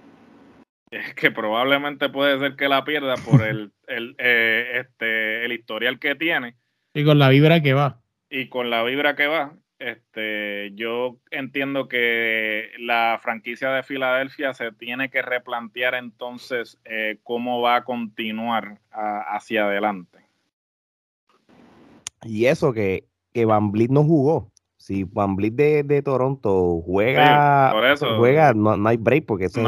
es 0.91 1.15
que 1.15 1.31
probablemente 1.31 2.09
puede 2.09 2.39
ser 2.39 2.57
que 2.57 2.71
la 2.71 2.83
pierda 2.85 3.17
por 3.17 3.47
el, 3.47 3.73
el, 3.87 4.15
eh, 4.17 4.81
este, 4.81 5.45
el 5.45 5.53
historial 5.53 5.99
que 5.99 6.15
tiene. 6.15 6.57
Y 6.95 7.05
con 7.05 7.19
la 7.19 7.29
vibra 7.29 7.61
que 7.61 7.75
va. 7.75 8.01
Y 8.31 8.49
con 8.49 8.71
la 8.71 8.83
vibra 8.85 9.15
que 9.15 9.27
va. 9.27 9.55
Este, 9.83 10.71
yo 10.77 11.17
entiendo 11.33 11.89
que 11.89 12.71
la 12.79 13.19
franquicia 13.21 13.71
de 13.71 13.83
Filadelfia 13.83 14.55
se 14.55 14.71
tiene 14.71 15.11
que 15.11 15.23
replantear 15.23 15.97
entonces 15.97 16.79
eh, 16.85 17.19
cómo 17.25 17.61
va 17.61 17.77
a 17.77 17.85
continuar 17.85 18.79
hacia 18.93 19.65
adelante. 19.65 20.21
Y 22.23 22.47
eso 22.47 22.73
que, 22.73 23.09
que 23.33 23.45
Van 23.45 23.73
Vliet 23.73 23.91
no 23.91 24.05
jugó. 24.05 24.53
Si 24.77 25.03
Van 25.03 25.35
Vliet 25.35 25.55
de, 25.55 26.03
Toronto 26.03 26.81
juega, 26.87 27.73
juega 28.17 28.55
no, 28.55 28.89
hay 28.89 28.97
break 28.97 29.27
porque 29.27 29.47
ese, 29.47 29.63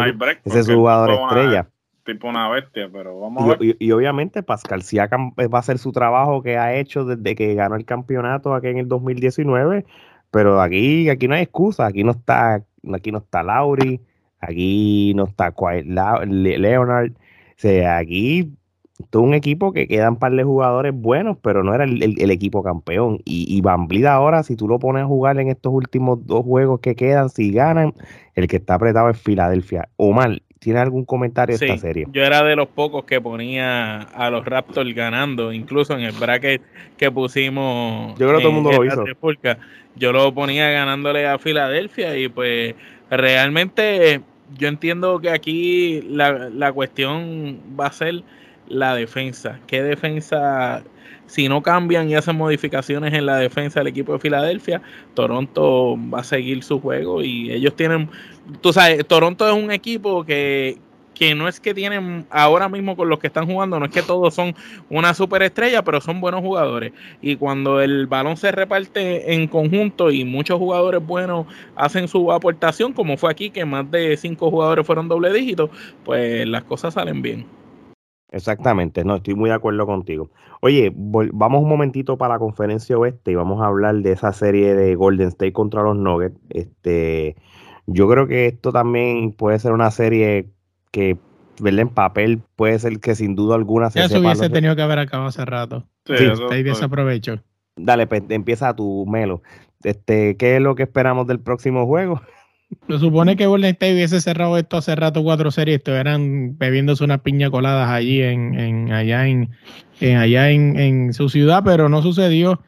es 0.45 0.67
su 0.67 0.75
jugador 0.75 1.11
estrella. 1.11 1.69
Tipo 2.05 2.29
una 2.29 2.49
bestia, 2.51 2.91
pero 2.93 3.19
vamos 3.19 3.45
a 3.45 3.57
ver. 3.57 3.77
Y, 3.79 3.91
obviamente 3.93 4.43
Pascal 4.43 4.83
Siakam 4.83 5.33
eh, 5.39 5.47
va 5.47 5.59
a 5.59 5.61
hacer 5.61 5.79
su 5.79 5.91
trabajo 5.91 6.43
que 6.43 6.59
ha 6.59 6.75
hecho 6.75 7.05
desde 7.05 7.35
que 7.35 7.55
ganó 7.55 7.77
el 7.77 7.87
campeonato 7.87 8.55
aquí 8.55 8.69
en 8.69 8.79
el 8.79 8.89
2019, 8.89 9.87
pero 10.31 10.61
aquí, 10.61 11.09
aquí 11.09 11.29
no 11.29 11.35
hay 11.35 11.43
excusa, 11.43 11.87
aquí 11.87 12.05
no 12.05 12.11
está, 12.11 12.63
aquí 12.93 13.11
no 13.11 13.19
está 13.19 13.43
Lauri, 13.43 14.01
aquí 14.39 15.15
no 15.15 15.25
está 15.25 15.55
Leonard, 16.27 17.13
o 17.13 17.15
sea, 17.57 17.97
aquí 17.97 18.53
todo 19.11 19.23
un 19.23 19.35
equipo 19.35 19.73
que 19.73 19.89
quedan 19.89 20.17
par 20.17 20.33
de 20.33 20.45
jugadores 20.45 20.95
buenos, 20.95 21.39
pero 21.43 21.63
no 21.65 21.75
era 21.75 21.85
el, 21.85 22.31
equipo 22.31 22.63
campeón. 22.63 23.21
Y, 23.25 23.47
y 23.49 23.61
Van 23.61 23.89
ahora, 24.07 24.43
si 24.43 24.57
tú 24.57 24.69
lo 24.69 24.79
pones 24.79 25.03
a 25.05 25.07
jugar 25.07 25.39
en 25.41 25.49
estos 25.49 25.73
últimos 25.73 26.25
dos 26.27 26.45
juegos 26.45 26.81
que 26.81 26.95
quedan, 26.95 27.29
si 27.29 27.53
ganan, 27.53 27.95
el 28.35 28.47
que 28.47 28.57
está 28.57 28.75
apretado 28.75 29.11
es 29.11 29.21
Filadelfia. 29.21 29.89
Omar, 29.97 30.41
¿tiene 30.65 30.81
algún 30.81 31.05
comentario 31.05 31.59
de 31.59 31.67
esta 31.67 31.79
serie? 31.79 32.07
Yo 32.11 32.25
era 32.25 32.43
de 32.43 32.57
los 32.57 32.69
pocos 32.69 33.05
que 33.05 33.21
ponía 33.21 34.01
a 34.01 34.31
los 34.31 34.47
Raptors 34.47 34.95
ganando, 34.95 35.53
incluso 35.53 35.93
en 35.93 36.01
el 36.01 36.13
bracket 36.13 36.63
que 36.97 37.11
pusimos. 37.11 38.19
Yo 38.19 38.27
creo 38.27 38.39
que 38.39 38.45
todo 38.45 38.49
el 38.49 38.63
mundo 38.63 38.73
lo 38.73 38.85
hizo. 38.87 39.05
Yo 39.97 40.13
lo 40.13 40.33
ponía 40.33 40.71
ganándole 40.71 41.27
a 41.27 41.39
Filadelfia 41.39 42.17
y 42.17 42.29
pues 42.29 42.75
realmente 43.11 44.23
yo 44.59 44.69
entiendo 44.69 45.21
que 45.21 45.29
aquí 45.29 46.01
la, 46.09 46.49
la 46.49 46.73
cuestión 46.73 47.61
va 47.79 47.89
a 47.89 47.93
ser 47.93 48.23
la 48.67 48.95
defensa. 48.95 49.61
¿Qué 49.67 49.83
defensa? 49.83 50.83
Si 51.27 51.49
no 51.49 51.63
cambian 51.63 52.09
y 52.09 52.15
hacen 52.15 52.37
modificaciones 52.37 53.13
en 53.13 53.27
la 53.27 53.37
defensa 53.37 53.81
del 53.81 53.89
equipo 53.89 54.15
de 54.15 54.19
Filadelfia, 54.19 54.81
Toronto 55.15 55.97
va 56.13 56.21
a 56.21 56.25
seguir 56.25 56.63
su 56.63 56.81
juego 56.81 57.23
y 57.23 57.51
ellos 57.51 57.77
tienen, 57.77 58.09
tú 58.61 58.73
sabes, 58.73 59.07
Toronto 59.07 59.49
es 59.49 59.55
un 59.55 59.71
equipo 59.71 60.25
que, 60.25 60.79
que 61.15 61.35
no 61.35 61.49
es 61.49 61.61
que 61.61 61.73
tienen 61.73 62.27
ahora 62.31 62.69
mismo 62.69 62.97
con 62.97 63.09
los 63.09 63.19
que 63.19 63.29
están 63.29 63.47
jugando, 63.47 63.79
no 63.79 63.87
es 63.87 63.93
que 63.93 64.03
todos 64.03 64.35
son 64.35 64.55
una 64.91 65.15
superestrella, 65.15 65.83
pero 65.83 66.01
son 66.01 66.21
buenos 66.21 66.41
jugadores. 66.41 66.93
Y 67.23 67.37
cuando 67.37 67.81
el 67.81 68.07
balón 68.07 68.37
se 68.37 68.53
reparte 68.53 69.35
en 69.35 69.47
conjunto 69.47 70.11
y 70.11 70.25
muchos 70.25 70.59
jugadores 70.59 71.05
buenos 71.05 71.47
hacen 71.77 72.09
su 72.09 72.31
aportación, 72.33 72.93
como 72.93 73.17
fue 73.17 73.31
aquí, 73.31 73.51
que 73.51 73.65
más 73.65 73.91
de 73.91 74.17
cinco 74.17 74.51
jugadores 74.51 74.87
fueron 74.87 75.09
doble 75.09 75.33
dígito, 75.33 75.71
pues 76.05 76.47
las 76.47 76.65
cosas 76.65 76.95
salen 76.95 77.23
bien. 77.23 77.47
Exactamente, 78.35 79.05
no, 79.05 79.15
estoy 79.15 79.37
muy 79.37 79.49
de 79.49 79.55
acuerdo 79.55 79.87
contigo. 79.87 80.29
Oye, 80.61 80.91
vamos 80.93 81.63
un 81.63 81.69
momentito 81.69 82.19
para 82.19 82.35
la 82.35 82.41
conferencia 82.41 82.99
oeste 82.99 83.31
y 83.31 83.37
vamos 83.37 83.63
a 83.63 83.67
hablar 83.67 83.95
de 83.97 84.11
esa 84.11 84.33
serie 84.33 84.75
de 84.75 84.97
Golden 84.97 85.29
State 85.29 85.53
contra 85.53 85.85
los 85.85 85.97
Nuggets. 85.97 86.37
Este, 86.51 87.37
yo 87.87 88.09
creo 88.09 88.27
que 88.27 88.47
esto 88.47 88.73
también 88.73 89.33
puede 89.33 89.59
ser 89.59 89.73
una 89.73 89.91
serie 89.91 90.49
que, 90.91 91.17
verla 91.61 91.83
en 91.83 91.89
papel, 91.89 92.41
puede 92.57 92.79
ser 92.79 92.99
que 93.01 93.15
sin 93.15 93.35
duda 93.35 93.55
alguna 93.55 93.91
se 93.91 94.07
Ya 94.09 94.19
hubiese 94.19 94.51
tenido 94.51 94.75
que 94.77 94.83
haber 94.83 94.99
acabado 94.99 95.29
hace 95.29 95.45
rato. 95.45 95.87
Sí, 96.07 96.15
sí 96.51 96.63
desaprovecho. 96.63 97.41
Dale, 97.77 98.07
pues, 98.07 98.23
empieza 98.29 98.75
tu 98.75 99.05
melo. 99.07 99.43
Este, 99.83 100.37
¿qué 100.37 100.57
es 100.57 100.63
lo 100.63 100.75
que 100.75 100.85
esperamos 100.85 101.27
del 101.27 101.41
próximo 101.41 101.87
juego? 101.87 102.21
Se 102.89 102.99
supone 102.99 103.37
que 103.37 103.47
Golden 103.47 103.71
State 103.73 103.95
hubiese 103.95 104.21
cerrado 104.21 104.59
esto 104.59 104.77
hace 104.77 104.95
rato 104.95 105.23
cuatro 105.23 105.51
series, 105.51 105.79
estuvieran 105.79 106.57
bebiéndose 106.59 107.05
unas 107.05 107.21
piña 107.21 107.51
coladas 107.51 107.91
allí 107.91 108.23
en, 108.23 108.59
en 108.59 108.93
allá 108.93 109.27
en, 109.27 109.51
allá 110.01 110.51
en, 110.51 111.13
su 111.13 111.29
ciudad, 111.29 111.63
pero 111.65 111.89
no 111.89 112.03
sucedió. 112.03 112.61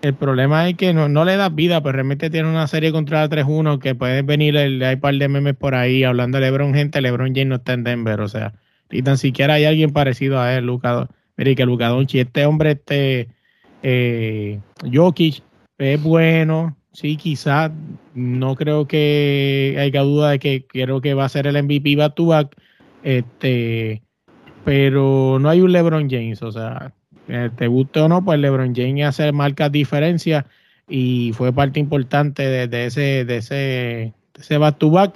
El 0.00 0.14
problema 0.14 0.68
es 0.68 0.76
que 0.76 0.94
no, 0.94 1.08
no 1.08 1.24
le 1.24 1.36
das 1.36 1.54
vida, 1.54 1.82
pues 1.82 1.94
realmente 1.94 2.30
tiene 2.30 2.48
una 2.48 2.68
serie 2.68 2.92
contra 2.92 3.28
3-1 3.28 3.80
que 3.80 3.94
puede 3.94 4.22
venir, 4.22 4.56
el, 4.56 4.82
hay 4.82 4.96
par 4.96 5.14
de 5.14 5.28
memes 5.28 5.56
por 5.56 5.74
ahí 5.74 6.04
hablando 6.04 6.38
de 6.38 6.44
LeBron, 6.44 6.72
gente, 6.72 7.00
LeBron 7.00 7.34
James 7.34 7.48
no 7.48 7.54
está 7.56 7.72
en 7.72 7.84
Denver, 7.84 8.20
o 8.20 8.28
sea, 8.28 8.54
y 8.90 9.02
tan 9.02 9.18
siquiera 9.18 9.54
hay 9.54 9.64
alguien 9.64 9.92
parecido 9.92 10.40
a 10.40 10.54
él, 10.54 10.66
Luca. 10.66 11.08
Mire 11.36 11.56
que 11.56 11.66
Luca 11.66 11.88
Doncic, 11.88 12.26
este 12.26 12.46
hombre, 12.46 12.72
este 12.72 13.28
eh, 13.82 14.60
Jokic, 14.92 15.42
es 15.78 16.02
bueno, 16.02 16.78
Sí, 16.92 17.16
quizás 17.16 17.70
no 18.14 18.56
creo 18.56 18.88
que 18.88 19.76
haya 19.78 20.02
duda 20.02 20.30
de 20.30 20.38
que 20.40 20.66
creo 20.66 21.00
que 21.00 21.14
va 21.14 21.26
a 21.26 21.28
ser 21.28 21.46
el 21.46 21.62
MVP 21.62 21.94
back, 21.96 22.56
este, 23.04 24.02
pero 24.64 25.38
no 25.40 25.48
hay 25.48 25.60
un 25.60 25.70
LeBron 25.72 26.10
James, 26.10 26.42
o 26.42 26.50
sea, 26.50 26.92
eh, 27.28 27.50
te 27.56 27.66
guste 27.66 28.00
o 28.00 28.08
no, 28.08 28.24
pues 28.24 28.38
LeBron 28.38 28.74
James 28.74 29.06
hace 29.06 29.32
marcas 29.32 29.70
diferencias 29.72 30.44
y 30.88 31.32
fue 31.34 31.52
parte 31.52 31.80
importante 31.80 32.42
de, 32.68 32.86
ese 32.86 33.24
de 33.24 33.36
ese 33.36 34.14
ese 34.38 34.58
back 34.58 34.78
to 34.78 34.90
back, 34.90 35.14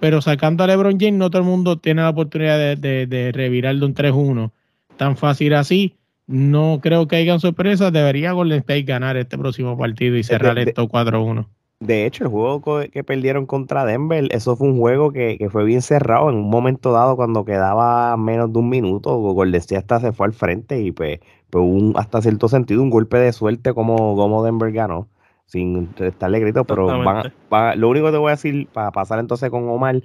pero 0.00 0.20
sacando 0.20 0.64
a 0.64 0.66
LeBron 0.66 0.98
James 0.98 1.14
no 1.14 1.30
todo 1.30 1.42
el 1.42 1.48
mundo 1.48 1.78
tiene 1.78 2.02
la 2.02 2.10
oportunidad 2.10 2.58
de, 2.58 2.76
de, 2.76 3.06
de 3.06 3.32
revirar 3.32 3.76
de 3.76 3.84
un 3.84 3.94
3-1 3.94 4.52
tan 4.96 5.16
fácil 5.16 5.54
así 5.54 5.96
no 6.26 6.80
creo 6.82 7.06
que 7.06 7.16
hayan 7.16 7.40
sorpresas. 7.40 7.92
Debería 7.92 8.32
Golden 8.32 8.60
State 8.60 8.82
ganar 8.82 9.16
este 9.16 9.36
próximo 9.36 9.76
partido 9.76 10.16
y 10.16 10.22
cerrar 10.22 10.58
esto 10.58 10.88
4-1. 10.88 11.46
De 11.80 12.06
hecho, 12.06 12.24
el 12.24 12.30
juego 12.30 12.62
que 12.90 13.04
perdieron 13.04 13.46
contra 13.46 13.84
Denver, 13.84 14.28
eso 14.30 14.56
fue 14.56 14.68
un 14.68 14.78
juego 14.78 15.12
que, 15.12 15.48
fue 15.50 15.64
bien 15.64 15.82
cerrado. 15.82 16.30
En 16.30 16.36
un 16.36 16.48
momento 16.48 16.92
dado, 16.92 17.16
cuando 17.16 17.44
quedaba 17.44 18.16
menos 18.16 18.52
de 18.52 18.58
un 18.58 18.68
minuto, 18.70 19.16
Golden 19.16 19.60
State 19.60 19.78
hasta 19.78 20.00
se 20.00 20.12
fue 20.12 20.26
al 20.26 20.32
frente 20.32 20.80
y 20.80 20.92
pues, 20.92 21.20
pues 21.50 21.62
un, 21.64 21.92
hasta 21.96 22.22
cierto 22.22 22.48
sentido 22.48 22.82
un 22.82 22.90
golpe 22.90 23.18
de 23.18 23.32
suerte 23.32 23.74
como, 23.74 24.16
como 24.16 24.42
Denver 24.44 24.72
ganó, 24.72 25.08
sin 25.46 25.90
estarle 25.98 26.40
grito. 26.40 26.64
Pero 26.64 26.86
lo 26.88 27.88
único 27.88 28.06
que 28.06 28.12
te 28.12 28.18
voy 28.18 28.28
a 28.28 28.36
decir, 28.36 28.66
para 28.72 28.90
pasar 28.90 29.18
entonces 29.18 29.50
con 29.50 29.68
Omar, 29.68 30.00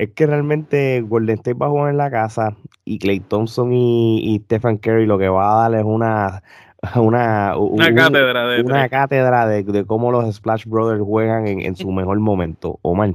es 0.00 0.10
que 0.12 0.26
realmente 0.26 1.02
Golden 1.02 1.36
State 1.36 1.58
va 1.58 1.66
a 1.66 1.70
jugar 1.70 1.90
en 1.90 1.98
la 1.98 2.10
casa 2.10 2.56
y 2.84 2.98
Clay 2.98 3.20
Thompson 3.20 3.72
y, 3.72 4.40
Stephen 4.46 4.78
Curry 4.78 5.06
lo 5.06 5.18
que 5.18 5.28
va 5.28 5.52
a 5.52 5.68
dar 5.68 5.78
es 5.78 5.84
una 5.84 6.42
una, 6.96 7.54
cátedra, 7.94 8.46
de, 8.48 8.62
una 8.62 8.88
cátedra 8.88 9.46
de, 9.46 9.84
cómo 9.84 10.10
los 10.10 10.34
Splash 10.34 10.64
Brothers 10.66 11.02
juegan 11.02 11.46
en, 11.46 11.76
su 11.76 11.90
mejor 11.90 12.18
momento. 12.20 12.78
Omar. 12.82 13.14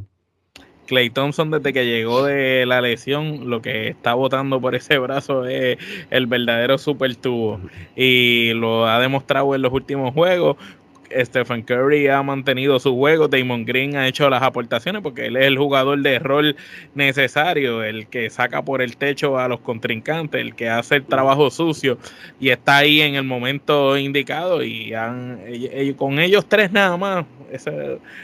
Clay 0.86 1.10
Thompson 1.10 1.50
desde 1.50 1.74
que 1.74 1.86
llegó 1.86 2.24
de 2.24 2.66
la 2.68 2.80
lesión, 2.80 3.50
lo 3.50 3.62
que 3.62 3.88
está 3.88 4.14
votando 4.14 4.62
por 4.62 4.76
ese 4.76 5.00
brazo 5.00 5.46
es 5.46 5.78
el 6.12 6.28
verdadero 6.28 6.78
super 6.78 7.16
tubo 7.16 7.60
y 7.96 8.54
lo 8.54 8.86
ha 8.86 9.00
demostrado 9.00 9.56
en 9.56 9.64
los 9.64 9.74
últimos 9.74 10.14
juegos. 10.14 10.58
Stephen 11.12 11.62
Curry 11.62 12.08
ha 12.08 12.24
mantenido 12.24 12.80
su 12.80 12.96
juego, 12.96 13.28
Damon 13.28 13.66
Green 13.66 13.96
ha 13.96 14.08
hecho 14.08 14.30
las 14.30 14.42
aportaciones 14.42 15.02
porque 15.02 15.28
él 15.28 15.38
es 15.38 15.46
el 15.46 15.58
jugador 15.58 16.02
de 16.02 16.20
rol 16.20 16.56
necesario, 16.94 17.84
el 17.84 18.08
que 18.08 18.30
saca 18.30 18.64
por 18.64 18.82
el 18.82 18.98
techo 18.98 19.38
a 19.38 19.48
los 19.48 19.60
contrincantes, 19.60 20.42
el 20.42 20.56
que 20.56 20.70
hace 20.70 20.96
el 20.96 21.06
trabajo 21.06 21.50
sucio 21.50 21.98
y 22.40 22.50
está 22.50 22.78
ahí 22.78 23.02
en 23.02 23.16
el 23.16 23.24
momento 23.24 23.98
indicado 23.98 24.64
y 24.64 24.94
con 25.98 26.20
ellos 26.20 26.46
tres 26.48 26.72
nada 26.72 26.98
más, 26.98 27.26
eso, 27.52 27.72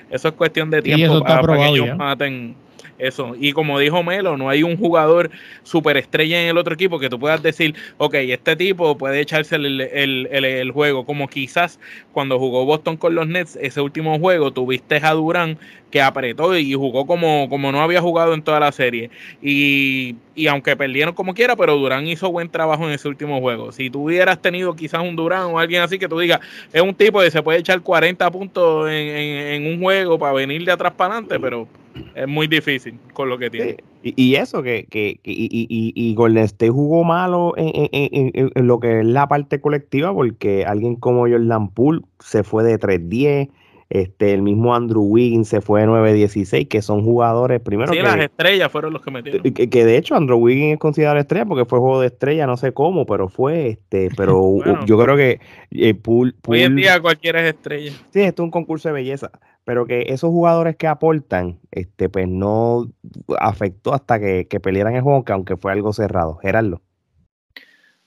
es 0.09 0.21
cuestión 0.33 0.69
de 0.69 0.81
tiempo 0.81 1.21
para, 1.21 1.41
que 1.57 1.67
ellos 1.67 1.97
maten 1.97 2.55
eso. 3.01 3.35
Y 3.39 3.53
como 3.53 3.79
dijo 3.79 4.03
Melo, 4.03 4.37
no 4.37 4.49
hay 4.49 4.63
un 4.63 4.77
jugador 4.77 5.31
superestrella 5.63 6.41
en 6.41 6.49
el 6.49 6.57
otro 6.57 6.73
equipo 6.73 6.99
que 6.99 7.09
tú 7.09 7.19
puedas 7.19 7.41
decir, 7.41 7.75
ok, 7.97 8.15
este 8.15 8.55
tipo 8.55 8.97
puede 8.97 9.19
echarse 9.19 9.55
el, 9.55 9.81
el, 9.81 10.71
juego. 10.71 11.05
Como 11.05 11.27
quizás 11.27 11.79
cuando 12.13 12.39
jugó 12.39 12.65
Boston 12.65 12.97
con 12.97 13.15
los 13.15 13.27
Nets, 13.27 13.57
ese 13.61 13.81
último 13.81 14.19
juego, 14.19 14.51
tuviste 14.51 14.97
a 15.03 15.11
Durán 15.11 15.57
que 15.89 16.01
apretó 16.01 16.57
y 16.57 16.73
jugó 16.73 17.05
como, 17.05 17.49
como 17.49 17.71
no 17.71 17.81
había 17.81 18.01
jugado 18.01 18.33
en 18.33 18.41
toda 18.43 18.59
la 18.59 18.71
serie. 18.71 19.09
Y, 19.41 20.15
y 20.35 20.47
aunque 20.47 20.77
perdieron 20.77 21.13
como 21.13 21.33
quiera, 21.33 21.55
pero 21.55 21.75
Durán 21.75 22.07
hizo 22.07 22.31
buen 22.31 22.49
trabajo 22.49 22.85
en 22.85 22.91
ese 22.91 23.07
último 23.09 23.41
juego. 23.41 23.71
Si 23.71 23.89
tú 23.89 24.05
hubieras 24.05 24.41
tenido 24.41 24.75
quizás 24.75 25.01
un 25.01 25.15
Durán 25.15 25.47
o 25.47 25.59
alguien 25.59 25.81
así 25.81 25.99
que 25.99 26.07
tú 26.07 26.17
digas, 26.19 26.39
es 26.71 26.81
un 26.81 26.95
tipo 26.95 27.19
que 27.19 27.31
se 27.31 27.43
puede 27.43 27.59
echar 27.59 27.81
40 27.81 28.31
puntos 28.31 28.89
en, 28.89 28.93
en 28.93 29.65
un 29.67 29.81
juego 29.81 30.17
para 30.17 30.33
venir 30.33 30.63
de 30.63 30.71
atrás 30.71 30.93
para 30.93 31.15
adelante, 31.15 31.39
pero 31.39 31.67
es 32.15 32.27
muy 32.27 32.47
difícil 32.47 32.99
con 33.13 33.29
lo 33.29 33.37
que 33.37 33.49
tiene. 33.49 33.77
Y, 34.03 34.13
y, 34.15 34.35
eso, 34.35 34.63
que, 34.63 34.87
que, 34.89 35.19
que 35.23 35.31
y, 35.31 35.47
y, 35.51 35.93
y, 35.95 36.15
Golden 36.15 36.43
State 36.45 36.71
jugó 36.71 37.03
malo 37.03 37.53
en, 37.57 37.89
en, 37.91 38.31
en, 38.33 38.51
en, 38.55 38.67
lo 38.67 38.79
que 38.79 38.99
es 38.99 39.05
la 39.05 39.27
parte 39.27 39.61
colectiva, 39.61 40.13
porque 40.13 40.65
alguien 40.65 40.95
como 40.95 41.27
Jordan 41.27 41.69
Poole 41.69 42.01
se 42.19 42.43
fue 42.43 42.63
de 42.63 42.79
3-10, 42.79 43.49
este, 43.91 44.33
el 44.33 44.41
mismo 44.41 44.73
Andrew 44.73 45.03
Wiggins 45.03 45.49
se 45.49 45.59
fue 45.59 45.81
de 45.81 45.87
9-16, 45.87 46.69
que 46.69 46.81
son 46.81 47.03
jugadores 47.03 47.59
primero. 47.59 47.91
Sí, 47.91 47.97
que, 47.97 48.03
las 48.03 48.17
estrellas 48.19 48.71
fueron 48.71 48.93
los 48.93 49.01
que 49.01 49.11
metieron. 49.11 49.43
Que, 49.43 49.69
que, 49.69 49.85
de 49.85 49.97
hecho 49.97 50.15
Andrew 50.15 50.37
Wiggins 50.37 50.73
es 50.73 50.79
considerado 50.79 51.19
estrella 51.19 51.45
porque 51.45 51.65
fue 51.65 51.79
juego 51.79 51.99
de 51.99 52.07
estrella, 52.07 52.47
no 52.47 52.55
sé 52.55 52.71
cómo, 52.71 53.05
pero 53.05 53.27
fue 53.27 53.67
este. 53.67 54.09
Pero 54.15 54.39
bueno, 54.39 54.85
yo 54.85 54.97
creo 54.97 55.17
que 55.17 55.41
eh, 55.71 55.93
Poole, 55.93 56.33
Poole, 56.41 56.61
Hoy 56.61 56.65
en 56.65 56.75
día 56.77 57.01
cualquiera 57.01 57.41
es 57.41 57.53
estrella. 57.53 57.91
Sí, 58.11 58.21
esto 58.21 58.43
es 58.43 58.45
un 58.45 58.51
concurso 58.51 58.87
de 58.87 58.93
belleza 58.93 59.29
pero 59.71 59.85
que 59.85 60.01
esos 60.09 60.31
jugadores 60.31 60.75
que 60.75 60.85
aportan, 60.85 61.57
este, 61.71 62.09
pues 62.09 62.27
no 62.27 62.91
afectó 63.39 63.93
hasta 63.93 64.19
que, 64.19 64.45
que 64.49 64.59
pelearan 64.59 64.97
el 64.97 65.01
juego, 65.01 65.23
que 65.23 65.31
aunque 65.31 65.55
fue 65.55 65.71
algo 65.71 65.93
cerrado. 65.93 66.35
Gerardo. 66.41 66.81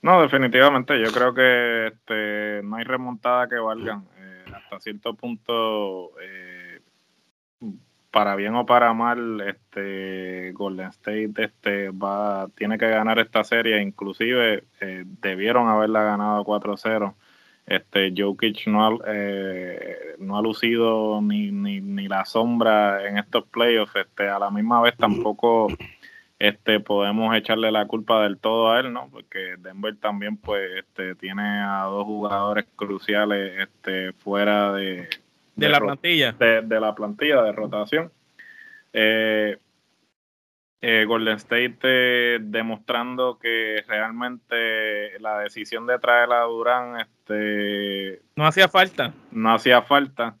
No, 0.03 0.21
definitivamente, 0.21 1.03
yo 1.03 1.11
creo 1.11 1.33
que 1.33 1.87
este, 1.87 2.61
no 2.63 2.75
hay 2.75 2.83
remontada 2.83 3.49
que 3.49 3.55
valgan. 3.55 4.05
Eh, 4.15 4.43
hasta 4.53 4.79
cierto 4.79 5.15
punto, 5.15 6.11
eh, 6.21 6.81
para 8.11 8.35
bien 8.35 8.53
o 8.53 8.67
para 8.67 8.93
mal, 8.93 9.41
este 9.41 10.51
Golden 10.51 10.89
State 10.89 11.33
este, 11.37 11.89
va, 11.89 12.47
tiene 12.49 12.77
que 12.77 12.89
ganar 12.89 13.17
esta 13.17 13.43
serie, 13.43 13.81
inclusive 13.81 14.65
eh, 14.81 15.03
debieron 15.19 15.67
haberla 15.67 16.03
ganado 16.03 16.45
4-0 16.45 17.15
este 17.65 18.13
Jokic 18.15 18.67
no 18.67 18.85
ha, 18.85 18.99
eh, 19.07 20.15
no 20.19 20.37
ha 20.37 20.41
lucido 20.41 21.21
ni, 21.21 21.51
ni, 21.51 21.81
ni, 21.81 22.07
la 22.07 22.25
sombra 22.25 23.07
en 23.07 23.17
estos 23.17 23.45
playoffs. 23.45 23.95
Este, 23.95 24.29
a 24.29 24.37
la 24.37 24.51
misma 24.51 24.81
vez 24.81 24.95
tampoco 24.97 25.67
este, 26.37 26.79
podemos 26.79 27.35
echarle 27.35 27.71
la 27.71 27.87
culpa 27.87 28.23
del 28.23 28.37
todo 28.37 28.71
a 28.71 28.79
él, 28.79 28.93
¿no? 28.93 29.09
Porque 29.09 29.55
Denver 29.57 29.95
también 29.97 30.37
pues 30.37 30.69
este, 30.77 31.15
tiene 31.15 31.41
a 31.41 31.83
dos 31.83 32.05
jugadores 32.05 32.65
cruciales 32.75 33.59
este, 33.59 34.13
fuera 34.13 34.71
de, 34.71 34.83
de, 34.93 35.07
de 35.55 35.69
la 35.69 35.79
plantilla. 35.79 36.31
De, 36.33 36.61
de, 36.61 36.79
la 36.79 36.93
plantilla 36.93 37.41
de 37.41 37.51
rotación. 37.51 38.11
Eh, 38.93 39.57
eh, 40.87 41.03
Golden 41.05 41.37
State 41.37 41.79
eh, 41.81 42.37
demostrando 42.39 43.39
que 43.39 43.83
realmente 43.87 45.19
la 45.19 45.39
decisión 45.39 45.87
de 45.87 45.97
traer 45.97 46.31
a 46.31 46.41
Durán 46.41 46.99
este, 46.99 48.21
no 48.35 48.45
hacía 48.45 48.67
falta. 48.67 49.11
No 49.31 49.51
hacía 49.51 49.81
falta. 49.81 50.37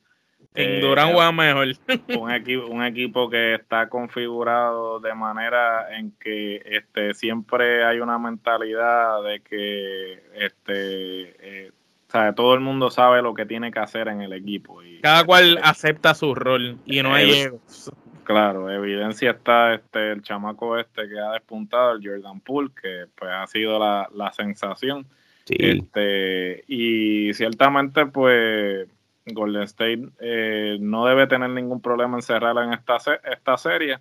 En 0.53 0.81
Durán 0.81 1.13
juega 1.13 1.31
mejor. 1.31 1.69
un, 2.19 2.31
equipo, 2.31 2.67
un 2.67 2.83
equipo 2.83 3.27
que 3.27 3.55
está 3.55 3.89
configurado 3.89 4.99
de 4.99 5.15
manera 5.15 5.97
en 5.97 6.11
que 6.11 6.61
este, 6.63 7.15
siempre 7.15 7.83
hay 7.83 7.99
una 7.99 8.19
mentalidad 8.19 9.23
de 9.23 9.39
que 9.41 10.13
este, 10.35 11.65
eh, 11.65 11.71
o 12.07 12.11
sea, 12.11 12.33
todo 12.33 12.53
el 12.53 12.59
mundo 12.59 12.91
sabe 12.91 13.23
lo 13.23 13.33
que 13.33 13.47
tiene 13.47 13.71
que 13.71 13.79
hacer 13.79 14.09
en 14.09 14.21
el 14.21 14.31
equipo. 14.31 14.83
Y, 14.83 15.01
Cada 15.01 15.23
cual 15.23 15.59
acepta 15.63 16.13
su 16.13 16.35
rol 16.35 16.77
y 16.85 17.01
no 17.01 17.15
hay 17.15 17.31
egos. 17.31 17.91
Claro, 18.25 18.71
evidencia 18.71 19.31
está 19.31 19.75
este 19.75 20.11
el 20.11 20.23
chamaco 20.23 20.77
este 20.77 21.07
que 21.07 21.19
ha 21.19 21.31
despuntado, 21.33 21.93
el 21.93 22.05
Jordan 22.05 22.39
Poole, 22.41 22.71
que 22.81 23.05
pues 23.15 23.31
ha 23.31 23.45
sido 23.47 23.79
la, 23.79 24.09
la 24.13 24.31
sensación. 24.33 25.05
Sí. 25.45 25.55
Este, 25.59 26.63
y 26.67 27.33
ciertamente, 27.35 28.07
pues, 28.07 28.89
Golden 29.27 29.63
State 29.63 30.09
eh, 30.19 30.77
no 30.79 31.05
debe 31.05 31.27
tener 31.27 31.51
ningún 31.51 31.81
problema 31.81 32.17
en 32.17 32.23
cerrarla 32.23 32.63
en 32.63 32.73
esta, 32.73 32.97
esta 33.31 33.57
serie. 33.57 33.99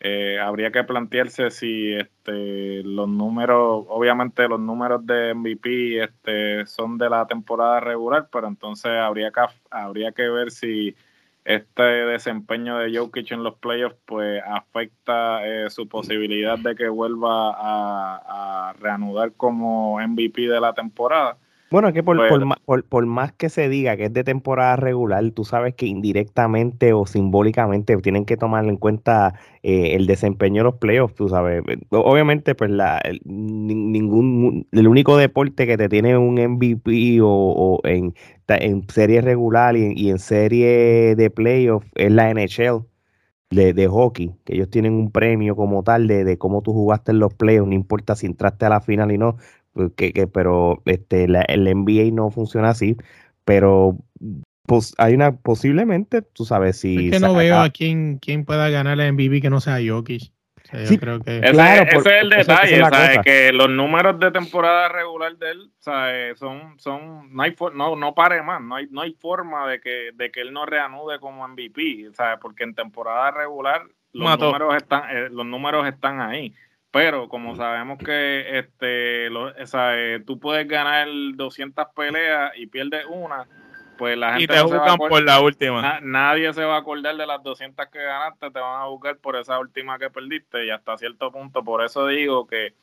Eh, 0.00 0.38
habría 0.38 0.70
que 0.70 0.84
plantearse 0.84 1.50
si 1.50 1.92
este, 1.92 2.84
los 2.84 3.08
números, 3.08 3.84
obviamente 3.88 4.46
los 4.46 4.60
números 4.60 5.04
de 5.04 5.34
MVP 5.34 6.04
este, 6.04 6.64
son 6.66 6.96
de 6.98 7.10
la 7.10 7.26
temporada 7.26 7.80
regular, 7.80 8.28
pero 8.30 8.46
entonces 8.46 8.92
habría 8.92 9.32
que, 9.32 9.40
habría 9.70 10.12
que 10.12 10.28
ver 10.28 10.52
si 10.52 10.94
este 11.48 11.82
desempeño 11.82 12.76
de 12.76 12.94
Jokic 12.94 13.32
en 13.32 13.42
los 13.42 13.54
playoffs 13.54 13.96
pues 14.04 14.42
afecta 14.46 15.46
eh, 15.46 15.70
su 15.70 15.88
posibilidad 15.88 16.58
de 16.58 16.76
que 16.76 16.90
vuelva 16.90 17.54
a, 17.56 18.68
a, 18.68 18.72
reanudar 18.74 19.32
como 19.32 19.98
MVP 19.98 20.42
de 20.42 20.60
la 20.60 20.74
temporada. 20.74 21.38
Bueno, 21.70 21.88
es 21.88 21.94
que 21.94 22.02
por, 22.02 22.16
pues, 22.16 22.30
por, 22.30 22.60
por, 22.64 22.84
por, 22.84 23.06
más 23.06 23.32
que 23.32 23.50
se 23.50 23.68
diga 23.68 23.96
que 23.96 24.06
es 24.06 24.12
de 24.12 24.24
temporada 24.24 24.76
regular, 24.76 25.22
tú 25.32 25.44
sabes 25.44 25.74
que 25.74 25.84
indirectamente 25.86 26.94
o 26.94 27.04
simbólicamente 27.04 27.94
tienen 27.98 28.24
que 28.24 28.38
tomar 28.38 28.64
en 28.64 28.78
cuenta 28.78 29.34
eh, 29.62 29.94
el 29.94 30.06
desempeño 30.06 30.60
de 30.60 30.64
los 30.64 30.76
playoffs, 30.76 31.14
tú 31.14 31.28
sabes. 31.28 31.62
Obviamente, 31.90 32.54
pues 32.54 32.70
la, 32.70 32.98
el, 32.98 33.20
ningún, 33.24 34.66
el 34.72 34.88
único 34.88 35.18
deporte 35.18 35.66
que 35.66 35.76
te 35.76 35.90
tiene 35.90 36.16
un 36.16 36.36
MVP 36.36 37.20
o, 37.20 37.28
o 37.28 37.80
en, 37.86 38.14
en 38.48 38.88
serie 38.88 39.20
regular 39.20 39.76
y, 39.76 39.92
y, 39.94 40.08
en 40.08 40.18
serie 40.18 41.14
de 41.16 41.30
playoffs 41.30 41.86
es 41.94 42.10
la 42.10 42.30
NHL. 42.32 42.86
De, 43.50 43.72
de, 43.72 43.88
hockey, 43.88 44.34
que 44.44 44.56
ellos 44.56 44.68
tienen 44.68 44.92
un 44.92 45.10
premio 45.10 45.56
como 45.56 45.82
tal 45.82 46.06
de, 46.06 46.22
de 46.24 46.36
cómo 46.36 46.60
tú 46.60 46.74
jugaste 46.74 47.12
en 47.12 47.18
los 47.18 47.32
playoffs, 47.32 47.66
no 47.66 47.74
importa 47.74 48.14
si 48.14 48.26
entraste 48.26 48.66
a 48.66 48.68
la 48.68 48.82
final 48.82 49.10
y 49.10 49.16
no, 49.16 49.38
que, 49.96 50.12
que, 50.12 50.26
pero 50.26 50.82
este 50.86 51.28
la, 51.28 51.42
el 51.42 51.64
NBA 51.64 52.10
no 52.12 52.30
funciona 52.30 52.70
así, 52.70 52.96
pero 53.44 53.96
pues 54.66 54.94
hay 54.98 55.14
una 55.14 55.34
posiblemente, 55.34 56.20
tú 56.20 56.44
sabes 56.44 56.78
si 56.78 57.06
es 57.06 57.12
que 57.12 57.20
no 57.20 57.34
veo 57.34 57.58
a 57.58 57.70
quién 57.70 58.18
quién 58.18 58.44
pueda 58.44 58.68
ganar 58.68 58.98
la 58.98 59.10
MVP 59.10 59.40
que 59.40 59.50
no 59.50 59.60
sea 59.60 59.78
Jokic. 59.84 60.30
O 60.56 60.70
sea, 60.70 60.80
yo 60.80 60.86
sí, 60.86 60.98
creo 60.98 61.20
que 61.20 61.38
ese, 61.38 61.52
claro, 61.52 61.82
ese 61.84 61.94
por, 61.94 62.12
es 62.12 62.22
el 62.22 62.28
detalle, 62.28 62.74
es 62.74 62.80
la 62.80 62.90
¿sabes? 62.90 63.18
que 63.24 63.52
los 63.54 63.70
números 63.70 64.20
de 64.20 64.30
temporada 64.30 64.90
regular 64.90 65.34
de 65.38 65.50
él, 65.52 65.70
¿sabes? 65.78 66.38
son 66.38 66.78
son 66.78 67.34
no 67.34 67.42
hay 67.42 67.56
no 67.74 67.96
no 67.96 68.14
pare 68.14 68.42
más, 68.42 68.60
no 68.60 68.74
hay 68.74 68.86
no 68.90 69.00
hay 69.00 69.12
forma 69.12 69.66
de 69.66 69.80
que 69.80 70.10
de 70.14 70.30
que 70.30 70.42
él 70.42 70.52
no 70.52 70.66
reanude 70.66 71.18
como 71.18 71.48
MVP, 71.48 72.10
¿sabes? 72.12 72.38
Porque 72.42 72.64
en 72.64 72.74
temporada 72.74 73.30
regular 73.30 73.84
los 74.12 74.24
Mató. 74.24 74.46
números 74.46 74.76
están 74.76 75.04
eh, 75.10 75.28
los 75.30 75.46
números 75.46 75.86
están 75.86 76.20
ahí 76.20 76.52
pero 76.98 77.28
como 77.28 77.54
sabemos 77.54 77.96
que 77.96 78.58
este 78.58 79.30
lo, 79.30 79.54
sea, 79.66 79.96
eh, 79.96 80.20
tú 80.26 80.40
puedes 80.40 80.66
ganar 80.66 81.06
200 81.34 81.86
peleas 81.94 82.50
y 82.56 82.66
pierdes 82.66 83.04
una, 83.08 83.46
pues 83.96 84.18
la 84.18 84.32
gente 84.32 84.42
y 84.42 84.46
te 84.48 84.56
no 84.56 84.64
buscan 84.64 84.98
por 84.98 85.22
la 85.22 85.40
última. 85.40 85.80
Na, 85.80 86.00
nadie 86.00 86.52
se 86.52 86.64
va 86.64 86.74
a 86.74 86.80
acordar 86.80 87.16
de 87.16 87.24
las 87.24 87.40
200 87.40 87.86
que 87.86 88.02
ganaste, 88.02 88.50
te 88.50 88.58
van 88.58 88.82
a 88.82 88.86
buscar 88.86 89.16
por 89.18 89.36
esa 89.36 89.60
última 89.60 89.96
que 89.96 90.10
perdiste 90.10 90.66
y 90.66 90.70
hasta 90.70 90.98
cierto 90.98 91.30
punto, 91.30 91.62
por 91.62 91.84
eso 91.84 92.04
digo 92.08 92.48
que 92.48 92.74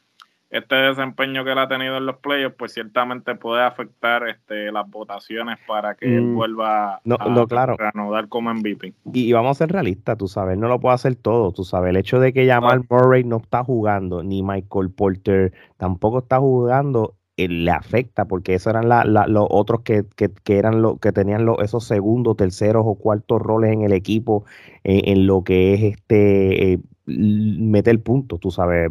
este 0.50 0.76
desempeño 0.76 1.44
que 1.44 1.52
él 1.52 1.58
ha 1.58 1.68
tenido 1.68 1.98
en 1.98 2.06
los 2.06 2.18
playoffs, 2.18 2.56
pues 2.58 2.74
ciertamente 2.74 3.36
puede 3.36 3.64
afectar 3.64 4.28
este, 4.28 4.72
las 4.72 4.90
votaciones 4.90 5.58
para 5.68 5.96
que 5.96 6.08
mm, 6.08 6.14
él 6.14 6.34
vuelva 6.34 7.02
no, 7.04 7.18
a 7.20 7.30
no, 7.30 7.48
claro. 7.48 7.76
reanudar 7.78 8.28
como 8.30 8.54
MVP. 8.54 8.94
Y, 9.14 9.30
y, 9.30 9.34
vamos 9.34 9.58
a 9.58 9.66
ser 9.66 9.72
realistas, 9.72 10.18
tú 10.18 10.28
sabes, 10.28 10.58
no 10.58 10.68
lo 10.68 10.80
puede 10.80 10.96
hacer 10.96 11.16
todo, 11.16 11.52
tú 11.52 11.64
sabes, 11.64 11.90
el 11.90 11.98
hecho 11.98 12.20
de 12.20 12.32
que 12.32 12.48
Jamal 12.48 12.86
no. 12.90 12.98
Murray 12.98 13.24
no 13.24 13.38
está 13.38 13.64
jugando, 13.64 14.24
ni 14.24 14.44
Michael 14.44 14.92
Porter 14.92 15.54
tampoco 15.78 16.20
está 16.20 16.40
jugando, 16.40 17.16
le 17.38 17.72
afecta, 17.72 18.26
porque 18.26 18.54
esos 18.54 18.72
eran 18.72 18.88
la, 18.88 19.04
la, 19.04 19.28
los 19.28 19.48
otros 19.50 19.82
que, 19.82 20.06
que, 20.16 20.30
que 20.30 20.58
eran 20.58 20.82
lo, 20.82 20.98
que 20.98 21.12
tenían 21.12 21.46
lo, 21.46 21.62
esos 21.62 21.86
segundos, 21.86 22.38
terceros 22.38 22.84
o 22.86 22.96
cuartos 22.96 23.42
roles 23.42 23.74
en 23.74 23.82
el 23.82 23.94
equipo, 23.94 24.46
eh, 24.84 25.02
en 25.06 25.28
lo 25.28 25.44
que 25.44 25.74
es 25.74 25.84
este 25.84 26.74
eh, 26.74 26.80
meter 27.06 28.02
puntos, 28.02 28.40
tú 28.40 28.52
sabes. 28.52 28.90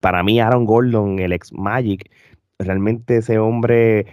Para 0.00 0.22
mí, 0.22 0.40
Aaron 0.40 0.64
Gordon, 0.64 1.18
el 1.18 1.32
ex 1.32 1.52
Magic, 1.52 2.10
realmente 2.58 3.18
ese 3.18 3.38
hombre 3.38 4.06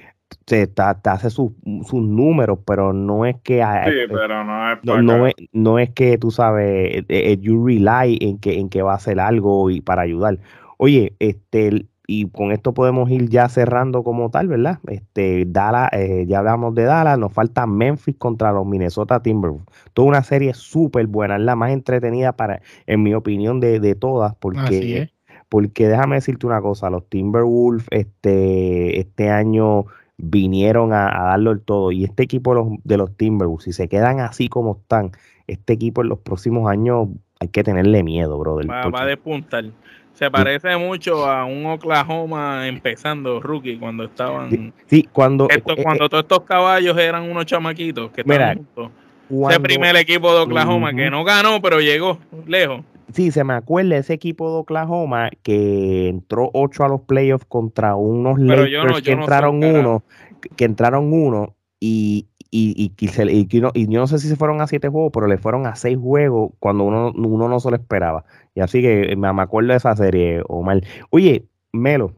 se 0.45 0.72
hace 0.76 1.30
sus, 1.30 1.51
sus 1.88 2.01
números, 2.01 2.59
pero 2.66 2.93
no 2.93 3.26
es 3.26 3.36
que 3.41 3.63
sí, 3.63 4.13
pero 4.13 4.43
no 4.43 4.74
es, 4.74 4.80
no, 4.84 5.01
no, 5.01 5.28
es 5.28 5.34
no 5.53 5.80
es 5.80 5.91
que 5.91 6.18
tú 6.18 6.32
sabes 6.32 7.05
eh, 7.07 7.38
you 7.39 7.66
rely 7.66 8.18
en 8.22 8.39
que 8.39 8.59
en 8.59 8.70
que 8.70 8.82
va 8.82 8.93
a 8.93 8.95
hacer 8.95 9.20
algo 9.20 9.70
y 9.70 9.82
para 9.82 10.03
ayudar. 10.03 10.39
Oye, 10.78 11.16
este 11.20 11.86
y 12.07 12.29
con 12.29 12.51
esto 12.51 12.73
podemos 12.73 13.09
ir 13.09 13.29
ya 13.29 13.49
cerrando 13.49 14.03
como 14.03 14.29
tal, 14.29 14.47
¿verdad? 14.47 14.79
Este, 14.87 15.45
Dallas, 15.47 15.89
eh, 15.93 16.25
ya 16.27 16.39
hablamos 16.39 16.75
de 16.75 16.83
Dallas, 16.83 17.17
nos 17.17 17.33
falta 17.33 17.65
Memphis 17.65 18.15
contra 18.17 18.51
los 18.51 18.65
Minnesota 18.65 19.21
Timberwolves. 19.21 19.67
Toda 19.93 20.07
una 20.07 20.23
serie 20.23 20.53
súper 20.53 21.07
buena, 21.07 21.35
es 21.35 21.41
la 21.41 21.55
más 21.55 21.71
entretenida 21.71 22.33
para, 22.33 22.61
en 22.85 23.03
mi 23.03 23.13
opinión, 23.13 23.59
de, 23.59 23.79
de 23.79 23.95
todas, 23.95 24.35
porque, 24.35 25.09
porque 25.49 25.87
déjame 25.87 26.15
decirte 26.15 26.45
una 26.45 26.61
cosa, 26.61 26.89
los 26.89 27.07
Timberwolves 27.09 27.87
este, 27.91 28.99
este 28.99 29.29
año 29.29 29.85
vinieron 30.17 30.93
a, 30.93 31.07
a 31.07 31.25
darlo 31.31 31.51
el 31.51 31.61
todo, 31.61 31.91
y 31.91 32.03
este 32.03 32.23
equipo 32.23 32.53
de 32.53 32.61
los, 32.61 32.67
de 32.83 32.97
los 32.97 33.17
Timberwolves, 33.17 33.65
si 33.65 33.73
se 33.73 33.89
quedan 33.89 34.19
así 34.19 34.47
como 34.47 34.77
están, 34.81 35.11
este 35.47 35.73
equipo 35.73 36.01
en 36.01 36.09
los 36.09 36.19
próximos 36.19 36.69
años 36.69 37.09
hay 37.39 37.49
que 37.49 37.63
tenerle 37.63 38.03
miedo, 38.03 38.37
brother. 38.37 38.69
Va, 38.69 38.89
va 38.89 39.01
a 39.01 39.05
despuntar. 39.05 39.65
Se 40.16 40.32
parece 40.32 40.78
mucho 40.78 41.26
a 41.30 41.43
un 41.45 41.66
Oklahoma 41.66 42.68
empezando 42.68 43.41
rookie 43.41 43.78
cuando 43.78 44.05
estaban. 44.05 44.49
Sí, 44.49 44.74
sí 44.88 45.09
cuando. 45.11 45.49
Esto, 45.49 45.74
eh, 45.74 45.84
cuando 45.84 46.05
eh, 46.05 46.09
todos 46.09 46.24
estos 46.24 46.41
caballos 46.41 46.97
eran 46.97 47.30
unos 47.30 47.45
chamaquitos 47.45 48.11
que 48.11 48.22
estaban 48.22 48.63
mira, 48.66 48.89
juntos. 49.30 49.51
ese 49.51 49.59
primer 49.59 49.95
equipo 49.97 50.34
de 50.34 50.39
Oklahoma 50.39 50.93
que 50.93 51.09
no 51.09 51.26
ganó, 51.26 51.61
pero 51.61 51.82
llegó 51.82 52.18
lejos. 52.47 52.82
Sí, 53.13 53.32
se 53.32 53.43
me 53.43 53.53
acuerda 53.53 53.97
ese 53.97 54.13
equipo 54.13 54.49
de 54.51 54.57
Oklahoma 54.59 55.30
que 55.43 56.07
entró 56.07 56.49
8 56.53 56.86
a 56.86 56.88
los 56.88 57.01
playoffs 57.01 57.45
contra 57.45 57.95
unos 57.95 58.39
Lakers 58.39 59.01
que 59.01 59.11
entraron 59.11 59.63
uno, 59.63 60.03
que 60.55 60.66
entraron 60.66 61.13
uno 61.13 61.55
y, 61.80 62.26
y, 62.51 62.93
y, 62.97 63.07
y, 63.07 63.88
yo 63.88 63.99
no 63.99 64.07
sé 64.07 64.20
si 64.20 64.28
se 64.30 64.36
fueron 64.38 64.61
a 64.61 64.68
siete 64.68 64.88
juegos, 64.88 65.11
pero 65.13 65.28
le 65.28 65.38
fueron 65.38 65.68
a 65.68 65.76
seis 65.76 65.97
juegos 65.97 66.51
cuando 66.59 66.86
uno, 66.86 67.11
uno 67.16 67.49
no 67.49 67.59
se 67.59 67.70
lo 67.70 67.76
esperaba. 67.76 68.24
Y 68.55 68.61
así 68.61 68.81
que 68.81 69.15
me, 69.15 69.31
me 69.31 69.41
acuerdo 69.41 69.71
de 69.71 69.77
esa 69.77 69.95
serie, 69.95 70.41
Omar. 70.47 70.81
Oye, 71.11 71.45
Melo, 71.73 72.15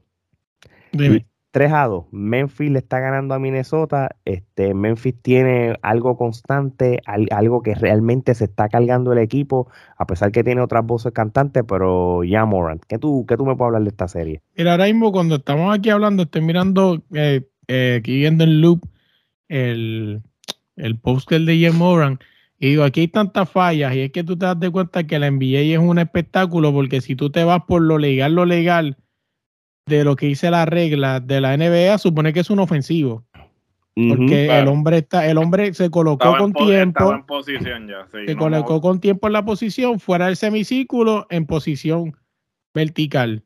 Dime. 0.91 1.25
3 1.51 1.71
a 1.73 1.87
2. 1.87 2.05
Memphis 2.11 2.69
le 2.69 2.77
está 2.77 2.99
ganando 2.99 3.33
a 3.33 3.39
Minnesota. 3.39 4.15
Este, 4.25 4.75
Memphis 4.75 5.15
tiene 5.21 5.75
algo 5.81 6.15
constante, 6.15 7.01
algo 7.31 7.63
que 7.63 7.73
realmente 7.73 8.35
se 8.35 8.45
está 8.45 8.69
cargando 8.69 9.11
el 9.11 9.17
equipo, 9.17 9.67
a 9.97 10.05
pesar 10.05 10.31
que 10.31 10.43
tiene 10.43 10.61
otras 10.61 10.85
voces 10.85 11.13
cantantes, 11.13 11.63
pero 11.67 12.23
ya 12.23 12.45
Morant, 12.45 12.83
¿qué 12.87 12.99
tú, 12.99 13.25
qué 13.27 13.37
tú 13.37 13.45
me 13.45 13.55
puedes 13.55 13.69
hablar 13.69 13.81
de 13.81 13.89
esta 13.89 14.07
serie? 14.07 14.41
Mira, 14.55 14.73
ahora 14.73 14.85
mismo 14.85 15.11
cuando 15.11 15.37
estamos 15.37 15.75
aquí 15.75 15.89
hablando, 15.89 16.23
estoy 16.23 16.41
mirando, 16.41 17.01
eh, 17.13 17.41
eh, 17.67 17.97
aquí 17.99 18.17
viendo 18.17 18.43
el 18.43 18.61
loop, 18.61 18.85
el, 19.47 20.21
el 20.75 20.99
post 20.99 21.31
de 21.31 21.55
Jim 21.55 21.75
Moran. 21.75 22.19
Y 22.59 22.69
digo, 22.69 22.83
aquí 22.83 23.01
hay 23.01 23.07
tantas 23.07 23.49
fallas 23.49 23.93
y 23.95 24.01
es 24.01 24.11
que 24.11 24.23
tú 24.23 24.37
te 24.37 24.45
das 24.45 24.59
de 24.59 24.71
cuenta 24.71 25.05
que 25.05 25.19
la 25.19 25.29
NBA 25.29 25.73
es 25.73 25.79
un 25.79 25.99
espectáculo 25.99 26.73
porque 26.73 27.01
si 27.01 27.15
tú 27.15 27.29
te 27.29 27.43
vas 27.43 27.61
por 27.67 27.81
lo 27.81 27.99
legal, 27.99 28.33
lo 28.33 28.45
legal, 28.45 28.97
de 29.85 30.03
lo 30.03 30.15
que 30.15 30.25
dice 30.25 30.49
la 30.49 30.65
regla 30.65 31.19
de 31.19 31.39
la 31.39 31.55
NBA, 31.55 31.97
supone 31.99 32.33
que 32.33 32.41
es 32.41 32.49
un 32.49 32.59
ofensivo. 32.59 33.25
Porque 34.09 34.45
el 34.55 34.67
hombre 34.67 34.99
está, 34.99 35.25
el 35.27 35.39
hombre 35.39 35.73
se 35.73 35.89
colocó 35.89 36.37
con 36.37 36.53
tiempo. 36.53 37.13
En 37.13 37.25
posición 37.25 37.87
ya, 37.87 38.07
se 38.11 38.35
colocó 38.35 38.79
con 38.79 38.99
tiempo 38.99 39.25
en 39.25 39.33
la 39.33 39.43
posición, 39.43 39.99
fuera 39.99 40.27
del 40.27 40.35
semicírculo, 40.35 41.25
en 41.31 41.47
posición 41.47 42.15
vertical. 42.75 43.43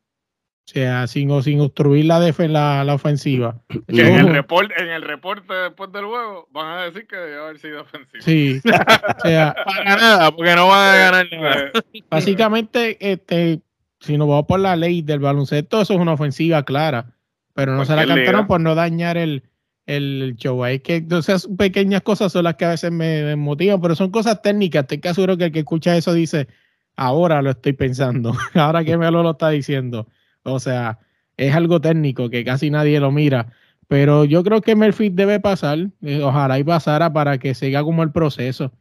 O 0.67 0.73
sea, 0.73 1.07
sin, 1.07 1.29
o 1.31 1.41
sin 1.41 1.59
obstruir 1.59 2.05
la, 2.05 2.19
la, 2.19 2.83
la, 2.83 2.93
ofensiva. 2.93 3.61
en, 3.87 3.99
el 3.99 4.27
reporte, 4.27 4.73
en 4.81 4.89
el 4.89 5.01
reporte 5.01 5.53
después 5.53 5.91
del 5.91 6.05
juego 6.05 6.47
van 6.51 6.77
a 6.77 6.83
decir 6.83 7.07
que 7.07 7.17
debe 7.17 7.39
haber 7.39 7.59
sido 7.59 7.81
ofensivo. 7.81 8.23
Sí. 8.23 8.61
o 8.65 9.21
sea, 9.27 9.55
para 9.65 9.95
nada, 9.97 10.31
porque 10.31 10.55
no 10.55 10.67
van 10.67 10.93
a 10.93 10.97
ganar 10.97 11.27
nada. 11.31 11.71
Básicamente, 12.09 12.97
este, 13.11 13.61
si 13.99 14.17
nos 14.17 14.27
vamos 14.27 14.45
por 14.45 14.59
la 14.59 14.75
ley 14.75 15.01
del 15.01 15.19
baloncesto, 15.19 15.81
eso 15.81 15.93
es 15.93 15.99
una 15.99 16.13
ofensiva 16.13 16.63
clara, 16.63 17.13
pero 17.53 17.75
no 17.75 17.83
se 17.83 17.95
la 17.95 18.05
cantaron 18.05 18.47
por 18.47 18.61
no 18.61 18.75
dañar 18.75 19.17
el, 19.17 19.43
el 19.85 20.35
show. 20.37 20.63
Es 20.65 20.81
que 20.81 21.05
esas 21.09 21.47
pequeñas 21.57 22.01
cosas 22.01 22.31
son 22.31 22.45
las 22.45 22.55
que 22.55 22.65
a 22.65 22.69
veces 22.69 22.91
me, 22.91 23.35
motivan, 23.35 23.81
pero 23.81 23.95
son 23.95 24.11
cosas 24.11 24.41
técnicas. 24.41 24.83
Estoy 24.83 24.99
casi 24.99 25.15
seguro 25.15 25.37
que 25.37 25.45
el 25.45 25.51
que 25.51 25.59
escucha 25.59 25.97
eso 25.97 26.13
dice, 26.13 26.47
ahora 26.95 27.41
lo 27.41 27.51
estoy 27.51 27.73
pensando, 27.73 28.33
ahora 28.53 28.83
que 28.83 28.97
me 28.97 29.09
lo, 29.11 29.23
lo 29.23 29.31
está 29.31 29.49
diciendo. 29.49 30.07
O 30.43 30.59
sea, 30.59 30.99
es 31.37 31.55
algo 31.55 31.81
técnico 31.81 32.29
que 32.29 32.43
casi 32.43 32.69
nadie 32.69 32.99
lo 32.99 33.11
mira. 33.11 33.47
Pero 33.87 34.25
yo 34.25 34.43
creo 34.43 34.61
que 34.61 34.75
Murphy 34.75 35.09
debe 35.09 35.39
pasar, 35.39 35.89
eh, 36.01 36.21
ojalá 36.23 36.57
y 36.59 36.63
pasara 36.63 37.11
para 37.11 37.37
que 37.37 37.53
siga 37.53 37.83
como 37.83 38.03
el 38.03 38.11
proceso. 38.11 38.71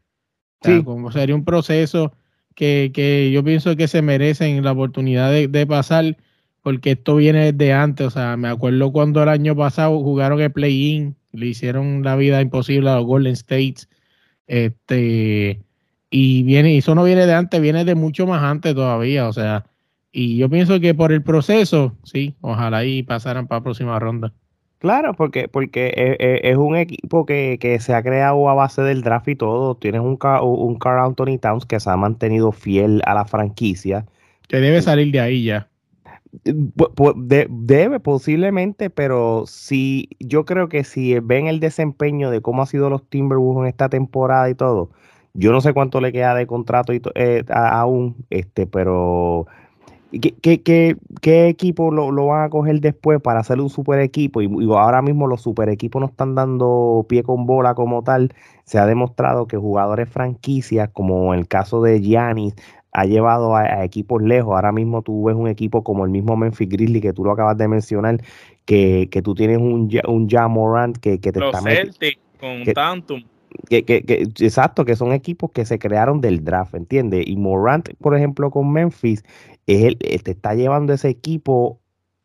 sí. 0.63 0.83
como 0.85 1.11
sería 1.11 1.35
un 1.35 1.45
proceso 1.45 2.13
que, 2.55 3.31
yo 3.33 3.43
pienso 3.45 3.77
que 3.77 3.89
se 3.89 4.03
merecen 4.03 4.63
la 4.63 4.73
oportunidad 4.73 5.31
de, 5.31 5.67
pasar, 5.67 6.17
porque 6.63 6.93
esto 6.93 7.17
viene 7.17 7.53
desde 7.53 7.73
antes. 7.73 8.07
O 8.09 8.11
sea, 8.11 8.37
me 8.37 8.49
acuerdo 8.49 8.93
cuando 8.93 9.23
el 9.23 9.29
año 9.29 9.57
pasado 9.57 9.99
jugaron 10.01 10.41
el 10.41 10.53
play-in, 10.53 11.17
le 11.33 11.47
hicieron 11.47 12.03
la 12.03 12.17
vida 12.17 12.41
imposible 12.41 12.91
a 12.91 12.97
los 12.97 13.07
Golden 13.07 13.33
States. 13.33 13.89
Este, 14.47 15.61
y 16.11 16.43
viene, 16.43 16.75
y 16.75 16.79
eso 16.79 16.95
no 16.95 17.05
viene 17.05 17.27
de 17.27 17.35
antes, 17.35 17.61
viene 17.61 17.85
de 17.85 17.95
mucho 17.95 18.27
más 18.27 18.43
antes 18.43 18.75
todavía. 18.75 19.29
O 19.29 19.33
sea, 19.33 19.65
y 20.13 20.39
yo 20.39 20.49
pienso 20.49 20.81
que 20.81 20.95
por 20.95 21.13
el 21.13 21.23
proceso, 21.23 21.95
sí, 22.03 22.35
ojalá 22.41 22.85
y 22.85 23.03
pasaran 23.03 23.47
para 23.47 23.61
la 23.61 23.65
próxima 23.65 23.99
ronda. 23.99 24.33
Claro, 24.81 25.13
porque, 25.13 25.47
porque 25.47 25.89
e, 25.89 26.17
e, 26.19 26.51
es, 26.51 26.57
un 26.57 26.75
equipo 26.75 27.27
que, 27.27 27.79
se 27.81 27.95
ha 27.95 28.03
creado 28.03 28.49
a 28.49 28.55
base 28.55 28.81
del 28.81 29.03
draft 29.03 29.29
y 29.29 29.37
todo. 29.37 29.75
Tienes 29.77 30.01
un, 30.01 30.19
un 30.43 30.79
Carl 30.79 31.05
Anthony 31.05 31.39
Towns 31.39 31.67
que 31.67 31.79
se 31.79 31.91
ha 31.91 31.97
mantenido 31.99 32.51
fiel 32.51 33.03
a 33.05 33.13
la 33.13 33.27
franquicia. 33.27 34.07
Que 34.49 34.57
debe 34.57 34.81
salir 34.81 35.13
de 35.13 35.21
ahí 35.21 35.45
ya. 35.45 35.69
debe 36.43 38.01
posiblemente, 38.01 38.89
pero 38.89 39.45
si 39.47 40.09
yo 40.19 40.47
creo 40.47 40.71
que 40.71 40.83
si 40.83 41.19
ven 41.21 41.47
el 41.47 41.61
desempeño 41.61 42.31
de 42.31 42.41
cómo 42.41 42.63
ha 42.63 42.67
sido 42.67 42.89
los 42.89 43.07
Timberwolves 43.07 43.65
en 43.65 43.69
esta 43.69 43.91
temporada 43.91 44.49
y 44.49 44.55
todo, 44.55 44.91
yo 45.35 45.53
no 45.53 45.61
sé 45.61 45.75
cuánto 45.75 46.01
le 46.01 46.11
queda 46.11 46.35
de 46.35 46.47
contrato 46.47 46.95
y 46.95 47.03
eh, 47.17 47.45
aún, 47.51 48.17
este, 48.31 48.67
pero 48.67 49.47
¿Qué, 50.11 50.97
qué, 51.21 51.49
equipo 51.49 51.93
lo, 51.93 52.27
van 52.27 52.45
a 52.45 52.51
coger 52.51 52.81
después 52.81 53.21
para 53.21 53.41
hacer 53.41 53.61
un 53.61 53.71
super 53.71 54.01
equipo? 54.01 54.43
Y, 54.43 54.49
ahora 54.73 55.03
mismo 55.03 55.29
los 55.29 55.41
super 55.41 55.69
equipos 55.69 56.01
no 56.01 56.09
están 56.09 56.35
dando 56.35 57.07
pie 57.09 57.23
con 57.23 57.47
bola 57.47 57.75
como 57.75 58.03
tal. 58.03 58.35
Se 58.65 58.79
ha 58.79 58.87
demostrado 58.87 59.47
que 59.47 59.57
jugadores 59.57 60.09
franquicias, 60.09 60.91
como 60.93 61.33
el 61.33 61.47
caso 61.47 61.81
de 61.83 62.01
Giannis, 62.01 62.55
ha 62.93 63.05
llevado 63.05 63.55
a, 63.55 63.85
equipos 63.85 64.21
lejos. 64.23 64.55
Ahora 64.55 64.73
mismo 64.73 65.03
tú 65.03 65.25
ves 65.25 65.37
un 65.37 65.47
equipo 65.47 65.85
como 65.85 66.05
el 66.05 66.11
mismo 66.11 66.37
Memphis 66.37 66.69
Grizzly 66.69 67.01
que 67.01 67.13
tú 67.13 67.25
lo 67.25 67.31
acabas 67.31 67.57
de 67.57 67.69
mencionar, 67.69 68.21
que, 68.65 69.09
tú 69.23 69.35
tienes 69.35 69.59
un, 69.59 69.89
un 70.07 70.29
Morant 70.51 70.97
que, 70.99 71.19
te 71.19 71.29
está 71.29 71.61
Celtics 71.61 72.21
con 72.41 72.65
Tantum. 72.65 73.23
Que, 73.69 73.85
que, 73.85 74.03
que, 74.03 74.23
exacto, 74.23 74.85
que 74.85 74.95
son 74.95 75.13
equipos 75.13 75.51
que 75.51 75.65
se 75.65 75.79
crearon 75.79 76.21
del 76.21 76.45
draft, 76.45 76.75
¿entiendes? 76.75 77.25
Y 77.27 77.37
Morant, 77.37 77.89
por 78.01 78.17
ejemplo, 78.17 78.51
con 78.51 78.73
Memphis, 78.73 79.25
es 79.75 79.85
el, 79.85 79.99
eh, 80.01 80.19
te 80.19 80.33
está 80.33 80.55
llevando 80.55 80.93
ese 80.93 81.09
equipo 81.09 81.81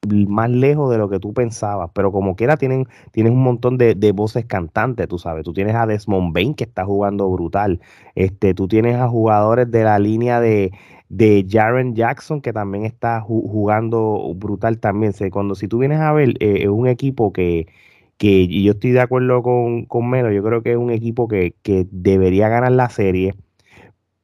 más 0.07 0.49
lejos 0.49 0.91
de 0.91 0.97
lo 0.97 1.09
que 1.09 1.19
tú 1.19 1.33
pensabas, 1.33 1.89
pero 1.93 2.11
como 2.11 2.35
quiera 2.35 2.57
tienen, 2.57 2.87
un 3.15 3.43
montón 3.43 3.77
de, 3.77 4.11
voces 4.13 4.45
cantantes, 4.45 5.07
tú 5.07 5.17
sabes, 5.17 5.43
tú 5.43 5.53
tienes 5.53 5.75
a 5.75 5.87
Desmond 5.87 6.33
Bain 6.33 6.53
que 6.53 6.63
está 6.63 6.85
jugando 6.85 7.29
brutal, 7.29 7.81
este, 8.15 8.53
tú 8.53 8.67
tienes 8.67 8.95
a 8.97 9.07
jugadores 9.07 9.69
de 9.71 9.83
la 9.83 9.99
línea 9.99 10.39
de, 10.39 10.71
de 11.09 11.45
Jaren 11.49 11.95
Jackson 11.95 12.41
que 12.41 12.53
también 12.53 12.85
está 12.85 13.21
jugando 13.21 14.33
brutal 14.35 14.79
también, 14.79 15.13
cuando 15.31 15.55
si 15.55 15.67
tú 15.67 15.79
vienes 15.79 15.99
a 15.99 16.13
ver, 16.13 16.29
eh, 16.39 16.59
es 16.63 16.69
un 16.69 16.87
equipo 16.87 17.33
que, 17.33 17.67
que 18.17 18.47
yo 18.47 18.73
estoy 18.73 18.91
de 18.91 19.01
acuerdo 19.01 19.41
con, 19.43 19.85
con 19.85 20.09
Melo, 20.09 20.31
yo 20.31 20.43
creo 20.43 20.61
que 20.61 20.71
es 20.71 20.77
un 20.77 20.91
equipo 20.91 21.27
que, 21.27 21.55
que 21.63 21.87
debería 21.91 22.49
ganar 22.49 22.71
la 22.71 22.89
serie, 22.89 23.35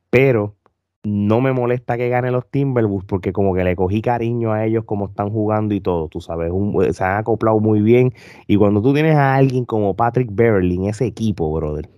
pero 0.09 0.55
no 1.03 1.41
me 1.41 1.51
molesta 1.51 1.97
que 1.97 2.09
gane 2.09 2.31
los 2.31 2.47
Timberwolves 2.49 3.05
porque 3.05 3.33
como 3.33 3.55
que 3.55 3.63
le 3.63 3.75
cogí 3.75 4.01
cariño 4.01 4.53
a 4.53 4.65
ellos 4.65 4.85
como 4.85 5.07
están 5.07 5.29
jugando 5.31 5.73
y 5.73 5.81
todo, 5.81 6.07
tú 6.09 6.21
sabes, 6.21 6.51
eh, 6.83 6.93
se 6.93 7.03
han 7.03 7.17
acoplado 7.17 7.59
muy 7.59 7.81
bien 7.81 8.13
y 8.47 8.57
cuando 8.57 8.81
tú 8.81 8.93
tienes 8.93 9.15
a 9.15 9.35
alguien 9.35 9.65
como 9.65 9.95
Patrick 9.95 10.29
Beverly 10.31 10.75
en 10.75 10.85
ese 10.85 11.05
equipo, 11.05 11.51
brother, 11.53 11.89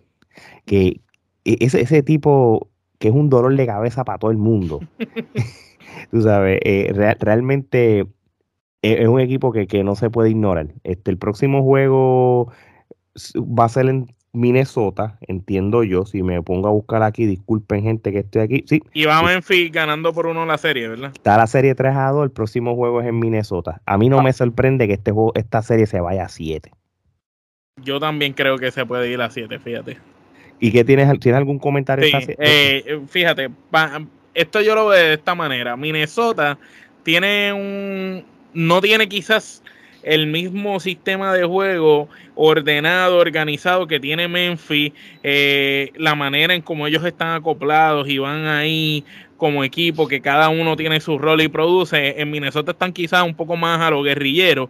que 0.65 1.01
e, 1.45 1.57
ese, 1.59 1.81
ese 1.81 2.03
tipo 2.03 2.69
que 2.99 3.09
es 3.09 3.13
un 3.13 3.29
dolor 3.29 3.55
de 3.55 3.65
cabeza 3.65 4.05
para 4.05 4.19
todo 4.19 4.31
el 4.31 4.37
mundo, 4.37 4.79
tú 6.11 6.21
sabes, 6.21 6.59
eh, 6.63 6.93
realmente 7.19 8.07
e, 8.81 9.03
es, 9.03 9.07
un 9.07 9.19
equipo 9.19 9.51
que, 9.51 9.67
que, 9.67 9.83
no 9.83 9.95
se 9.95 10.09
puede 10.09 10.29
ignorar. 10.29 10.73
Este, 10.83 11.11
el 11.11 11.17
próximo 11.17 11.63
juego 11.63 12.51
va 13.37 13.65
a 13.65 13.69
ser 13.69 13.87
en 13.87 14.07
Minnesota, 14.33 15.19
entiendo 15.21 15.83
yo, 15.83 16.05
si 16.05 16.23
me 16.23 16.41
pongo 16.41 16.67
a 16.67 16.71
buscar 16.71 17.03
aquí, 17.03 17.27
disculpen 17.27 17.83
gente 17.83 18.11
que 18.11 18.19
estoy 18.19 18.41
aquí. 18.41 18.63
Sí. 18.67 18.81
Y 18.91 19.05
va 19.05 19.21
Memphis 19.21 19.71
ganando 19.71 20.11
por 20.11 20.25
uno 20.25 20.43
la 20.47 20.57
serie, 20.57 20.87
¿verdad? 20.87 21.11
Está 21.13 21.37
la 21.37 21.45
serie 21.45 21.75
3 21.75 21.95
a 21.95 22.09
2, 22.09 22.23
el 22.23 22.31
próximo 22.31 22.75
juego 22.75 22.99
es 23.01 23.07
en 23.07 23.19
Minnesota. 23.19 23.81
A 23.85 23.97
mí 23.99 24.09
no 24.09 24.19
ah. 24.19 24.23
me 24.23 24.33
sorprende 24.33 24.87
que 24.87 24.93
este 24.93 25.11
juego, 25.11 25.33
esta 25.35 25.61
serie 25.61 25.85
se 25.85 26.01
vaya 26.01 26.25
a 26.25 26.29
7. 26.29 26.71
Yo 27.83 27.99
también 27.99 28.33
creo 28.33 28.57
que 28.57 28.71
se 28.71 28.85
puede 28.87 29.11
ir 29.11 29.21
a 29.21 29.29
7, 29.29 29.59
fíjate. 29.59 29.97
¿Y 30.59 30.71
qué 30.71 30.83
tienes, 30.83 31.07
tienes 31.19 31.37
algún 31.37 31.59
comentario? 31.59 32.05
Sí, 32.05 32.33
eh, 32.39 33.01
fíjate, 33.07 33.51
esto 34.33 34.61
yo 34.61 34.73
lo 34.73 34.87
veo 34.87 35.09
de 35.09 35.13
esta 35.13 35.35
manera. 35.35 35.77
Minnesota 35.77 36.57
tiene 37.03 37.53
un, 37.53 38.25
no 38.53 38.81
tiene 38.81 39.07
quizás 39.07 39.61
el 40.03 40.27
mismo 40.27 40.79
sistema 40.79 41.33
de 41.33 41.45
juego 41.45 42.09
ordenado, 42.35 43.17
organizado 43.17 43.87
que 43.87 43.99
tiene 43.99 44.27
Memphis, 44.27 44.91
eh, 45.23 45.91
la 45.95 46.15
manera 46.15 46.53
en 46.53 46.61
cómo 46.61 46.87
ellos 46.87 47.05
están 47.05 47.35
acoplados 47.35 48.07
y 48.09 48.17
van 48.17 48.45
ahí 48.45 49.03
como 49.37 49.63
equipo, 49.63 50.07
que 50.07 50.21
cada 50.21 50.49
uno 50.49 50.75
tiene 50.75 50.99
su 51.01 51.17
rol 51.17 51.41
y 51.41 51.47
produce. 51.47 52.21
En 52.21 52.31
Minnesota 52.31 52.71
están 52.71 52.93
quizás 52.93 53.23
un 53.23 53.35
poco 53.35 53.55
más 53.55 53.81
a 53.81 53.89
los 53.89 54.03
guerrilleros, 54.03 54.69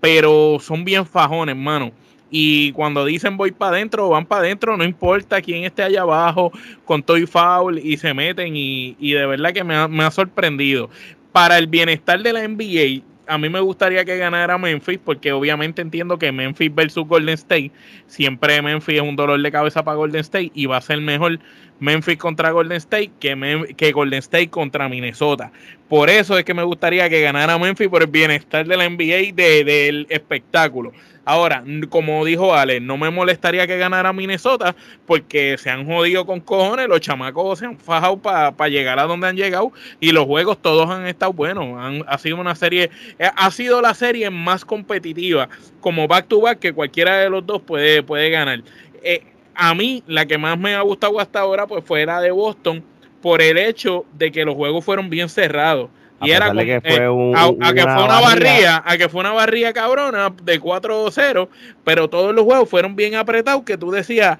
pero 0.00 0.58
son 0.60 0.84
bien 0.84 1.06
fajones, 1.06 1.54
hermano. 1.54 1.92
Y 2.30 2.72
cuando 2.72 3.04
dicen 3.04 3.36
voy 3.36 3.52
para 3.52 3.76
adentro, 3.76 4.08
van 4.10 4.26
para 4.26 4.42
adentro, 4.42 4.76
no 4.76 4.84
importa 4.84 5.40
quién 5.40 5.64
esté 5.64 5.82
allá 5.82 6.02
abajo 6.02 6.52
con 6.84 7.02
Toy 7.02 7.26
Foul 7.26 7.78
y 7.78 7.96
se 7.96 8.12
meten 8.12 8.54
y, 8.54 8.94
de 9.00 9.26
verdad 9.26 9.52
que 9.52 9.64
me 9.64 9.74
ha, 9.74 9.88
me 9.88 10.04
ha 10.04 10.10
sorprendido. 10.10 10.90
Para 11.32 11.58
el 11.58 11.66
bienestar 11.66 12.22
de 12.22 12.32
la 12.32 12.46
NBA, 12.46 13.02
a 13.28 13.38
mí 13.38 13.48
me 13.48 13.60
gustaría 13.60 14.04
que 14.04 14.16
ganara 14.16 14.58
Memphis, 14.58 14.98
porque 15.04 15.32
obviamente 15.32 15.82
entiendo 15.82 16.18
que 16.18 16.32
Memphis 16.32 16.74
versus 16.74 17.06
Golden 17.06 17.34
State, 17.34 17.70
siempre 18.06 18.60
Memphis 18.62 18.96
es 18.96 19.02
un 19.02 19.16
dolor 19.16 19.40
de 19.40 19.52
cabeza 19.52 19.84
para 19.84 19.96
Golden 19.96 20.20
State 20.20 20.50
y 20.54 20.66
va 20.66 20.78
a 20.78 20.80
ser 20.80 21.00
mejor 21.00 21.38
Memphis 21.80 22.18
contra 22.18 22.50
Golden 22.50 22.76
State 22.78 23.12
que, 23.20 23.74
que 23.76 23.92
Golden 23.92 24.18
State 24.18 24.50
contra 24.50 24.88
Minnesota. 24.88 25.52
Por 25.88 26.10
eso 26.10 26.36
es 26.36 26.44
que 26.44 26.54
me 26.54 26.62
gustaría 26.62 27.08
que 27.08 27.20
ganara 27.20 27.58
Memphis 27.58 27.88
por 27.88 28.02
el 28.02 28.08
bienestar 28.08 28.66
de 28.66 28.76
la 28.76 28.88
NBA 28.88 29.32
del 29.34 30.06
espectáculo. 30.10 30.92
Ahora, 31.24 31.62
como 31.90 32.24
dijo 32.24 32.54
Ale, 32.54 32.80
no 32.80 32.96
me 32.96 33.10
molestaría 33.10 33.66
que 33.66 33.76
ganara 33.76 34.14
Minnesota 34.14 34.74
porque 35.06 35.58
se 35.58 35.68
han 35.68 35.84
jodido 35.84 36.24
con 36.24 36.40
cojones, 36.40 36.88
los 36.88 37.02
chamacos 37.02 37.58
se 37.58 37.66
han 37.66 37.78
fajado 37.78 38.16
para 38.16 38.68
llegar 38.68 38.98
a 38.98 39.02
donde 39.02 39.26
han 39.26 39.36
llegado 39.36 39.70
y 40.00 40.12
los 40.12 40.24
juegos 40.24 40.62
todos 40.62 40.88
han 40.88 41.06
estado 41.06 41.34
buenos. 41.34 42.04
ha 42.06 42.16
sido 42.16 42.36
una 42.36 42.54
serie, 42.54 42.90
eh, 43.18 43.30
ha 43.36 43.50
sido 43.50 43.82
la 43.82 43.92
serie 43.92 44.30
más 44.30 44.64
competitiva 44.64 45.50
como 45.82 46.08
back 46.08 46.28
to 46.28 46.40
back 46.40 46.60
que 46.60 46.72
cualquiera 46.72 47.18
de 47.18 47.28
los 47.28 47.44
dos 47.44 47.60
puede, 47.60 48.02
puede 48.02 48.30
ganar. 48.30 48.62
Eh, 49.02 49.22
a 49.60 49.74
mí, 49.74 50.04
la 50.06 50.24
que 50.24 50.38
más 50.38 50.56
me 50.56 50.76
ha 50.76 50.80
gustado 50.82 51.18
hasta 51.18 51.40
ahora, 51.40 51.66
pues 51.66 51.84
fue 51.84 52.06
la 52.06 52.20
de 52.20 52.30
Boston 52.30 52.82
por 53.20 53.42
el 53.42 53.58
hecho 53.58 54.06
de 54.12 54.30
que 54.30 54.44
los 54.44 54.54
juegos 54.54 54.84
fueron 54.84 55.10
bien 55.10 55.28
cerrados. 55.28 55.90
Y 56.22 56.30
era 56.30 56.52
que 56.52 56.80
fue 56.80 56.94
eh, 56.96 57.56
a, 57.60 57.74
que 57.74 57.82
fue 57.82 58.04
una 58.04 58.20
barría, 58.20 58.82
a 58.86 58.96
que 58.96 59.08
fue 59.08 59.20
una 59.20 59.32
barría 59.32 59.72
cabrona 59.72 60.32
de 60.44 60.60
4-0, 60.60 61.48
pero 61.82 62.08
todos 62.08 62.32
los 62.34 62.44
juegos 62.44 62.68
fueron 62.68 62.94
bien 62.94 63.16
apretados 63.16 63.64
que 63.64 63.76
tú 63.76 63.90
decías, 63.90 64.38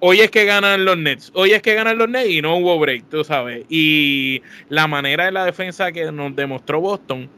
hoy 0.00 0.20
es 0.20 0.30
que 0.30 0.44
ganan 0.44 0.84
los 0.84 0.98
Nets, 0.98 1.32
hoy 1.34 1.52
es 1.52 1.62
que 1.62 1.74
ganan 1.74 1.96
los 1.96 2.08
Nets 2.10 2.28
y 2.28 2.42
no 2.42 2.56
hubo 2.56 2.78
break, 2.78 3.08
tú 3.08 3.24
sabes. 3.24 3.64
Y 3.70 4.42
la 4.68 4.86
manera 4.86 5.24
de 5.24 5.32
la 5.32 5.46
defensa 5.46 5.92
que 5.92 6.12
nos 6.12 6.36
demostró 6.36 6.82
Boston 6.82 7.30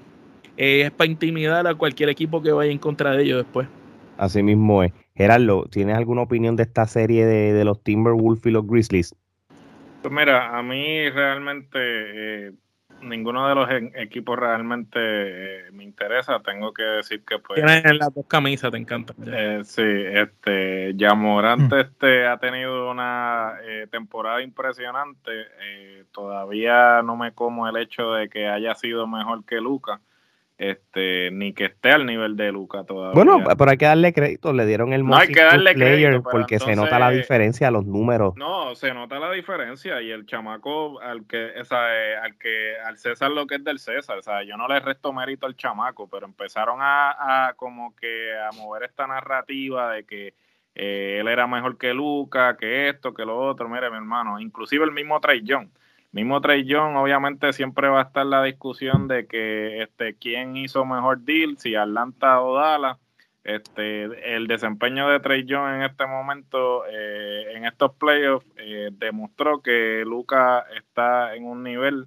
eh, 0.57 0.83
es 0.87 0.91
para 0.91 1.09
intimidar 1.09 1.65
a 1.69 1.75
cualquier 1.77 2.09
equipo 2.09 2.43
que 2.43 2.51
vaya 2.51 2.73
en 2.73 2.79
contra 2.79 3.13
de 3.13 3.23
ellos 3.23 3.45
después. 3.45 3.69
Así 4.17 4.43
mismo 4.43 4.83
es. 4.83 4.93
Gerardo, 5.15 5.65
¿tienes 5.71 5.97
alguna 5.97 6.23
opinión 6.23 6.57
de 6.57 6.63
esta 6.63 6.87
serie 6.87 7.27
de, 7.27 7.53
de 7.53 7.65
los 7.65 7.83
Timberwolves 7.83 8.47
y 8.47 8.51
los 8.51 8.67
Grizzlies? 8.67 9.15
Pues 10.03 10.15
mira, 10.15 10.57
a 10.57 10.63
mí 10.63 11.11
realmente 11.11 11.79
eh, 11.79 12.53
ninguno 13.03 13.49
de 13.49 13.55
los 13.55 13.69
equipos 13.97 14.39
realmente 14.39 14.99
eh, 14.99 15.71
me 15.73 15.85
interesa. 15.85 16.41
Tengo 16.41 16.73
que 16.73 16.83
decir 16.83 17.23
que 17.25 17.39
pues. 17.39 17.63
Tienes 17.63 17.99
las 17.99 18.15
dos 18.15 18.27
camisas, 18.27 18.71
te 18.71 18.79
encanta. 18.79 19.15
Eh, 19.27 19.61
sí, 19.65 19.83
este, 19.85 20.95
ya 20.97 21.15
Morante 21.15 21.77
mm. 21.77 21.81
este, 21.81 22.27
ha 22.27 22.39
tenido 22.39 22.91
una 22.91 23.57
eh, 23.63 23.87
temporada 23.91 24.43
impresionante. 24.43 25.31
todavía 26.13 27.03
no 27.03 27.17
me 27.17 27.33
como 27.33 27.69
el 27.69 27.77
hecho 27.77 28.13
de 28.13 28.29
que 28.29 28.49
haya 28.49 28.75
sido 28.75 29.07
mejor 29.07 29.45
que 29.45 29.61
Luca 29.61 30.01
este, 30.61 31.31
ni 31.31 31.55
que 31.55 31.65
esté 31.65 31.91
al 31.91 32.05
nivel 32.05 32.37
de 32.37 32.53
Luca 32.53 32.85
todavía. 32.85 33.15
Bueno, 33.15 33.43
pero 33.57 33.71
hay 33.71 33.79
que 33.79 33.87
darle 33.87 34.13
crédito, 34.13 34.53
le 34.53 34.67
dieron 34.67 34.93
el 34.93 35.07
no 35.07 35.17
hay 35.17 35.29
que 35.29 35.43
darle 35.43 35.73
player 35.73 36.21
porque 36.21 36.59
se 36.59 36.77
nota 36.77 36.99
la 36.99 37.11
diferencia, 37.11 37.71
los 37.71 37.87
números. 37.87 38.35
No, 38.37 38.75
se 38.75 38.93
nota 38.93 39.19
la 39.19 39.33
diferencia 39.33 40.03
y 40.03 40.11
el 40.11 40.27
chamaco 40.27 41.01
al 41.01 41.27
que, 41.27 41.59
esa, 41.59 41.97
eh, 41.97 42.15
al 42.19 42.37
que, 42.37 42.75
al 42.85 42.99
César 42.99 43.31
lo 43.31 43.47
que 43.47 43.55
es 43.55 43.65
del 43.65 43.79
César, 43.79 44.19
o 44.19 44.23
sea, 44.23 44.43
yo 44.43 44.59
no 44.59 44.69
le 44.69 44.81
resto 44.81 45.15
mérito 45.15 45.47
al 45.47 45.57
chamaco, 45.57 46.11
pero 46.11 46.27
empezaron 46.27 46.81
a, 46.83 47.55
como 47.57 47.97
que 47.97 48.33
a 48.39 48.55
mover 48.55 48.83
esta 48.83 49.07
narrativa 49.07 49.91
de 49.95 50.05
que 50.05 50.35
eh, 50.75 51.17
él 51.21 51.29
era 51.29 51.47
mejor 51.47 51.79
que 51.79 51.95
Luca, 51.95 52.59
que 52.59 52.91
esto, 52.91 53.15
que 53.15 53.25
lo 53.25 53.39
otro, 53.39 53.67
mire 53.71 53.89
mi 53.89 53.97
hermano, 53.97 54.39
inclusive 54.39 54.85
el 54.85 54.93
mismo 54.93 55.19
Trey 55.21 55.41
Young 55.43 55.71
Mismo 56.13 56.41
Trey 56.41 56.65
Young, 56.65 56.97
obviamente 56.97 57.53
siempre 57.53 57.89
va 57.89 58.01
a 58.01 58.05
estar 58.05 58.27
la 58.27 58.43
discusión 58.43 59.07
de 59.07 59.27
que 59.27 59.83
este 59.83 60.17
quién 60.17 60.57
hizo 60.57 60.85
mejor 60.85 61.21
deal, 61.21 61.57
si 61.59 61.75
Atlanta 61.77 62.41
o 62.43 62.57
Dallas. 62.57 62.99
Este, 63.43 64.35
el 64.37 64.47
desempeño 64.49 65.09
de 65.09 65.19
Trey 65.21 65.47
Young 65.47 65.77
en 65.77 65.83
este 65.83 66.07
momento, 66.07 66.85
eh, 66.87 67.53
en 67.55 67.65
estos 67.65 67.95
playoffs, 67.95 68.47
eh, 68.57 68.91
demostró 68.93 69.63
que 69.63 70.03
Luca 70.05 70.67
está 70.77 71.35
en 71.35 71.47
un 71.47 71.63
nivel 71.63 72.07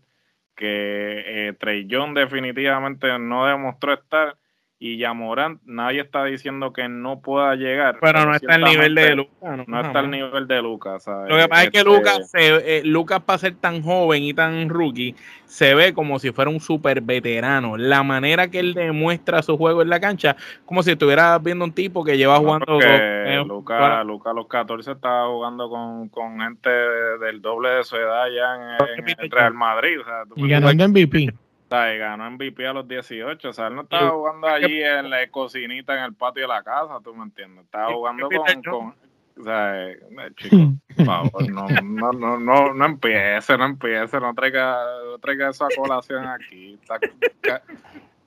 que 0.55 1.47
eh, 1.49 1.53
Trey 1.53 1.87
Young 1.87 2.13
definitivamente 2.13 3.17
no 3.17 3.47
demostró 3.47 3.93
estar 3.93 4.37
y 4.85 4.97
ya 4.97 5.13
Morant, 5.13 5.61
nadie 5.63 6.01
está 6.01 6.25
diciendo 6.25 6.73
que 6.73 6.89
no 6.89 7.21
pueda 7.21 7.55
llegar. 7.55 7.99
Pero 8.01 8.25
no 8.25 8.35
está 8.35 8.55
al 8.55 8.63
nivel 8.65 8.93
de 8.93 9.15
Lucas. 9.15 9.65
No, 9.65 9.79
está 9.79 9.99
al 9.99 10.11
nivel 10.11 10.45
de 10.45 10.61
Lucas. 10.61 11.07
Lo 11.07 11.37
que 11.37 11.47
pasa 11.47 11.63
es 11.63 11.69
que 11.69 11.77
este 11.77 11.89
Lucas, 11.89 12.31
eh, 12.33 12.81
Lucas 12.83 13.21
para 13.21 13.39
ser 13.39 13.55
tan 13.55 13.81
joven 13.81 14.23
y 14.23 14.33
tan 14.33 14.67
rookie, 14.67 15.15
se 15.45 15.73
ve 15.73 15.93
como 15.93 16.19
si 16.19 16.33
fuera 16.33 16.51
un 16.51 16.59
super 16.59 16.99
veterano. 16.99 17.77
La 17.77 18.03
manera 18.03 18.49
que 18.49 18.59
él 18.59 18.73
demuestra 18.73 19.41
su 19.41 19.57
juego 19.57 19.83
en 19.83 19.87
la 19.87 20.01
cancha, 20.01 20.35
como 20.65 20.83
si 20.83 20.91
estuviera 20.91 21.39
viendo 21.39 21.63
un 21.63 21.71
tipo 21.71 22.03
que 22.03 22.17
lleva 22.17 22.35
jugando. 22.39 22.77
Eh, 22.81 23.41
Lucas, 23.47 23.79
a 23.79 24.03
los 24.03 24.47
14 24.49 24.91
estaba 24.91 25.29
jugando 25.29 25.69
con, 25.69 26.41
gente 26.41 26.69
del 26.69 27.41
doble 27.41 27.69
de 27.69 27.83
su 27.85 27.95
edad 27.95 28.25
ya 28.35 28.75
en, 28.97 29.07
el 29.17 29.31
Real 29.31 29.53
Madrid. 29.53 29.99
y 30.35 30.49
ganando 30.49 30.89
MVP 30.89 31.33
ganó 31.73 32.29
MVP 32.31 32.65
a 32.67 32.73
los 32.73 32.87
18. 32.87 33.49
O 33.49 33.53
sea, 33.53 33.67
él 33.67 33.75
no 33.75 33.81
estaba 33.81 34.09
jugando 34.11 34.47
allí 34.47 34.81
en 34.81 35.09
la 35.09 35.27
cocinita 35.29 35.97
en 35.97 36.03
el 36.03 36.13
patio 36.13 36.43
de 36.43 36.47
la 36.47 36.63
casa, 36.63 36.99
tú 37.03 37.13
me 37.13 37.23
entiendes. 37.23 37.65
Estaba 37.65 37.91
jugando 37.91 38.29
con, 38.29 38.95
o 39.39 39.43
sea, 39.43 39.89
eh, 39.89 39.99
por 40.95 41.05
favor, 41.05 41.49
no, 41.49 41.67
no, 41.67 42.11
no, 42.11 42.39
no, 42.39 42.73
no 42.73 42.85
empiece, 42.85 43.57
no 43.57 43.65
empiece, 43.65 44.19
no 44.19 44.33
traiga, 44.33 44.77
no 45.05 45.17
traiga 45.17 45.49
esa 45.49 45.67
colación 45.75 46.27
aquí. 46.27 46.79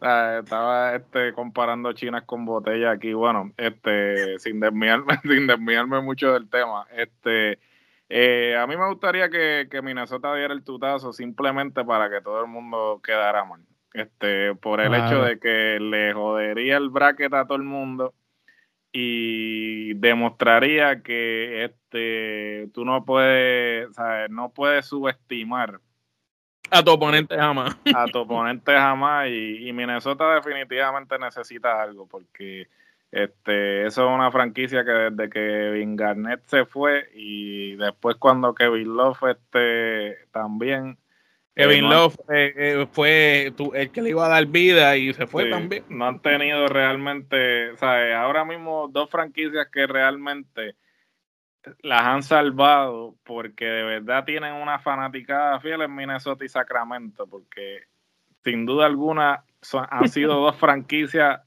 estaba 0.00 0.96
este, 0.96 1.32
comparando 1.32 1.92
chinas 1.92 2.24
con 2.24 2.44
botellas 2.44 2.96
aquí, 2.96 3.12
bueno, 3.12 3.52
este, 3.56 4.38
sin 4.40 4.58
desviarme, 4.60 5.18
sin 5.22 5.46
desviarme 5.46 6.00
mucho 6.00 6.32
del 6.32 6.48
tema. 6.48 6.86
Este, 6.96 7.58
eh, 8.08 8.56
a 8.56 8.66
mí 8.66 8.76
me 8.76 8.86
gustaría 8.88 9.28
que, 9.28 9.68
Minnesota 9.82 10.34
diera 10.34 10.54
el 10.54 10.64
tutazo 10.64 11.12
simplemente 11.12 11.84
para 11.84 12.08
que 12.10 12.20
todo 12.20 12.40
el 12.42 12.48
mundo 12.48 13.00
quedara 13.02 13.44
mal. 13.44 13.62
Este, 13.92 14.54
por 14.54 14.80
el 14.80 14.94
hecho 14.94 15.22
de 15.22 15.38
que 15.38 15.78
le 15.80 16.12
jodería 16.12 16.76
el 16.76 16.90
bracket 16.90 17.32
a 17.32 17.46
todo 17.46 17.56
el 17.56 17.64
mundo 17.64 18.12
y 18.92 19.94
demostraría 19.94 21.02
que 21.02 21.64
este 21.64 22.68
tú 22.74 22.84
no 22.84 23.06
puedes, 23.06 23.94
¿sabes? 23.94 24.28
no 24.28 24.50
puedes 24.50 24.84
subestimar 24.86 25.80
a 26.70 26.82
tu 26.82 26.90
oponente 26.90 27.36
jamás. 27.36 27.76
A 27.94 28.06
tu 28.06 28.18
oponente 28.20 28.72
jamás 28.72 29.28
y, 29.28 29.68
y 29.68 29.72
Minnesota 29.72 30.34
definitivamente 30.34 31.18
necesita 31.18 31.80
algo 31.80 32.06
porque 32.06 32.68
este, 33.12 33.86
eso 33.86 34.08
es 34.08 34.14
una 34.14 34.30
franquicia 34.30 34.84
que 34.84 34.90
desde 34.90 35.30
que 35.30 35.40
Kevin 35.40 35.96
Garnett 35.96 36.44
se 36.46 36.64
fue 36.66 37.08
y 37.14 37.76
después 37.76 38.16
cuando 38.16 38.54
Kevin 38.54 38.96
Love 38.96 39.22
este, 39.30 40.26
también. 40.32 40.98
Kevin 41.54 41.84
eh, 41.84 41.88
Love 41.88 42.16
eh, 42.28 42.86
fue 42.90 43.54
el 43.74 43.90
que 43.90 44.02
le 44.02 44.10
iba 44.10 44.26
a 44.26 44.28
dar 44.28 44.46
vida 44.46 44.96
y 44.96 45.14
se 45.14 45.26
fue 45.26 45.48
también. 45.48 45.84
No 45.88 46.06
han 46.06 46.20
tenido 46.20 46.66
realmente, 46.68 47.70
o 47.70 47.76
sea, 47.78 48.20
ahora 48.20 48.44
mismo 48.44 48.88
dos 48.88 49.08
franquicias 49.08 49.68
que 49.72 49.86
realmente 49.86 50.76
las 51.80 52.02
han 52.02 52.22
salvado 52.22 53.16
porque 53.24 53.64
de 53.64 53.82
verdad 53.82 54.24
tienen 54.24 54.52
una 54.54 54.78
fanaticada 54.78 55.58
fiel 55.60 55.82
en 55.82 55.94
Minnesota 55.94 56.44
y 56.44 56.48
Sacramento, 56.48 57.26
porque 57.26 57.84
sin 58.44 58.66
duda 58.66 58.86
alguna 58.86 59.44
han 59.90 60.08
sido 60.08 60.34
dos 60.40 60.56
franquicias 60.56 61.40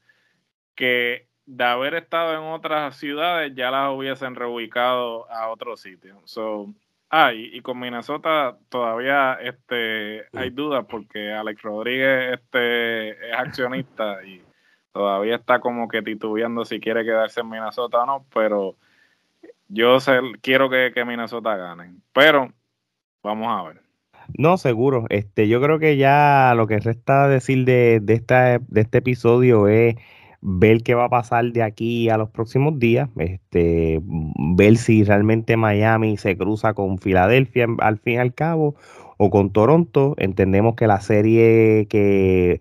que 0.74 1.29
de 1.50 1.64
haber 1.64 1.94
estado 1.94 2.32
en 2.34 2.52
otras 2.52 2.96
ciudades 2.96 3.52
ya 3.56 3.72
las 3.72 3.90
hubiesen 3.92 4.36
reubicado 4.36 5.28
a 5.32 5.48
otro 5.48 5.76
sitio. 5.76 6.20
So, 6.24 6.72
ah, 7.10 7.32
y, 7.32 7.60
con 7.60 7.80
Minnesota 7.80 8.56
todavía 8.68 9.34
este, 9.42 10.26
hay 10.32 10.50
dudas 10.50 10.86
porque 10.88 11.32
Alex 11.32 11.60
Rodríguez 11.62 12.34
este, 12.34 13.10
es 13.10 13.36
accionista 13.36 14.22
y 14.26 14.42
todavía 14.92 15.34
está 15.34 15.58
como 15.58 15.88
que 15.88 16.02
titubeando 16.02 16.64
si 16.64 16.78
quiere 16.78 17.04
quedarse 17.04 17.40
en 17.40 17.48
Minnesota 17.48 17.98
o 18.02 18.06
no, 18.06 18.26
pero 18.32 18.76
yo 19.66 19.98
sé, 19.98 20.20
quiero 20.42 20.70
que, 20.70 20.92
que 20.94 21.04
Minnesota 21.04 21.56
gane. 21.56 21.94
Pero 22.12 22.52
vamos 23.24 23.48
a 23.48 23.68
ver. 23.68 23.82
No, 24.38 24.56
seguro. 24.56 25.06
Este, 25.08 25.48
yo 25.48 25.60
creo 25.60 25.80
que 25.80 25.96
ya 25.96 26.52
lo 26.56 26.68
que 26.68 26.78
resta 26.78 27.26
decir 27.26 27.64
de, 27.64 27.98
de, 28.00 28.14
esta, 28.14 28.58
de 28.60 28.80
este 28.80 28.98
episodio 28.98 29.66
es 29.66 29.96
ver 30.42 30.82
qué 30.82 30.94
va 30.94 31.04
a 31.04 31.08
pasar 31.10 31.52
de 31.52 31.62
aquí 31.62 32.08
a 32.08 32.16
los 32.16 32.30
próximos 32.30 32.78
días, 32.78 33.08
este, 33.18 34.00
ver 34.04 34.76
si 34.76 35.04
realmente 35.04 35.56
Miami 35.56 36.16
se 36.16 36.36
cruza 36.36 36.74
con 36.74 36.98
Filadelfia 36.98 37.66
al 37.78 37.98
fin 37.98 38.14
y 38.14 38.18
al 38.18 38.34
cabo 38.34 38.74
o 39.18 39.30
con 39.30 39.52
Toronto. 39.52 40.14
Entendemos 40.18 40.76
que 40.76 40.86
la 40.86 41.00
serie 41.00 41.86
que, 41.88 42.60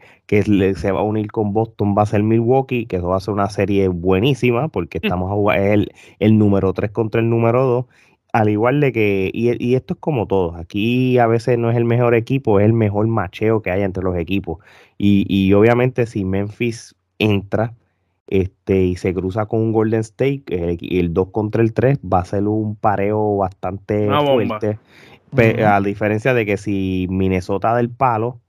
se 0.76 0.92
va 0.92 1.00
a 1.00 1.04
unir 1.04 1.32
con 1.32 1.54
Boston 1.54 1.96
va 1.98 2.04
a 2.04 2.06
ser 2.06 2.24
Milwaukee, 2.24 2.86
que 2.86 2.98
eso 2.98 3.08
va 3.08 3.18
a 3.18 3.22
ser 3.22 3.34
una 3.34 3.50
serie 3.50 3.88
buenísima 3.88 4.68
porque 4.68 5.00
mm. 5.00 5.06
estamos 5.06 5.32
a 5.32 5.36
jugar 5.36 5.60
el, 5.60 5.92
el 6.20 6.38
número 6.38 6.74
3 6.74 6.92
contra 6.92 7.22
el 7.22 7.30
número 7.30 7.66
2 7.66 7.86
al 8.32 8.50
igual 8.50 8.80
de 8.80 8.92
que, 8.92 9.32
y, 9.34 9.52
y, 9.64 9.74
esto 9.74 9.96
es 9.96 10.00
como 10.00 10.28
todo, 10.28 10.56
aquí 10.56 11.18
a 11.18 11.26
veces 11.26 11.58
no 11.58 11.72
es 11.72 11.78
el 11.78 11.86
mejor 11.86 12.14
equipo, 12.14 12.60
es 12.60 12.66
el 12.68 12.74
mejor 12.74 13.08
macheo 13.08 13.64
que 13.64 13.72
hay 13.72 13.82
entre 13.82 14.04
los 14.04 14.16
equipos. 14.16 14.60
Y, 15.00 15.26
y 15.28 15.54
obviamente 15.54 16.06
si 16.06 16.26
Memphis 16.26 16.96
entra 17.20 17.74
este, 18.28 18.84
y 18.84 18.96
se 18.96 19.14
cruza 19.14 19.48
con 19.48 19.60
un 19.60 19.72
Golden 19.72 20.02
State, 20.02 20.44
el, 20.50 20.78
el 20.82 21.14
2 21.14 21.30
contra 21.32 21.62
el 21.62 21.74
3 21.74 22.00
va 22.02 22.20
a 22.20 22.26
ser 22.26 22.48
un 22.48 22.76
pareo 22.76 23.38
bastante 23.38 24.08
fuerte. 24.08 24.80
A 25.66 25.82
diferencia 25.82 26.34
de 26.34 26.46
que 26.46 26.58
si 26.58 27.08
Minnesota 27.10 27.76
del 27.76 27.90
palo, 27.90 28.40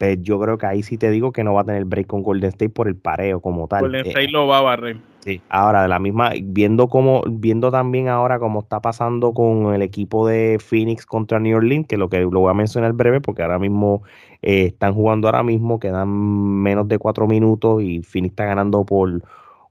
pues 0.00 0.22
yo 0.22 0.40
creo 0.40 0.56
que 0.56 0.64
ahí 0.64 0.82
sí 0.82 0.96
te 0.96 1.10
digo 1.10 1.30
que 1.30 1.44
no 1.44 1.52
va 1.52 1.60
a 1.60 1.64
tener 1.64 1.84
break 1.84 2.06
con 2.06 2.22
Golden 2.22 2.48
State 2.48 2.70
por 2.70 2.88
el 2.88 2.96
pareo 2.96 3.40
como 3.40 3.68
tal. 3.68 3.82
Golden 3.82 4.06
State 4.06 4.28
lo 4.28 4.46
va 4.46 4.56
a 4.56 4.62
barrer. 4.62 4.96
Sí, 5.18 5.42
ahora 5.50 5.82
de 5.82 5.88
la 5.88 5.98
misma, 5.98 6.32
viendo 6.42 6.88
cómo, 6.88 7.22
viendo 7.28 7.70
también 7.70 8.08
ahora 8.08 8.38
cómo 8.38 8.60
está 8.60 8.80
pasando 8.80 9.34
con 9.34 9.74
el 9.74 9.82
equipo 9.82 10.26
de 10.26 10.56
Phoenix 10.58 11.04
contra 11.04 11.38
New 11.38 11.54
Orleans, 11.54 11.86
que 11.86 11.98
lo 11.98 12.08
que 12.08 12.20
lo 12.20 12.40
voy 12.40 12.50
a 12.50 12.54
mencionar 12.54 12.94
breve, 12.94 13.20
porque 13.20 13.42
ahora 13.42 13.58
mismo 13.58 14.02
eh, 14.40 14.68
están 14.68 14.94
jugando 14.94 15.28
ahora 15.28 15.42
mismo, 15.42 15.78
quedan 15.78 16.08
menos 16.08 16.88
de 16.88 16.96
cuatro 16.96 17.26
minutos 17.26 17.82
y 17.82 18.00
Phoenix 18.00 18.32
está 18.32 18.46
ganando 18.46 18.86
por 18.86 19.22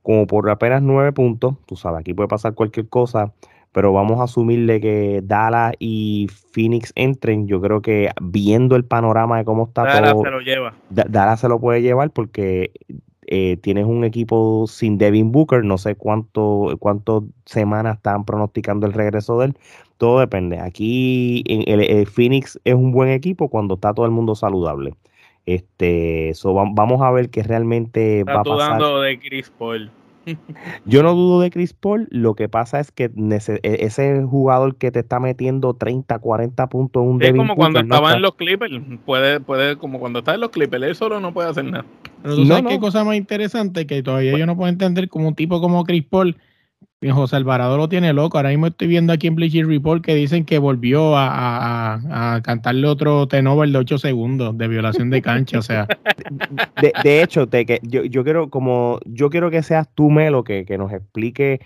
como 0.03 0.27
por 0.27 0.47
apenas 0.51 0.83
nueve 0.83 1.11
puntos. 1.11 1.55
Tú 1.65 1.75
sabes, 1.75 2.01
aquí 2.01 2.13
puede 2.13 2.29
pasar 2.29 2.53
cualquier 2.53 2.87
cosa 2.87 3.33
pero 3.71 3.93
vamos 3.93 4.19
a 4.19 4.23
asumirle 4.23 4.81
que 4.81 5.21
Dallas 5.23 5.73
y 5.79 6.27
Phoenix 6.51 6.91
entren. 6.95 7.47
Yo 7.47 7.61
creo 7.61 7.81
que 7.81 8.09
viendo 8.21 8.75
el 8.75 8.83
panorama 8.83 9.37
de 9.37 9.45
cómo 9.45 9.65
está 9.67 9.83
Dallas 9.83 10.13
todo, 10.13 10.23
se 10.23 10.31
lo 10.31 10.39
lleva. 10.41 10.73
Dallas 10.89 11.39
se 11.39 11.47
lo 11.47 11.59
puede 11.59 11.81
llevar 11.81 12.11
porque 12.11 12.71
eh, 13.27 13.57
tienes 13.61 13.85
un 13.85 14.03
equipo 14.03 14.65
sin 14.67 14.97
Devin 14.97 15.31
Booker. 15.31 15.63
No 15.63 15.77
sé 15.77 15.95
cuánto 15.95 16.75
cuántas 16.79 17.23
semanas 17.45 17.97
están 17.97 18.25
pronosticando 18.25 18.87
el 18.87 18.93
regreso 18.93 19.39
de 19.39 19.47
él. 19.47 19.57
Todo 19.97 20.19
depende. 20.19 20.59
Aquí 20.59 21.43
en 21.45 21.79
el, 21.79 22.07
Phoenix 22.07 22.59
es 22.63 22.73
un 22.73 22.91
buen 22.91 23.09
equipo 23.09 23.49
cuando 23.49 23.75
está 23.75 23.93
todo 23.93 24.05
el 24.05 24.11
mundo 24.11 24.33
saludable. 24.33 24.95
Este, 25.45 26.31
vamos 26.43 27.01
a 27.01 27.11
ver 27.11 27.29
qué 27.29 27.43
realmente 27.43 28.23
va 28.23 28.41
a 28.41 28.43
pasar. 28.43 28.81
de 28.81 29.19
Chris 29.19 29.51
Paul. 29.51 29.91
Yo 30.85 31.03
no 31.03 31.13
dudo 31.13 31.41
de 31.41 31.49
Chris 31.49 31.73
Paul, 31.73 32.07
lo 32.11 32.35
que 32.35 32.49
pasa 32.49 32.79
es 32.79 32.91
que 32.91 33.05
e, 33.05 33.59
ese 33.61 34.23
jugador 34.23 34.75
que 34.75 34.91
te 34.91 34.99
está 34.99 35.19
metiendo 35.19 35.73
30, 35.73 36.19
40 36.19 36.67
puntos 36.69 37.03
en 37.03 37.09
un 37.09 37.23
Es 37.23 37.33
como 37.33 37.55
cuando 37.55 37.79
estaba 37.79 38.13
en 38.13 38.21
los 38.21 38.35
Clippers, 38.35 38.73
puede, 39.05 39.39
puede, 39.39 39.77
como 39.77 39.99
cuando 39.99 40.19
está 40.19 40.33
en 40.33 40.41
los 40.41 40.49
Clippers, 40.49 40.83
él 40.83 40.95
solo 40.95 41.19
no 41.19 41.33
puede 41.33 41.49
hacer 41.49 41.65
nada. 41.65 41.85
Pero 42.21 42.35
tú 42.35 42.45
sabes 42.45 42.65
qué 42.67 42.79
cosa 42.79 43.03
más 43.03 43.15
interesante 43.15 43.87
que 43.87 44.03
todavía 44.03 44.37
yo 44.37 44.45
no 44.45 44.55
puedo 44.55 44.69
entender 44.69 45.09
como 45.09 45.27
un 45.27 45.35
tipo 45.35 45.61
como 45.61 45.83
Chris 45.83 46.03
Paul 46.03 46.35
José 47.07 47.37
Alvarado 47.37 47.77
lo 47.77 47.87
tiene 47.87 48.11
loco. 48.11 48.37
Ahora 48.37 48.49
mismo 48.49 48.67
estoy 48.67 48.87
viendo 48.87 49.13
aquí 49.13 49.27
en 49.27 49.35
Bleacher 49.35 49.65
Report 49.65 50.03
que 50.03 50.15
dicen 50.15 50.43
que 50.43 50.57
volvió 50.57 51.15
a, 51.15 51.99
cantarle 52.43 52.87
otro 52.87 53.27
tenover 53.27 53.69
de 53.69 53.77
8 53.77 53.97
segundos 53.97 54.57
de 54.57 54.67
violación 54.67 55.09
de 55.09 55.21
cancha. 55.21 55.59
O 55.59 55.61
sea. 55.61 55.87
De, 57.03 57.21
hecho, 57.21 57.47
te, 57.47 57.65
que 57.65 57.79
yo, 57.83 58.03
yo, 58.03 58.23
quiero, 58.23 58.49
como 58.49 58.99
yo 59.05 59.29
quiero 59.29 59.51
que 59.51 59.63
seas 59.63 59.87
tú, 59.93 60.09
Melo, 60.09 60.43
que, 60.43 60.65
que 60.65 60.77
nos 60.77 60.91
explique 60.91 61.59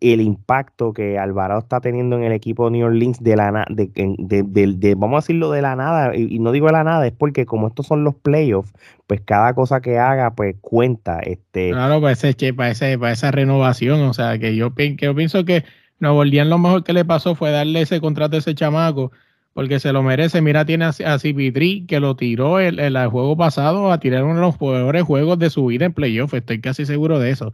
el 0.00 0.20
impacto 0.20 0.92
que 0.92 1.18
Alvarado 1.18 1.60
está 1.60 1.80
teniendo 1.80 2.16
en 2.16 2.24
el 2.24 2.32
equipo 2.32 2.66
de 2.66 2.72
New 2.72 2.86
Orleans 2.86 3.22
de 3.22 3.36
la 3.36 3.66
de, 3.68 4.42
de, 4.44 4.94
vamos 4.94 5.18
a 5.18 5.20
decirlo 5.20 5.50
de 5.50 5.62
la 5.62 5.76
nada, 5.76 6.16
y, 6.16 6.38
no 6.38 6.52
digo 6.52 6.66
de 6.66 6.72
la 6.72 6.84
nada, 6.84 7.06
es 7.06 7.12
porque 7.12 7.46
como 7.46 7.68
estos 7.68 7.86
son 7.86 8.04
los 8.04 8.14
playoffs, 8.14 8.72
pues 9.06 9.20
cada 9.20 9.54
cosa 9.54 9.80
que 9.80 9.98
haga, 9.98 10.34
pues 10.34 10.56
cuenta. 10.60 11.20
Este... 11.20 11.70
Claro, 11.70 12.00
para, 12.00 12.12
ese, 12.12 12.54
para, 12.54 12.70
ese, 12.70 12.98
para 12.98 13.12
esa 13.12 13.30
renovación, 13.30 14.00
o 14.02 14.14
sea, 14.14 14.38
que 14.38 14.56
yo, 14.56 14.74
que 14.74 14.96
yo 14.96 15.14
pienso 15.14 15.44
que 15.44 15.64
Nuevo 15.98 16.18
Orleans 16.18 16.48
lo 16.48 16.58
mejor 16.58 16.84
que 16.84 16.92
le 16.92 17.04
pasó 17.04 17.34
fue 17.34 17.50
darle 17.50 17.82
ese 17.82 18.00
contrato 18.00 18.36
a 18.36 18.38
ese 18.40 18.54
chamaco, 18.54 19.12
porque 19.54 19.80
se 19.80 19.92
lo 19.92 20.02
merece. 20.02 20.42
Mira, 20.42 20.66
tiene 20.66 20.84
a, 20.84 20.88
a 20.88 21.18
Cipitri, 21.18 21.86
que 21.86 22.00
lo 22.00 22.16
tiró 22.16 22.60
el, 22.60 22.78
el, 22.78 22.96
juego 23.06 23.36
pasado 23.36 23.90
a 23.90 23.98
tirar 23.98 24.24
uno 24.24 24.34
de 24.34 24.40
los 24.40 24.58
peores 24.58 25.02
juegos 25.04 25.38
de 25.38 25.48
su 25.48 25.66
vida 25.66 25.86
en 25.86 25.92
playoff, 25.94 26.34
estoy 26.34 26.60
casi 26.60 26.84
seguro 26.84 27.18
de 27.18 27.30
eso. 27.30 27.52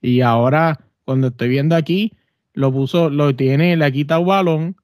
Y 0.00 0.22
ahora 0.22 0.80
cuando 1.04 1.28
estoy 1.28 1.48
viendo 1.48 1.76
aquí, 1.76 2.12
lo 2.54 2.72
puso, 2.72 3.10
lo 3.10 3.34
tiene, 3.34 3.76
le 3.76 3.84
ha 3.84 3.90
quitado 3.90 4.24
balón, 4.24 4.76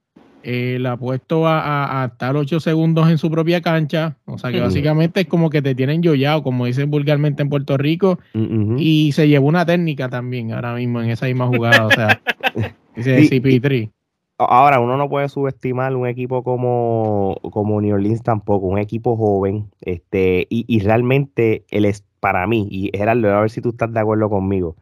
eh, 0.42 0.78
le 0.80 0.88
ha 0.88 0.96
puesto 0.96 1.46
a, 1.46 2.02
a, 2.02 2.06
estar 2.06 2.36
8 2.36 2.60
segundos 2.60 3.08
en 3.08 3.18
su 3.18 3.30
propia 3.30 3.60
cancha. 3.60 4.16
O 4.24 4.38
sea 4.38 4.50
que 4.50 4.60
básicamente 4.60 5.20
es 5.20 5.26
como 5.26 5.50
que 5.50 5.62
te 5.62 5.74
tienen 5.74 6.02
yollado, 6.02 6.42
como 6.42 6.66
dicen 6.66 6.90
vulgarmente 6.90 7.42
en 7.42 7.50
Puerto 7.50 7.76
Rico, 7.76 8.18
y 8.78 9.12
se 9.12 9.28
llevó 9.28 9.46
una 9.46 9.64
técnica 9.64 10.08
también 10.08 10.52
ahora 10.52 10.74
mismo 10.74 11.00
en 11.02 11.10
esa 11.10 11.26
misma 11.26 11.46
jugada. 11.46 11.86
O 11.86 11.90
sea, 11.90 12.20
dice 12.96 13.20
CP3. 13.22 13.90
Ahora, 14.38 14.80
uno 14.80 14.96
no 14.96 15.08
puede 15.08 15.28
subestimar 15.28 15.94
un 15.96 16.06
equipo 16.06 16.44
como, 16.44 17.36
como 17.50 17.80
New 17.80 17.94
Orleans 17.94 18.22
tampoco, 18.22 18.66
un 18.66 18.78
equipo 18.78 19.16
joven, 19.16 19.70
este, 19.80 20.46
y, 20.48 20.64
y 20.68 20.80
realmente 20.80 21.64
él 21.70 21.84
es 21.84 22.04
para 22.20 22.46
mí, 22.46 22.68
y 22.70 22.90
Gerardo, 22.96 23.34
a 23.34 23.40
ver 23.40 23.50
si 23.50 23.60
tú 23.60 23.70
estás 23.70 23.92
de 23.92 24.00
acuerdo 24.00 24.30
conmigo 24.30 24.76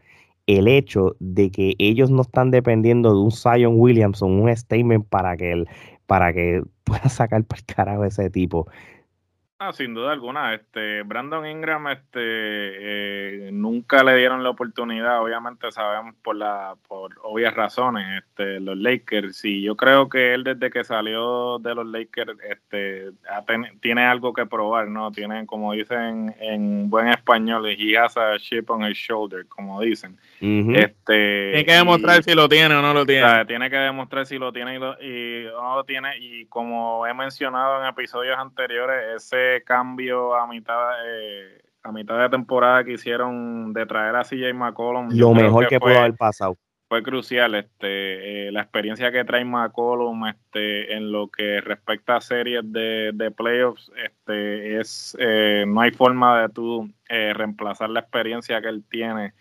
el 0.47 0.69
hecho 0.69 1.17
de 1.19 1.51
que 1.51 1.75
ellos 1.79 2.11
no 2.11 2.23
están 2.23 2.51
dependiendo 2.51 3.13
de 3.13 3.19
un 3.19 3.33
Zion 3.33 3.75
Williamson, 3.79 4.41
un 4.41 4.57
statement 4.57 5.07
para 5.09 5.37
que, 5.37 5.53
él, 5.53 5.69
para 6.07 6.33
que 6.33 6.63
pueda 6.85 7.09
sacar 7.09 7.45
para 7.47 7.61
el 7.61 7.67
carajo 7.67 8.05
ese 8.05 8.31
tipo. 8.31 8.69
Ah, 9.59 9.73
sin 9.73 9.95
duda 9.95 10.13
alguna. 10.13 10.53
Este 10.53 11.03
Brandon 11.03 11.47
Ingram, 11.47 11.89
este 11.89 12.19
eh, 12.21 13.51
nunca 13.53 14.05
le 14.05 14.15
dieron 14.15 14.43
la 14.43 14.51
oportunidad. 14.51 15.23
Obviamente 15.23 15.73
sabemos 15.73 16.15
por 16.23 16.37
la 16.37 16.77
por 16.87 17.15
obvias 17.23 17.55
razones. 17.55 18.23
Este 18.23 18.61
los 18.61 18.77
Lakers. 18.77 19.43
Y 19.47 19.63
yo 19.63 19.75
creo 19.75 20.11
que 20.11 20.35
él 20.35 20.45
desde 20.45 20.71
que 20.71 20.85
salió 20.85 21.59
de 21.59 21.75
los 21.75 21.87
Lakers, 21.87 22.39
este 22.51 23.13
tiene 23.81 24.05
algo 24.05 24.35
que 24.35 24.45
probar, 24.45 24.89
no. 24.89 25.11
Tiene 25.11 25.47
como 25.47 25.73
dicen 25.73 26.37
en 26.39 26.91
buen 26.91 27.09
español, 27.09 27.67
he 27.67 27.97
has 27.97 28.15
a 28.19 28.39
chip 28.39 28.69
on 28.69 28.85
his 28.85 28.99
shoulder, 28.99 29.47
como 29.47 29.81
dicen. 29.81 30.19
Este 30.41 31.51
tiene 31.51 31.65
que 31.65 31.73
demostrar 31.73 32.23
si 32.23 32.35
lo 32.35 32.49
tiene 32.49 32.75
o 32.75 32.83
no 32.83 32.93
lo 32.93 33.07
tiene. 33.07 33.45
tiene 33.47 33.71
que 33.71 33.77
demostrar 33.77 34.27
si 34.27 34.39
lo 34.39 34.53
tiene 34.53 34.75
y, 34.75 34.77
y 34.77 35.45
no 35.47 35.77
lo 35.77 35.85
tiene. 35.85 36.19
Y 36.19 36.47
como 36.47 37.07
he 37.07 37.15
mencionado 37.15 37.81
en 37.81 37.89
episodios 37.89 38.39
anteriores, 38.39 39.17
ese 39.17 39.63
cambio 39.65 40.35
a 40.35 40.47
mitad 40.47 40.91
eh, 41.07 41.63
a 41.83 41.93
mitad 41.93 42.21
de 42.21 42.29
temporada 42.29 42.85
que 42.85 42.95
hicieron 42.95 43.73
de 43.73 43.87
traer 43.87 44.17
a 44.17 44.25
CJ 44.25 44.53
McCollum. 44.55 45.09
Lo 45.13 45.33
mejor 45.33 45.69
que, 45.69 45.79
pudo 45.79 45.99
haber 45.99 46.15
pasado. 46.15 46.57
Fue 46.89 47.03
crucial 47.03 47.55
este 47.55 48.49
eh, 48.49 48.53
la 48.53 48.63
experiencia 48.63 49.11
que 49.11 49.25
trae 49.25 49.45
McCollum 49.45 50.27
este 50.27 50.95
en 50.95 51.11
lo 51.13 51.29
que 51.29 51.61
respecta 51.61 52.17
a 52.17 52.21
series 52.21 52.63
de, 52.73 53.11
de 53.13 53.31
playoffs 53.31 53.91
este 54.05 54.79
es 54.79 55.17
eh, 55.19 55.65
no 55.67 55.81
hay 55.81 55.91
forma 55.91 56.43
de 56.43 56.49
tú 56.49 56.89
reemplazar 57.09 57.91
la 57.91 58.01
experiencia 58.01 58.61
que 58.61 58.69
él 58.69 58.85
tiene 58.89 59.33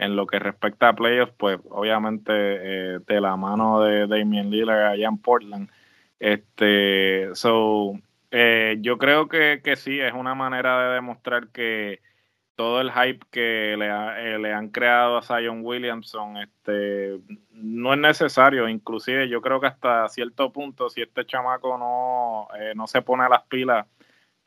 en 0.00 0.16
lo 0.16 0.26
que 0.26 0.38
respecta 0.38 0.88
a 0.88 0.94
playoffs 0.94 1.34
pues 1.36 1.58
obviamente 1.70 2.32
de 2.32 3.20
la 3.20 3.36
mano 3.36 3.80
de 3.82 4.06
Damian 4.06 4.50
Lillard 4.50 4.92
allá 4.92 5.08
en 5.08 5.18
Portland 5.18 5.70
este 6.18 7.30
so 7.34 7.94
eh, 8.30 8.78
yo 8.80 8.98
creo 8.98 9.28
que, 9.28 9.60
que, 9.62 9.76
sí, 9.76 9.98
es 10.00 10.12
una 10.12 10.34
manera 10.34 10.88
de 10.88 10.94
demostrar 10.94 11.48
que 11.48 12.00
todo 12.54 12.80
el 12.80 12.92
hype 12.92 13.26
que 13.30 13.74
le, 13.78 13.88
eh, 13.88 14.38
le, 14.38 14.52
han 14.52 14.68
creado 14.68 15.16
a 15.16 15.22
Zion 15.22 15.60
Williamson 15.64 16.36
este, 16.36 17.18
no 17.52 17.92
es 17.94 17.98
necesario. 17.98 18.68
Inclusive 18.68 19.28
yo 19.28 19.40
creo 19.40 19.60
que 19.60 19.66
hasta 19.66 20.08
cierto 20.08 20.52
punto, 20.52 20.90
si 20.90 21.02
este 21.02 21.26
chamaco 21.26 21.76
no, 21.78 22.48
eh, 22.60 22.72
no 22.76 22.86
se 22.86 23.02
pone 23.02 23.24
a 23.24 23.28
las 23.28 23.42
pilas, 23.44 23.86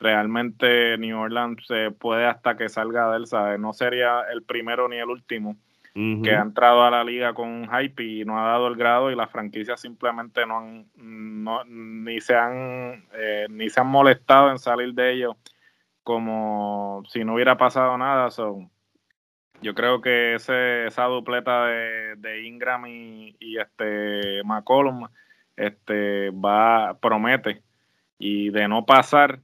realmente 0.04 0.98
New 0.98 1.18
Orleans 1.18 1.66
se 1.66 1.90
puede 1.90 2.26
hasta 2.26 2.58
que 2.58 2.68
salga 2.68 3.10
de 3.10 3.16
él, 3.16 3.26
¿sabes? 3.26 3.58
No 3.58 3.72
sería 3.72 4.20
el 4.30 4.42
primero 4.42 4.86
ni 4.86 4.98
el 4.98 5.08
último 5.08 5.56
que 5.94 6.34
ha 6.34 6.42
entrado 6.42 6.82
a 6.82 6.90
la 6.90 7.04
liga 7.04 7.34
con 7.34 7.48
un 7.48 7.68
hype 7.68 8.02
y 8.02 8.24
no 8.24 8.36
ha 8.36 8.50
dado 8.50 8.66
el 8.66 8.74
grado 8.74 9.12
y 9.12 9.14
las 9.14 9.30
franquicias 9.30 9.80
simplemente 9.80 10.44
no 10.44 10.58
han 10.58 10.86
no, 10.96 11.64
ni 11.66 12.20
se 12.20 12.34
han 12.34 13.04
eh, 13.12 13.46
ni 13.48 13.70
se 13.70 13.80
han 13.80 13.86
molestado 13.86 14.50
en 14.50 14.58
salir 14.58 14.92
de 14.92 15.12
ellos 15.12 15.36
como 16.02 17.04
si 17.08 17.24
no 17.24 17.34
hubiera 17.34 17.56
pasado 17.56 17.96
nada. 17.96 18.28
Yo 19.62 19.74
creo 19.74 20.00
que 20.00 20.34
ese, 20.34 20.88
esa 20.88 21.04
dupleta 21.04 21.66
de, 21.66 22.42
Ingram 22.44 22.86
y, 22.86 23.36
y, 23.38 23.58
este 23.58 24.42
McCollum 24.44 25.06
este 25.56 26.30
va 26.30 26.98
promete. 27.00 27.62
Y 28.18 28.50
de 28.50 28.66
no 28.68 28.84
pasar 28.84 29.40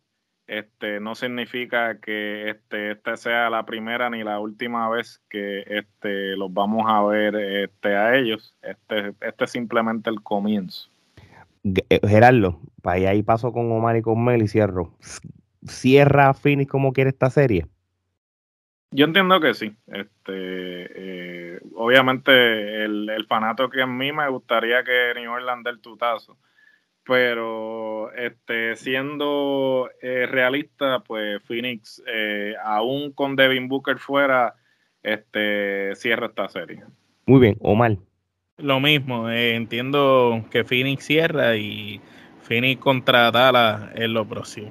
este, 0.50 0.98
no 0.98 1.14
significa 1.14 2.00
que 2.00 2.50
este, 2.50 2.90
esta 2.90 3.16
sea 3.16 3.48
la 3.50 3.64
primera 3.64 4.10
ni 4.10 4.24
la 4.24 4.40
última 4.40 4.88
vez 4.88 5.22
que 5.28 5.62
este, 5.68 6.36
los 6.36 6.52
vamos 6.52 6.86
a 6.88 7.04
ver 7.04 7.36
este, 7.36 7.94
a 7.94 8.16
ellos. 8.16 8.56
Este, 8.60 9.14
este 9.20 9.44
es 9.44 9.50
simplemente 9.52 10.10
el 10.10 10.20
comienzo. 10.22 10.90
Eh, 11.62 12.00
Gerardo, 12.04 12.58
para 12.82 13.10
ahí 13.10 13.22
paso 13.22 13.52
con 13.52 13.70
Omar 13.70 13.96
y 13.96 14.02
con 14.02 14.24
Mel 14.24 14.42
y 14.42 14.48
cierro. 14.48 14.92
¿Cierra 15.68 16.34
Phoenix 16.34 16.68
como 16.68 16.92
quiere 16.92 17.10
esta 17.10 17.30
serie? 17.30 17.68
Yo 18.90 19.04
entiendo 19.04 19.40
que 19.40 19.54
sí. 19.54 19.76
Este, 19.86 20.32
eh, 20.34 21.60
obviamente 21.76 22.84
el, 22.84 23.08
el 23.08 23.24
fanato 23.26 23.70
que 23.70 23.82
en 23.82 23.96
mí 23.96 24.10
me 24.10 24.28
gustaría 24.28 24.82
que 24.82 25.12
New 25.14 25.30
Orleans 25.30 25.62
dé 25.62 25.70
el 25.70 25.80
tutazo. 25.80 26.36
Pero 27.04 28.12
este, 28.12 28.76
siendo 28.76 29.88
eh, 30.02 30.26
realista, 30.26 31.00
pues 31.00 31.42
Phoenix, 31.44 32.02
eh, 32.06 32.54
aún 32.62 33.12
con 33.12 33.36
Devin 33.36 33.68
Booker 33.68 33.98
fuera, 33.98 34.54
este, 35.02 35.94
cierra 35.96 36.26
esta 36.26 36.48
serie. 36.48 36.82
Muy 37.26 37.40
bien, 37.40 37.56
Omar. 37.60 37.96
Lo 38.58 38.80
mismo, 38.80 39.30
eh, 39.30 39.54
entiendo 39.54 40.44
que 40.50 40.64
Phoenix 40.64 41.04
cierra 41.04 41.56
y 41.56 42.00
Phoenix 42.42 42.80
contra 42.80 43.30
Dallas 43.30 43.90
es 43.94 44.08
lo 44.08 44.26
próximo. 44.26 44.70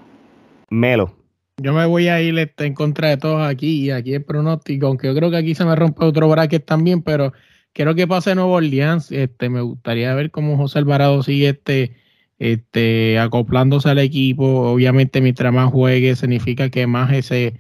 Melo. 0.69 1.15
Yo 1.57 1.73
me 1.73 1.86
voy 1.86 2.07
a 2.07 2.21
ir 2.21 2.38
este, 2.38 2.65
en 2.65 2.73
contra 2.73 3.09
de 3.09 3.17
todos 3.17 3.41
aquí 3.41 3.86
y 3.86 3.91
aquí 3.91 4.13
el 4.13 4.23
pronóstico, 4.23 4.88
aunque 4.88 5.07
yo 5.07 5.15
creo 5.15 5.32
que 5.32 5.38
aquí 5.38 5.55
se 5.55 5.65
me 5.65 5.75
rompe 5.75 6.05
otro 6.05 6.30
bracket 6.30 6.65
también, 6.65 7.01
pero 7.01 7.34
quiero 7.73 7.95
que 7.95 8.07
pase 8.07 8.36
Nuevo 8.36 8.53
Orleans. 8.53 9.11
Este, 9.11 9.49
me 9.49 9.61
gustaría 9.61 10.13
ver 10.13 10.32
cómo 10.32 10.55
José 10.55 10.80
Alvarado 10.80 11.21
sigue 11.23 11.49
este, 11.49 11.95
este, 12.39 13.19
acoplándose 13.19 13.89
al 13.89 13.99
equipo. 13.99 14.71
Obviamente, 14.71 15.21
mientras 15.21 15.53
más 15.53 15.71
juegue, 15.71 16.15
significa 16.15 16.69
que 16.69 16.87
más 16.87 17.11
ese, 17.13 17.53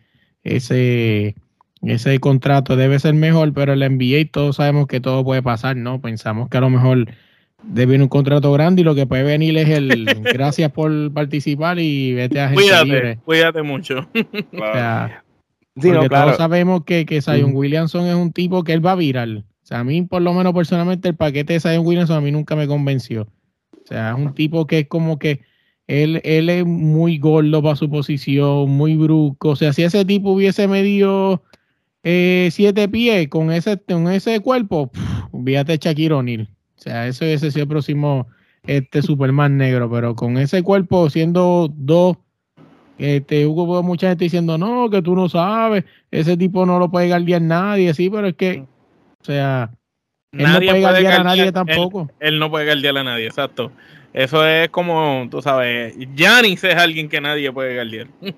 ese, 0.43 1.35
ese 1.81 2.19
contrato 2.19 2.75
debe 2.75 2.97
ser 2.99 3.13
mejor, 3.13 3.53
pero 3.53 3.73
el 3.73 3.79
NBA 3.79 4.31
todos 4.31 4.55
sabemos 4.55 4.87
que 4.87 4.99
todo 4.99 5.23
puede 5.23 5.43
pasar, 5.43 5.75
¿no? 5.75 6.01
Pensamos 6.01 6.49
que 6.49 6.57
a 6.57 6.61
lo 6.61 6.69
mejor 6.69 7.05
debe 7.63 8.01
un 8.01 8.07
contrato 8.07 8.51
grande 8.53 8.81
y 8.81 8.85
lo 8.85 8.95
que 8.95 9.05
puede 9.05 9.23
venir 9.23 9.57
es 9.57 9.67
el 9.69 10.05
gracias 10.33 10.71
por 10.71 11.11
participar 11.13 11.77
y 11.79 12.13
vete 12.13 12.39
a 12.39 12.47
gente 12.47 12.63
Cuídate, 12.63 12.85
libre. 12.85 13.19
cuídate 13.25 13.61
mucho. 13.63 14.07
O 14.53 14.73
sea, 14.73 15.23
Sí, 15.81 15.87
no, 15.89 15.95
porque 15.95 16.09
claro. 16.09 16.25
todos 16.25 16.37
sabemos 16.37 16.83
que, 16.83 17.05
que 17.05 17.21
Zion. 17.21 17.51
Williamson 17.55 18.05
es 18.07 18.15
un 18.15 18.33
tipo 18.33 18.63
que 18.63 18.73
él 18.73 18.85
va 18.85 18.93
a 18.93 18.95
viral. 18.95 19.45
O 19.63 19.65
sea, 19.65 19.79
a 19.79 19.83
mí, 19.83 20.01
por 20.01 20.21
lo 20.21 20.33
menos 20.33 20.53
personalmente, 20.53 21.07
el 21.09 21.15
paquete 21.15 21.53
de 21.53 21.59
Zion 21.59 21.85
Williamson 21.85 22.17
a 22.17 22.21
mí 22.21 22.31
nunca 22.31 22.55
me 22.55 22.67
convenció. 22.67 23.27
O 23.71 23.87
sea, 23.87 24.11
es 24.11 24.17
un 24.17 24.33
tipo 24.33 24.67
que 24.67 24.79
es 24.79 24.87
como 24.87 25.19
que 25.19 25.41
él, 25.87 26.21
él 26.23 26.49
es 26.49 26.65
muy 26.65 27.17
gordo 27.17 27.63
para 27.63 27.75
su 27.75 27.89
posición, 27.89 28.69
muy 28.69 28.95
brusco. 28.95 29.49
O 29.49 29.55
sea, 29.55 29.73
si 29.73 29.83
ese 29.83 30.05
tipo 30.05 30.31
hubiese 30.31 30.67
medido 30.67 31.43
eh, 32.03 32.49
siete 32.51 32.87
pies 32.87 33.27
con 33.27 33.51
ese, 33.51 33.77
con 33.79 34.07
ese 34.11 34.39
cuerpo, 34.39 34.91
de 35.33 35.77
Shaquille 35.81 36.13
O'Neal. 36.13 36.49
O 36.77 36.81
sea, 36.81 37.07
eso 37.07 37.25
ese 37.25 37.51
sí 37.51 37.59
el 37.59 37.67
próximo 37.67 38.27
este 38.65 39.01
Superman 39.01 39.57
negro, 39.57 39.89
pero 39.89 40.15
con 40.15 40.37
ese 40.37 40.63
cuerpo 40.63 41.09
siendo 41.09 41.69
dos, 41.75 42.17
este, 42.97 43.45
hubo 43.45 43.81
mucha 43.83 44.09
gente 44.09 44.25
diciendo, 44.25 44.57
no, 44.57 44.89
que 44.89 45.01
tú 45.01 45.15
no 45.15 45.27
sabes, 45.27 45.85
ese 46.11 46.37
tipo 46.37 46.65
no 46.65 46.79
lo 46.79 46.89
puede 46.91 47.07
guardiar 47.07 47.41
nadie, 47.41 47.93
sí, 47.93 48.09
pero 48.09 48.27
es 48.27 48.35
que, 48.35 48.65
o 49.21 49.25
sea, 49.25 49.71
él 50.31 50.43
no 50.53 50.59
puede 50.59 50.81
guardiar 50.81 51.13
a 51.21 51.23
nadie 51.23 51.51
tampoco. 51.51 52.01
Él, 52.19 52.33
él 52.33 52.39
no 52.39 52.49
puede 52.49 52.65
guardiar 52.65 52.97
a 52.97 53.03
nadie, 53.03 53.25
exacto. 53.27 53.71
Eso 54.11 54.45
es 54.45 54.69
como, 54.69 55.27
tú 55.29 55.41
sabes, 55.41 55.95
Giannis 56.15 56.63
es 56.63 56.75
alguien 56.75 57.09
que 57.09 57.21
nadie 57.21 57.51
puede 57.51 57.75
guardiar. 57.75 58.07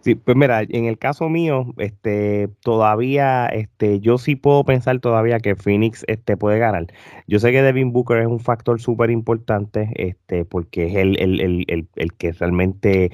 Sí, 0.00 0.16
pues 0.16 0.36
mira, 0.36 0.62
en 0.62 0.86
el 0.86 0.98
caso 0.98 1.28
mío, 1.28 1.72
este, 1.78 2.48
todavía, 2.62 3.46
este, 3.46 4.00
yo 4.00 4.18
sí 4.18 4.34
puedo 4.34 4.64
pensar 4.64 4.98
todavía 4.98 5.38
que 5.38 5.54
Phoenix, 5.54 6.04
este, 6.08 6.36
puede 6.36 6.58
ganar. 6.58 6.86
Yo 7.28 7.38
sé 7.38 7.52
que 7.52 7.62
Devin 7.62 7.92
Booker 7.92 8.18
es 8.18 8.26
un 8.26 8.40
factor 8.40 8.80
súper 8.80 9.10
importante, 9.10 9.88
este, 9.94 10.44
porque 10.44 10.86
es 10.88 10.96
el, 10.96 11.20
el, 11.20 11.40
el, 11.40 11.64
el, 11.68 11.86
el 11.94 12.12
que 12.14 12.32
realmente 12.32 13.12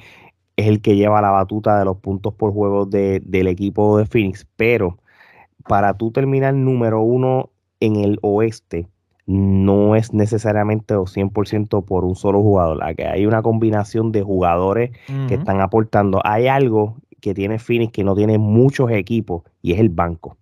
es 0.57 0.67
el 0.67 0.81
que 0.81 0.95
lleva 0.95 1.21
la 1.21 1.29
batuta 1.29 1.77
de 1.77 1.85
los 1.85 1.97
puntos 1.97 2.33
por 2.33 2.51
juego 2.51 2.85
de- 2.87 3.21
del 3.23 3.47
equipo 3.47 3.99
de 3.99 4.05
Phoenix, 4.07 4.47
pero 4.55 4.97
para 5.67 5.93
tú 5.95 6.11
terminar 6.11 6.53
número 6.55 7.01
uno 7.01 7.51
en 7.79 7.97
el 7.97 8.19
oeste, 8.21 8.87
no 9.25 9.95
es 9.95 10.13
necesariamente 10.13 10.95
o 10.95 11.05
100% 11.05 11.83
por 11.83 12.05
un 12.05 12.15
solo 12.15 12.41
jugador. 12.41 12.83
Aquí 12.83 13.03
hay 13.03 13.25
una 13.25 13.41
combinación 13.41 14.11
de 14.11 14.21
jugadores 14.21 14.91
que 15.27 15.35
están 15.35 15.61
aportando. 15.61 16.21
Hay 16.23 16.47
algo 16.47 16.97
que 17.21 17.33
tiene 17.33 17.57
Phoenix 17.57 17.91
que 17.91 18.03
no 18.03 18.15
tiene 18.15 18.37
muchos 18.37 18.91
equipos 18.91 19.43
y 19.61 19.73
es 19.73 19.79
el 19.79 19.89
banco. 19.89 20.37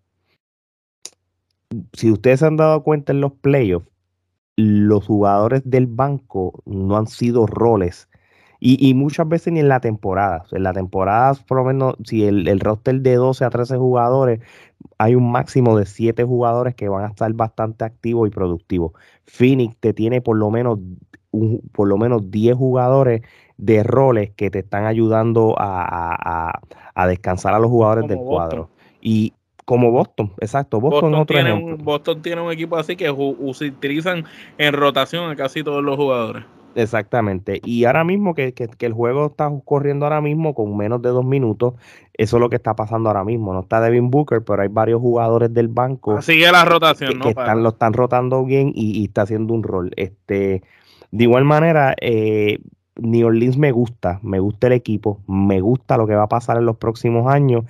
Si 1.93 2.11
ustedes 2.11 2.41
se 2.41 2.45
han 2.45 2.57
dado 2.57 2.83
cuenta 2.83 3.13
en 3.13 3.21
los 3.21 3.31
playoffs, 3.31 3.87
los 4.57 5.05
jugadores 5.05 5.61
del 5.65 5.87
banco 5.87 6.61
no 6.65 6.97
han 6.97 7.07
sido 7.07 7.47
roles. 7.47 8.09
Y, 8.59 8.87
y 8.87 8.93
muchas 8.93 9.27
veces 9.27 9.51
ni 9.51 9.59
en 9.59 9.67
la 9.67 9.79
temporada. 9.79 10.45
En 10.51 10.63
la 10.63 10.73
temporada, 10.73 11.33
por 11.47 11.57
lo 11.57 11.65
menos, 11.65 11.95
si 12.05 12.23
el, 12.23 12.47
el 12.47 12.59
roster 12.59 13.01
de 13.01 13.15
12 13.15 13.43
a 13.43 13.49
13 13.49 13.77
jugadores, 13.77 14.39
hay 14.97 15.15
un 15.15 15.31
máximo 15.31 15.77
de 15.77 15.85
7 15.85 16.23
jugadores 16.23 16.75
que 16.75 16.89
van 16.89 17.05
a 17.05 17.07
estar 17.07 17.31
bastante 17.33 17.85
activos 17.85 18.27
y 18.27 18.31
productivos. 18.31 18.93
Phoenix 19.25 19.75
te 19.79 19.93
tiene 19.93 20.21
por 20.21 20.37
lo 20.37 20.49
menos, 20.51 20.79
un- 21.31 21.61
por 21.71 21.87
lo 21.87 21.97
menos 21.97 22.29
10 22.31 22.55
jugadores 22.55 23.21
de 23.57 23.83
roles 23.83 24.31
que 24.31 24.49
te 24.49 24.59
están 24.59 24.85
ayudando 24.85 25.55
a, 25.57 25.83
a- 25.83 26.61
a- 26.95 27.07
descansar 27.07 27.53
a 27.53 27.59
los 27.59 27.69
jugadores 27.69 28.03
Como 28.03 28.09
del 28.09 28.17
Boston. 28.19 28.37
cuadro. 28.37 28.69
Y 29.01 29.33
como 29.65 29.91
Boston, 29.91 30.33
exacto, 30.39 30.79
Boston, 30.79 31.11
Boston, 31.11 31.21
otro 31.21 31.35
tiene 31.35 31.49
ejemplo. 31.51 31.75
un, 31.75 31.83
Boston 31.85 32.21
tiene 32.21 32.41
un 32.41 32.51
equipo 32.51 32.75
así 32.77 32.95
que 32.95 33.09
utilizan 33.09 34.25
en 34.57 34.73
rotación 34.73 35.29
a 35.31 35.35
casi 35.35 35.63
todos 35.63 35.83
los 35.83 35.95
jugadores. 35.95 36.43
Exactamente. 36.75 37.61
Y 37.63 37.85
ahora 37.85 38.03
mismo 38.03 38.33
que, 38.33 38.53
que- 38.53 38.67
que 38.67 38.85
el 38.85 38.93
juego 38.93 39.27
está 39.27 39.51
corriendo 39.65 40.05
ahora 40.05 40.21
mismo 40.21 40.53
con 40.55 40.75
menos 40.75 41.01
de 41.01 41.09
dos 41.09 41.23
minutos, 41.25 41.75
eso 42.13 42.37
es 42.37 42.41
lo 42.41 42.49
que 42.49 42.55
está 42.55 42.75
pasando 42.75 43.09
ahora 43.09 43.23
mismo. 43.23 43.53
No 43.53 43.61
está 43.61 43.79
Devin 43.81 44.09
Booker, 44.09 44.43
pero 44.43 44.61
hay 44.61 44.69
varios 44.69 44.99
jugadores 45.01 45.53
del 45.53 45.67
banco 45.67 46.21
Sigue 46.21 46.51
la 46.51 46.63
que, 46.63 46.69
rotación, 46.69 47.11
que 47.13 47.17
¿no? 47.17 47.23
Para- 47.33 47.47
están, 47.47 47.63
lo 47.63 47.69
están 47.69 47.93
rotando 47.93 48.43
bien 48.45 48.71
y, 48.73 48.99
y 48.99 49.05
está 49.05 49.23
haciendo 49.23 49.53
un 49.53 49.63
rol. 49.63 49.91
Este, 49.95 50.63
de 51.11 51.23
igual 51.23 51.45
manera, 51.45 51.95
eh, 52.01 52.59
New 52.95 53.25
Orleans 53.27 53.57
me 53.57 53.71
gusta, 53.71 54.19
me 54.21 54.39
gusta 54.39 54.67
el 54.67 54.73
equipo, 54.73 55.19
me 55.27 55.61
gusta 55.61 55.97
lo 55.97 56.05
que 56.05 56.13
va 56.15 56.23
a 56.23 56.27
pasar 56.29 56.57
en 56.57 56.65
los 56.65 56.77
próximos 56.77 57.27
años 57.31 57.65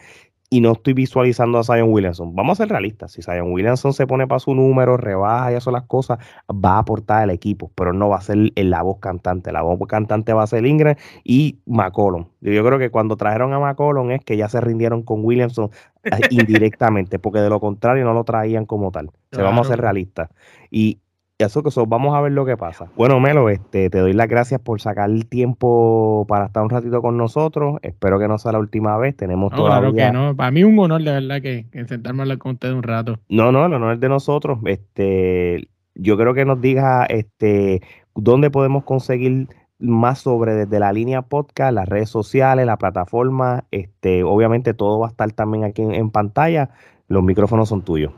y 0.53 0.61
no 0.61 0.73
estoy 0.73 0.93
visualizando 0.93 1.57
a 1.57 1.63
Zion 1.63 1.91
Williamson. 1.91 2.35
Vamos 2.35 2.59
a 2.59 2.63
ser 2.63 2.69
realistas, 2.69 3.11
si 3.11 3.23
Zion 3.23 3.51
Williamson 3.51 3.91
se 3.91 4.05
pone 4.05 4.27
para 4.27 4.37
su 4.37 4.53
número, 4.53 4.97
rebaja 4.97 5.51
y 5.51 5.55
hace 5.55 5.71
las 5.71 5.85
cosas, 5.85 6.19
va 6.47 6.75
a 6.75 6.77
aportar 6.77 7.23
al 7.23 7.31
equipo, 7.31 7.71
pero 7.73 7.91
no 7.91 8.09
va 8.09 8.17
a 8.17 8.21
ser 8.21 8.37
la 8.55 8.83
voz 8.83 8.99
cantante. 8.99 9.51
La 9.51 9.63
voz 9.63 9.79
cantante 9.87 10.31
va 10.31 10.43
a 10.43 10.47
ser 10.47 10.67
Ingram 10.67 10.95
y 11.23 11.57
McCollum. 11.65 12.27
Yo 12.41 12.63
creo 12.63 12.77
que 12.77 12.91
cuando 12.91 13.17
trajeron 13.17 13.51
a 13.53 13.59
McCollum 13.59 14.11
es 14.11 14.23
que 14.23 14.37
ya 14.37 14.47
se 14.47 14.61
rindieron 14.61 15.01
con 15.01 15.25
Williamson 15.25 15.71
eh, 16.03 16.09
indirectamente, 16.29 17.17
porque 17.17 17.39
de 17.39 17.49
lo 17.49 17.59
contrario 17.59 18.05
no 18.05 18.13
lo 18.13 18.23
traían 18.23 18.67
como 18.67 18.91
tal. 18.91 19.09
Se 19.31 19.41
vamos 19.41 19.65
a 19.65 19.71
ser 19.71 19.81
realistas. 19.81 20.29
Y 20.69 20.99
eso 21.45 21.63
que 21.63 21.69
eso, 21.69 21.85
vamos 21.85 22.15
a 22.15 22.21
ver 22.21 22.31
lo 22.31 22.45
que 22.45 22.57
pasa. 22.57 22.87
Bueno, 22.95 23.19
Melo, 23.19 23.49
este, 23.49 23.89
te 23.89 23.99
doy 23.99 24.13
las 24.13 24.27
gracias 24.27 24.59
por 24.61 24.81
sacar 24.81 25.09
el 25.09 25.27
tiempo 25.27 26.25
para 26.27 26.45
estar 26.47 26.63
un 26.63 26.69
ratito 26.69 27.01
con 27.01 27.17
nosotros. 27.17 27.77
Espero 27.81 28.19
que 28.19 28.27
no 28.27 28.37
sea 28.37 28.51
la 28.53 28.59
última 28.59 28.97
vez. 28.97 29.15
Tenemos 29.15 29.51
No, 29.51 29.57
claro 29.65 29.91
todavía. 29.91 30.07
que 30.07 30.13
no. 30.13 30.35
Para 30.35 30.51
mí 30.51 30.61
es 30.61 30.65
un 30.65 30.79
honor, 30.79 31.01
de 31.03 31.11
verdad, 31.11 31.41
que, 31.41 31.67
que 31.71 31.85
sentarme 31.87 32.21
a 32.21 32.23
hablar 32.23 32.37
con 32.37 32.53
ustedes 32.53 32.73
un 32.73 32.83
rato. 32.83 33.19
No, 33.29 33.51
no, 33.51 33.65
el 33.65 33.73
honor 33.73 33.93
es 33.95 33.99
de 33.99 34.09
nosotros. 34.09 34.59
Este, 34.65 35.67
yo 35.95 36.17
creo 36.17 36.33
que 36.33 36.45
nos 36.45 36.59
diga 36.61 37.05
este, 37.05 37.81
dónde 38.15 38.49
podemos 38.49 38.83
conseguir 38.83 39.47
más 39.79 40.19
sobre 40.19 40.53
desde 40.55 40.79
la 40.79 40.93
línea 40.93 41.23
podcast, 41.23 41.73
las 41.73 41.87
redes 41.89 42.09
sociales, 42.09 42.65
la 42.65 42.77
plataforma. 42.77 43.65
Este, 43.71 44.23
obviamente 44.23 44.73
todo 44.73 44.99
va 44.99 45.07
a 45.07 45.09
estar 45.09 45.31
también 45.33 45.63
aquí 45.65 45.81
en, 45.81 45.93
en 45.93 46.09
pantalla. 46.09 46.69
Los 47.07 47.21
micrófonos 47.23 47.69
son 47.69 47.81
tuyos. 47.83 48.13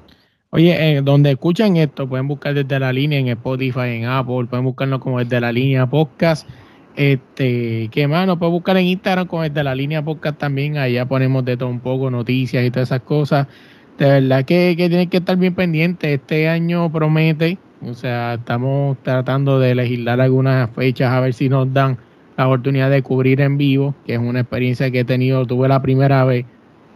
Oye, 0.56 0.74
eh, 0.80 1.02
donde 1.02 1.32
escuchan 1.32 1.76
esto, 1.76 2.08
pueden 2.08 2.30
buscar 2.30 2.54
desde 2.54 2.80
la 2.80 2.94
línea 2.94 3.20
en 3.20 3.28
Spotify, 3.28 3.90
en 3.90 4.06
Apple, 4.06 4.46
pueden 4.50 4.64
buscarlo 4.64 5.02
como 5.02 5.20
desde 5.20 5.42
la 5.42 5.52
línea 5.52 5.86
podcast. 5.86 6.48
Este, 6.96 7.90
¿qué 7.92 8.08
más? 8.08 8.26
Nos 8.26 8.38
pueden 8.38 8.54
buscar 8.54 8.78
en 8.78 8.86
Instagram 8.86 9.28
como 9.28 9.44
desde 9.44 9.62
la 9.66 9.76
línea 9.76 10.02
podcast 10.02 10.38
también. 10.38 10.78
Allá 10.78 11.06
ponemos 11.06 11.44
de 11.44 11.58
todo 11.58 11.68
un 11.68 11.82
poco, 11.82 12.10
noticias 12.10 12.64
y 12.64 12.72
todas 12.72 12.88
esas 12.88 13.02
cosas. 13.02 13.48
De 13.98 14.06
verdad 14.06 14.46
que, 14.46 14.76
que 14.78 14.88
tienen 14.88 15.10
que 15.10 15.18
estar 15.18 15.36
bien 15.36 15.56
pendientes. 15.56 16.22
Este 16.22 16.48
año 16.48 16.90
promete. 16.90 17.58
O 17.82 17.94
sea, 17.94 18.36
estamos 18.36 18.96
tratando 19.04 19.60
de 19.60 19.76
legislar 19.76 20.22
algunas 20.22 20.70
fechas 20.70 21.12
a 21.12 21.20
ver 21.20 21.34
si 21.34 21.50
nos 21.50 21.74
dan 21.74 21.98
la 22.38 22.48
oportunidad 22.48 22.90
de 22.90 23.02
cubrir 23.02 23.42
en 23.42 23.58
vivo, 23.58 23.94
que 24.06 24.14
es 24.14 24.20
una 24.20 24.40
experiencia 24.40 24.90
que 24.90 25.02
he 25.02 25.04
tenido, 25.04 25.46
tuve 25.46 25.68
la 25.68 25.82
primera 25.82 26.24
vez 26.24 26.46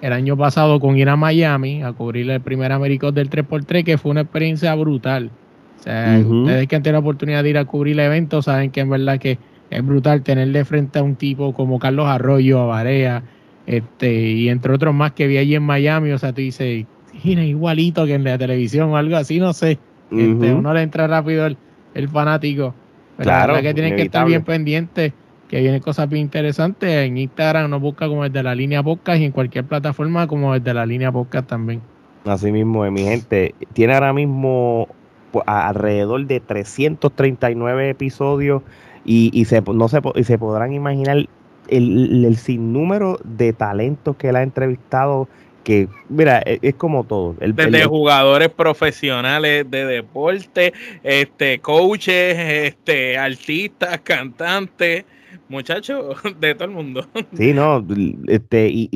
el 0.02 0.14
año 0.14 0.38
pasado 0.38 0.80
con 0.80 0.98
ir 0.98 1.10
a 1.10 1.16
Miami 1.16 1.84
a 1.84 1.92
cubrir 1.92 2.30
el 2.30 2.42
primer 2.42 2.72
Américos 2.72 3.14
del 3.14 3.30
3x3, 3.30 3.84
que 3.84 3.98
fue 3.98 4.12
una 4.12 4.22
experiencia 4.22 4.74
brutal. 4.76 5.32
O 5.80 5.84
sea, 5.84 6.18
ustedes 6.42 6.68
que 6.68 6.76
han 6.76 6.84
tenido 6.84 6.94
la 6.94 7.00
oportunidad 7.00 7.44
de 7.44 7.50
ir 7.50 7.58
a 7.58 7.66
cubrir 7.66 7.94
el 7.94 8.06
evento 8.06 8.42
saben 8.42 8.72
que 8.72 8.82
en 8.82 8.90
verdad 8.90 9.18
que 9.20 9.38
es 9.70 9.86
brutal 9.86 10.24
tener 10.24 10.50
de 10.50 10.66
frente 10.66 11.00
a 11.00 11.04
un 11.04 11.16
tipo 11.16 11.54
como 11.54 11.80
Carlos 11.80 12.08
Arroyo, 12.08 12.60
a 12.60 12.66
Barea, 12.66 13.24
este, 13.66 14.14
y 14.14 14.50
entre 14.50 14.74
otros 14.74 14.94
más 14.94 15.12
que 15.14 15.28
vi 15.28 15.38
allí 15.38 15.56
en 15.56 15.64
Miami. 15.64 16.12
O 16.12 16.18
sea, 16.18 16.34
tú 16.34 16.42
dices, 16.42 16.86
"Mira, 17.24 17.44
igualito 17.44 18.06
que 18.06 18.16
en 18.16 18.24
la 18.24 18.38
televisión 18.38 18.90
o 18.90 18.98
algo 18.98 19.16
así, 19.16 19.40
no 19.40 19.54
sé. 19.54 19.78
Este, 20.12 20.50
Ujú. 20.52 20.58
uno 20.60 20.74
le 20.74 20.82
entra 20.82 21.08
rápido 21.08 21.46
el, 21.46 21.56
el 21.94 22.10
fanático. 22.10 22.74
Pero 23.18 23.30
Claro, 23.30 23.54
la 23.54 23.60
verdad 23.60 23.70
que 23.70 23.74
tienen 23.74 23.96
que 23.96 24.02
estar 24.04 24.26
bien 24.26 24.44
pendientes, 24.44 25.14
que 25.50 25.60
vienen 25.60 25.82
cosas 25.82 26.08
bien 26.08 26.22
interesantes. 26.22 26.90
En 26.90 27.18
Instagram 27.18 27.70
nos 27.70 27.82
busca 27.82 28.08
como 28.08 28.24
desde 28.24 28.44
la 28.44 28.56
línea 28.56 28.82
podcast 28.84 29.20
y 29.20 29.26
en 29.26 29.32
cualquier 29.32 29.66
plataforma 29.66 30.28
como 30.28 30.54
desde 30.54 30.74
la 30.74 30.86
línea 30.86 31.12
podcast 31.12 31.50
también. 31.50 31.82
Así 32.26 32.52
mismo, 32.52 32.86
eh, 32.86 32.92
mi 32.92 33.04
gente. 33.04 33.56
Tiene 33.74 33.96
ahora 33.96 34.14
mismo 34.14 34.88
pues, 35.32 35.44
alrededor 35.48 36.26
de 36.28 36.40
339 36.40 37.90
episodios 37.90 38.62
y, 39.04 39.46
se, 39.46 39.62
no 39.62 39.88
se, 39.88 40.02
y 40.16 40.24
se 40.24 40.38
podrán 40.38 40.72
imaginar 40.72 41.28
el, 41.68 42.38
sinnúmero 42.38 43.20
de 43.24 43.54
talentos 43.54 44.16
que 44.18 44.30
él 44.30 44.36
ha 44.36 44.44
entrevistado 44.44 45.28
que, 45.64 45.88
mira, 46.10 46.42
e, 46.46 46.60
es, 46.62 46.76
como 46.76 47.06
todo. 47.06 47.36
El, 47.40 47.56
Desde 47.56 47.86
jugadores 47.86 48.50
profesionales 48.50 49.66
de 49.70 49.86
deporte, 49.86 50.74
este, 51.04 51.60
coaches, 51.60 52.38
este, 52.38 53.18
artistas, 53.18 54.00
cantantes, 54.04 55.06
muchachos 55.50 56.18
de 56.40 56.56
todo 56.56 56.66
el 56.66 56.72
mundo. 56.74 57.06
Sí, 57.34 57.54
no, 57.54 57.86
este, 58.28 58.70
y, 58.70 58.90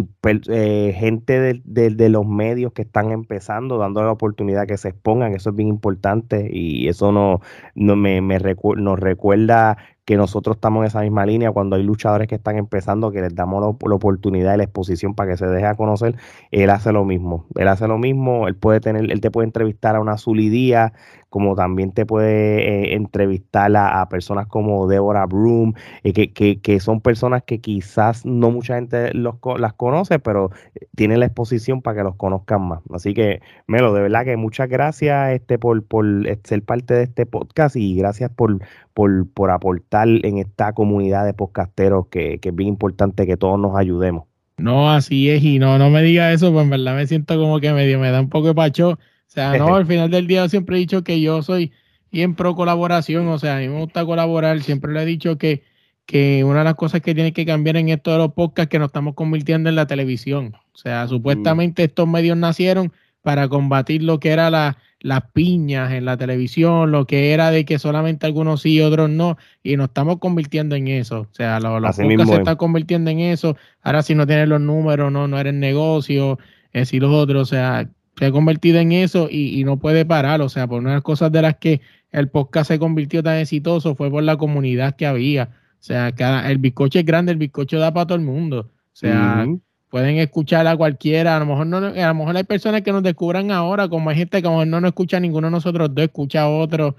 eh, 0.50 0.96
gente 0.98 1.40
de, 1.40 1.90
de, 1.90 2.10
los 2.10 2.26
medios 2.26 2.74
que 2.74 2.82
están 2.82 3.12
empezando, 3.12 3.78
dando 3.78 4.02
la 4.02 4.12
oportunidad 4.12 4.68
que 4.68 4.78
se 4.78 4.90
expongan, 4.90 5.34
eso 5.34 5.52
es 5.52 5.56
bien 5.56 5.70
importante 5.70 6.50
y 6.52 6.88
eso 6.88 7.12
no, 7.12 7.42
no 7.76 7.96
me, 7.96 8.22
me 8.22 8.40
nos 8.78 9.00
recuerda 9.00 9.78
que 10.06 10.18
nosotros 10.18 10.58
estamos 10.58 10.82
en 10.82 10.88
esa 10.88 11.02
misma 11.02 11.26
línea 11.26 11.52
cuando 11.52 11.76
hay 11.76 11.84
luchadores 11.84 12.28
que 12.28 12.36
están 12.36 12.58
empezando, 12.58 13.12
que 13.12 13.22
les 13.22 13.34
damos 13.34 13.62
la, 13.62 13.96
oportunidad 13.96 14.54
y 14.54 14.58
la 14.58 14.64
exposición 14.64 15.16
para 15.16 15.32
que 15.32 15.38
se 15.38 15.46
deje 15.46 15.66
a 15.66 15.76
conocer, 15.76 16.16
él 16.52 16.70
hace 16.70 16.92
lo 16.92 17.06
mismo. 17.06 17.46
Él 17.56 17.68
hace 17.68 17.88
lo 17.88 17.98
mismo, 17.98 18.48
él 18.48 18.56
puede 18.56 18.82
tener, 18.82 19.10
él 19.10 19.22
te 19.22 19.32
puede 19.32 19.46
entrevistar 19.46 19.96
a 19.96 20.02
una 20.02 20.18
Zulidía, 20.18 20.94
como 21.30 21.56
también 21.56 21.92
te 21.94 22.06
puede 22.06 22.92
eh, 22.92 22.96
entrevistar 22.96 23.76
a, 23.76 24.08
personas 24.10 24.46
como 24.48 24.88
Deborah 24.88 25.26
Broom, 25.26 25.74
eh, 26.04 26.14
que, 26.14 26.62
que, 26.62 26.80
son 26.80 27.02
personas 27.02 27.42
que 27.44 27.60
quizás 27.60 28.24
no 28.26 28.52
mucha 28.52 28.76
gente 28.76 29.12
los, 29.16 29.36
las 29.58 29.74
conoce, 29.74 30.20
pero 30.20 30.52
eh, 30.76 30.86
tienen 30.96 31.20
la 31.20 31.26
exposición 31.26 31.82
para 31.82 31.98
que 31.98 32.04
los 32.04 32.16
conozcan 32.18 32.62
más. 32.68 32.82
Así 32.94 33.16
que, 33.16 33.42
Melo, 33.66 33.94
de 33.94 34.02
verdad 34.02 34.26
que 34.26 34.38
muchas 34.38 34.70
gracias 34.70 35.32
este, 35.32 35.58
por, 35.58 35.84
por 35.86 36.06
ser 36.44 36.62
parte 36.64 36.94
de 36.94 37.04
este 37.04 37.26
podcast 37.26 37.78
y 37.78 37.96
gracias 37.96 38.30
por, 38.30 38.60
por, 38.94 39.28
por 39.32 39.50
aportar 39.50 39.93
en 39.94 40.38
esta 40.38 40.74
comunidad 40.74 41.26
de 41.26 41.34
podcasteros 41.34 42.08
que, 42.08 42.40
que 42.40 42.50
es 42.50 42.56
bien 42.56 42.70
importante 42.70 43.26
que 43.26 43.38
todos 43.38 43.60
nos 43.60 43.76
ayudemos. 43.76 44.26
No, 44.58 44.92
así 44.92 45.30
es, 45.30 45.44
y 45.44 45.60
no, 45.60 45.78
no 45.78 45.90
me 45.90 46.02
diga 46.04 46.32
eso, 46.32 46.52
pues 46.52 46.64
en 46.64 46.70
verdad 46.70 46.96
me 46.96 47.08
siento 47.08 47.38
como 47.38 47.60
que 47.60 47.74
medio 47.74 48.00
me 48.00 48.12
da 48.12 48.22
un 48.22 48.30
poco 48.30 48.48
de 48.48 48.56
pacho 48.56 49.00
o 49.28 49.34
sea, 49.34 49.58
no, 49.58 49.76
al 49.76 49.88
final 49.88 50.12
del 50.12 50.28
día 50.28 50.44
yo 50.44 50.50
siempre 50.50 50.76
he 50.76 50.80
dicho 50.80 51.04
que 51.04 51.20
yo 51.20 51.42
soy 51.42 51.72
bien 52.12 52.36
pro 52.36 52.56
colaboración, 52.56 53.28
o 53.28 53.40
sea, 53.40 53.58
a 53.58 53.60
mí 53.60 53.68
me 53.68 53.80
gusta 53.80 54.06
colaborar, 54.06 54.62
siempre 54.62 54.94
le 54.94 55.02
he 55.02 55.06
dicho 55.06 55.40
que, 55.40 55.64
que 56.06 56.44
una 56.44 56.60
de 56.60 56.66
las 56.66 56.76
cosas 56.76 57.02
que 57.02 57.16
tiene 57.16 57.34
que 57.34 57.44
cambiar 57.44 57.78
en 57.78 57.90
esto 57.90 58.12
de 58.12 58.20
los 58.20 58.34
podcasts 58.34 58.68
es 58.68 58.70
que 58.70 58.78
nos 58.78 58.90
estamos 58.90 59.16
convirtiendo 59.16 59.70
en 59.70 59.76
la 59.76 59.88
televisión. 59.88 60.54
O 60.74 60.78
sea, 60.78 61.08
supuestamente 61.08 61.82
mm. 61.82 61.86
estos 61.86 62.08
medios 62.08 62.38
nacieron 62.38 62.94
para 63.24 63.48
combatir 63.48 64.04
lo 64.04 64.20
que 64.20 64.30
era 64.30 64.52
la, 64.52 64.78
las 65.04 65.22
piñas 65.34 65.92
en 65.92 66.06
la 66.06 66.16
televisión, 66.18 66.92
lo 66.92 67.06
que 67.06 67.34
era 67.34 67.52
de 67.52 67.66
que 67.66 67.78
solamente 67.78 68.26
algunos 68.26 68.62
sí 68.62 68.76
y 68.76 68.82
otros 68.82 69.10
no, 69.10 69.38
y 69.62 69.76
nos 69.76 69.90
estamos 69.90 70.18
convirtiendo 70.18 70.76
en 70.76 70.88
eso. 70.88 71.28
O 71.30 71.34
sea, 71.34 71.60
los, 71.60 71.74
podcasts 71.74 72.30
se 72.30 72.36
están 72.36 72.56
convirtiendo 72.56 73.12
en 73.12 73.20
eso. 73.20 73.58
Ahora 73.82 74.02
si 74.02 74.16
no 74.16 74.26
tienes 74.26 74.48
los 74.48 74.62
números, 74.62 75.12
no, 75.12 75.28
no 75.28 75.38
eres 75.38 75.54
negocio, 75.54 76.40
es 76.72 76.94
y 76.94 77.02
los 77.02 77.12
otros, 77.12 77.42
o 77.42 77.46
sea, 77.46 77.90
se 78.18 78.26
ha 78.26 78.32
convertido 78.32 78.80
en 78.80 78.94
eso 78.94 79.28
y, 79.30 79.62
no 79.66 79.78
puede 79.78 80.06
parar. 80.06 80.42
O 80.42 80.48
sea, 80.48 80.68
por 80.68 80.80
una 80.80 80.92
de 80.92 80.96
las 80.96 81.04
cosas 81.04 81.32
de 81.34 81.42
las 81.42 81.58
que 81.58 81.82
el 82.12 82.30
podcast 82.30 82.70
se 82.70 82.80
convirtió 82.80 83.22
tan 83.22 83.38
exitoso 83.40 83.96
fue 83.96 84.10
por 84.10 84.24
la 84.24 84.38
comunidad 84.38 84.96
que 84.96 85.06
había. 85.06 85.50
O 85.82 85.84
sea, 85.86 86.14
cada, 86.14 86.50
el 86.50 86.60
bizcocho 86.60 87.00
es 87.00 87.06
grande, 87.06 87.34
el 87.34 87.38
bizcocho 87.38 87.78
da 87.78 87.94
para 87.94 88.08
todo 88.08 88.18
el 88.18 88.24
mundo. 88.24 88.70
O 88.72 88.96
sea, 88.96 89.46
pueden 89.94 90.18
escuchar 90.18 90.66
a 90.66 90.76
cualquiera. 90.76 91.38
A 91.38 91.40
lo 91.40 91.46
mejor 91.46 91.68
no, 91.68 91.78
a 91.78 92.08
lo 92.08 92.16
mejor 92.16 92.36
hay 92.36 92.44
personas 92.46 92.82
que 92.82 92.92
nos 92.92 93.04
descubran 93.04 93.52
ahora, 93.52 93.88
como 93.88 94.10
hay 94.10 94.16
gente 94.16 94.42
que 94.42 94.48
a 94.48 94.50
lo 94.50 94.56
mejor 94.56 94.68
no 94.68 94.82
nos 94.82 94.88
escucha 94.88 95.20
ninguno 95.20 95.46
de 95.46 95.52
nosotros 95.52 95.94
dos, 95.94 96.06
escucha 96.06 96.42
a 96.42 96.50
otro, 96.50 96.96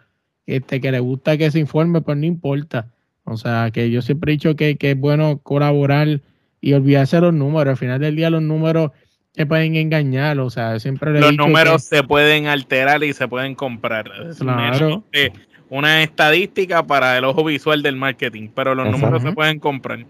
este, 0.47 0.80
que 0.80 0.92
le 0.92 1.01
gusta 1.01 1.36
que 1.36 1.51
se 1.51 1.59
informe, 1.59 2.03
pues 2.03 2.16
no 2.16 2.24
importa. 2.24 2.86
O 3.24 3.36
sea, 3.36 3.72
que 3.72 3.90
yo 3.90 4.01
siempre 4.01 4.30
he 4.30 4.36
dicho 4.36 4.55
que, 4.55 4.76
que 4.76 4.92
es 4.92 4.97
bueno 4.97 5.40
colaborar 5.42 6.20
y 6.61 6.72
olvidarse 6.72 7.20
los 7.20 7.34
números. 7.34 7.72
Al 7.72 7.78
final 7.78 7.99
del 7.99 8.14
día 8.14 8.30
los 8.30 8.42
números 8.42 8.92
se 9.32 9.45
pueden 9.45 9.74
engañar, 9.74 10.38
o 10.38 10.49
sea, 10.49 10.78
siempre 10.78 11.14
le 11.14 11.18
Los 11.18 11.36
números 11.36 11.82
se 11.82 12.05
pueden 12.05 12.47
alterar 12.47 13.03
y 13.03 13.12
se 13.12 13.26
pueden 13.26 13.57
comprar. 13.57 14.09
claro. 14.38 15.03
Una 15.68 16.05
estadística 16.05 16.86
para 16.86 17.18
el 17.18 17.24
ojo 17.24 17.42
visual 17.42 17.82
del 17.82 17.97
marketing, 17.97 18.51
pero 18.55 18.76
los 18.76 18.88
números 18.88 19.20
se 19.20 19.32
pueden 19.32 19.59
comprar. 19.59 20.07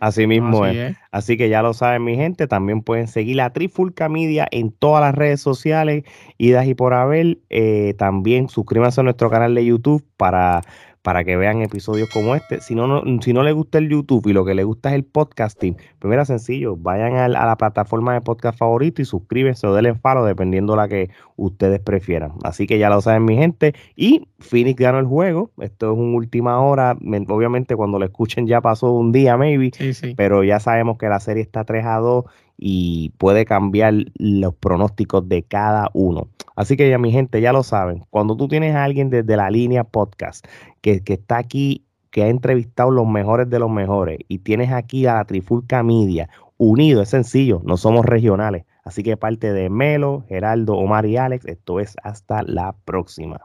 Así 0.00 0.26
mismo 0.26 0.66
es. 0.66 0.96
Así 1.10 1.36
que 1.36 1.48
ya 1.48 1.62
lo 1.62 1.74
saben, 1.74 2.04
mi 2.04 2.16
gente. 2.16 2.46
También 2.46 2.82
pueden 2.82 3.08
seguir 3.08 3.36
la 3.36 3.52
Trifulca 3.52 4.08
Media 4.08 4.46
en 4.50 4.70
todas 4.70 5.02
las 5.02 5.14
redes 5.14 5.40
sociales, 5.40 6.04
idas 6.36 6.66
y 6.66 6.74
por 6.74 6.94
haber. 6.94 7.38
Eh, 7.50 7.94
también 7.98 8.48
suscríbanse 8.48 9.00
a 9.00 9.04
nuestro 9.04 9.30
canal 9.30 9.54
de 9.54 9.64
YouTube 9.64 10.04
para 10.16 10.62
para 11.02 11.24
que 11.24 11.36
vean 11.36 11.62
episodios 11.62 12.08
como 12.10 12.34
este. 12.34 12.60
Si 12.60 12.74
no, 12.74 12.86
no, 12.86 13.02
si 13.22 13.32
no 13.32 13.42
les 13.42 13.54
gusta 13.54 13.78
el 13.78 13.88
YouTube 13.88 14.26
y 14.26 14.32
lo 14.32 14.44
que 14.44 14.54
les 14.54 14.64
gusta 14.64 14.90
es 14.90 14.94
el 14.94 15.04
podcasting, 15.04 15.76
pues 15.98 16.10
mira, 16.10 16.24
sencillo, 16.24 16.76
vayan 16.76 17.16
a, 17.16 17.28
la 17.28 17.56
plataforma 17.56 18.14
de 18.14 18.20
podcast 18.20 18.58
favorito 18.58 19.02
y 19.02 19.04
suscríbanse 19.04 19.66
o 19.66 19.74
denle 19.74 19.94
follow 19.94 20.24
dependiendo 20.24 20.76
la 20.76 20.88
que 20.88 21.10
ustedes 21.36 21.80
prefieran. 21.80 22.32
Así 22.42 22.66
que 22.66 22.78
ya 22.78 22.90
lo 22.90 23.00
saben 23.00 23.24
mi 23.24 23.36
gente. 23.36 23.74
Y 23.96 24.28
Phoenix 24.38 24.76
ganó 24.76 24.98
el 24.98 25.06
juego. 25.06 25.50
Esto 25.58 25.92
es 25.92 25.98
una 25.98 26.16
última 26.16 26.60
hora. 26.60 26.96
Obviamente 27.28 27.76
cuando 27.76 27.98
lo 27.98 28.04
escuchen 28.04 28.46
ya 28.46 28.60
pasó 28.60 28.92
un 28.92 29.12
día, 29.12 29.36
maybe. 29.36 29.70
Pero 30.16 30.44
ya 30.44 30.60
sabemos 30.60 30.98
que 30.98 31.08
la 31.08 31.20
serie 31.20 31.42
está 31.42 31.64
3 31.64 31.84
a 31.86 31.96
2 31.98 32.24
y 32.58 33.10
puede 33.18 33.44
cambiar 33.44 33.94
los 34.16 34.54
pronósticos 34.54 35.28
de 35.28 35.44
cada 35.44 35.90
uno. 35.94 36.28
Así 36.56 36.76
que 36.76 36.90
ya 36.90 36.98
mi 36.98 37.12
gente, 37.12 37.40
ya 37.40 37.52
lo 37.52 37.62
saben, 37.62 38.04
cuando 38.10 38.36
tú 38.36 38.48
tienes 38.48 38.74
a 38.74 38.84
alguien 38.84 39.10
desde 39.10 39.36
la 39.36 39.48
línea 39.48 39.84
podcast 39.84 40.44
que, 40.82 41.02
que 41.02 41.14
está 41.14 41.38
aquí, 41.38 41.84
que 42.10 42.24
ha 42.24 42.28
entrevistado 42.28 42.90
los 42.90 43.06
mejores 43.06 43.48
de 43.48 43.60
los 43.60 43.70
mejores 43.70 44.18
y 44.28 44.38
tienes 44.38 44.72
aquí 44.72 45.06
a 45.06 45.14
la 45.14 45.24
Trifulca 45.24 45.82
Media 45.82 46.28
unido, 46.56 47.00
es 47.00 47.10
sencillo, 47.10 47.62
no 47.64 47.76
somos 47.76 48.04
regionales. 48.04 48.64
Así 48.84 49.02
que 49.02 49.16
parte 49.16 49.52
de 49.52 49.70
Melo, 49.70 50.24
Geraldo, 50.28 50.74
Omar 50.74 51.06
y 51.06 51.16
Alex, 51.16 51.44
esto 51.46 51.78
es 51.78 51.94
hasta 52.02 52.42
la 52.42 52.74
próxima. 52.84 53.40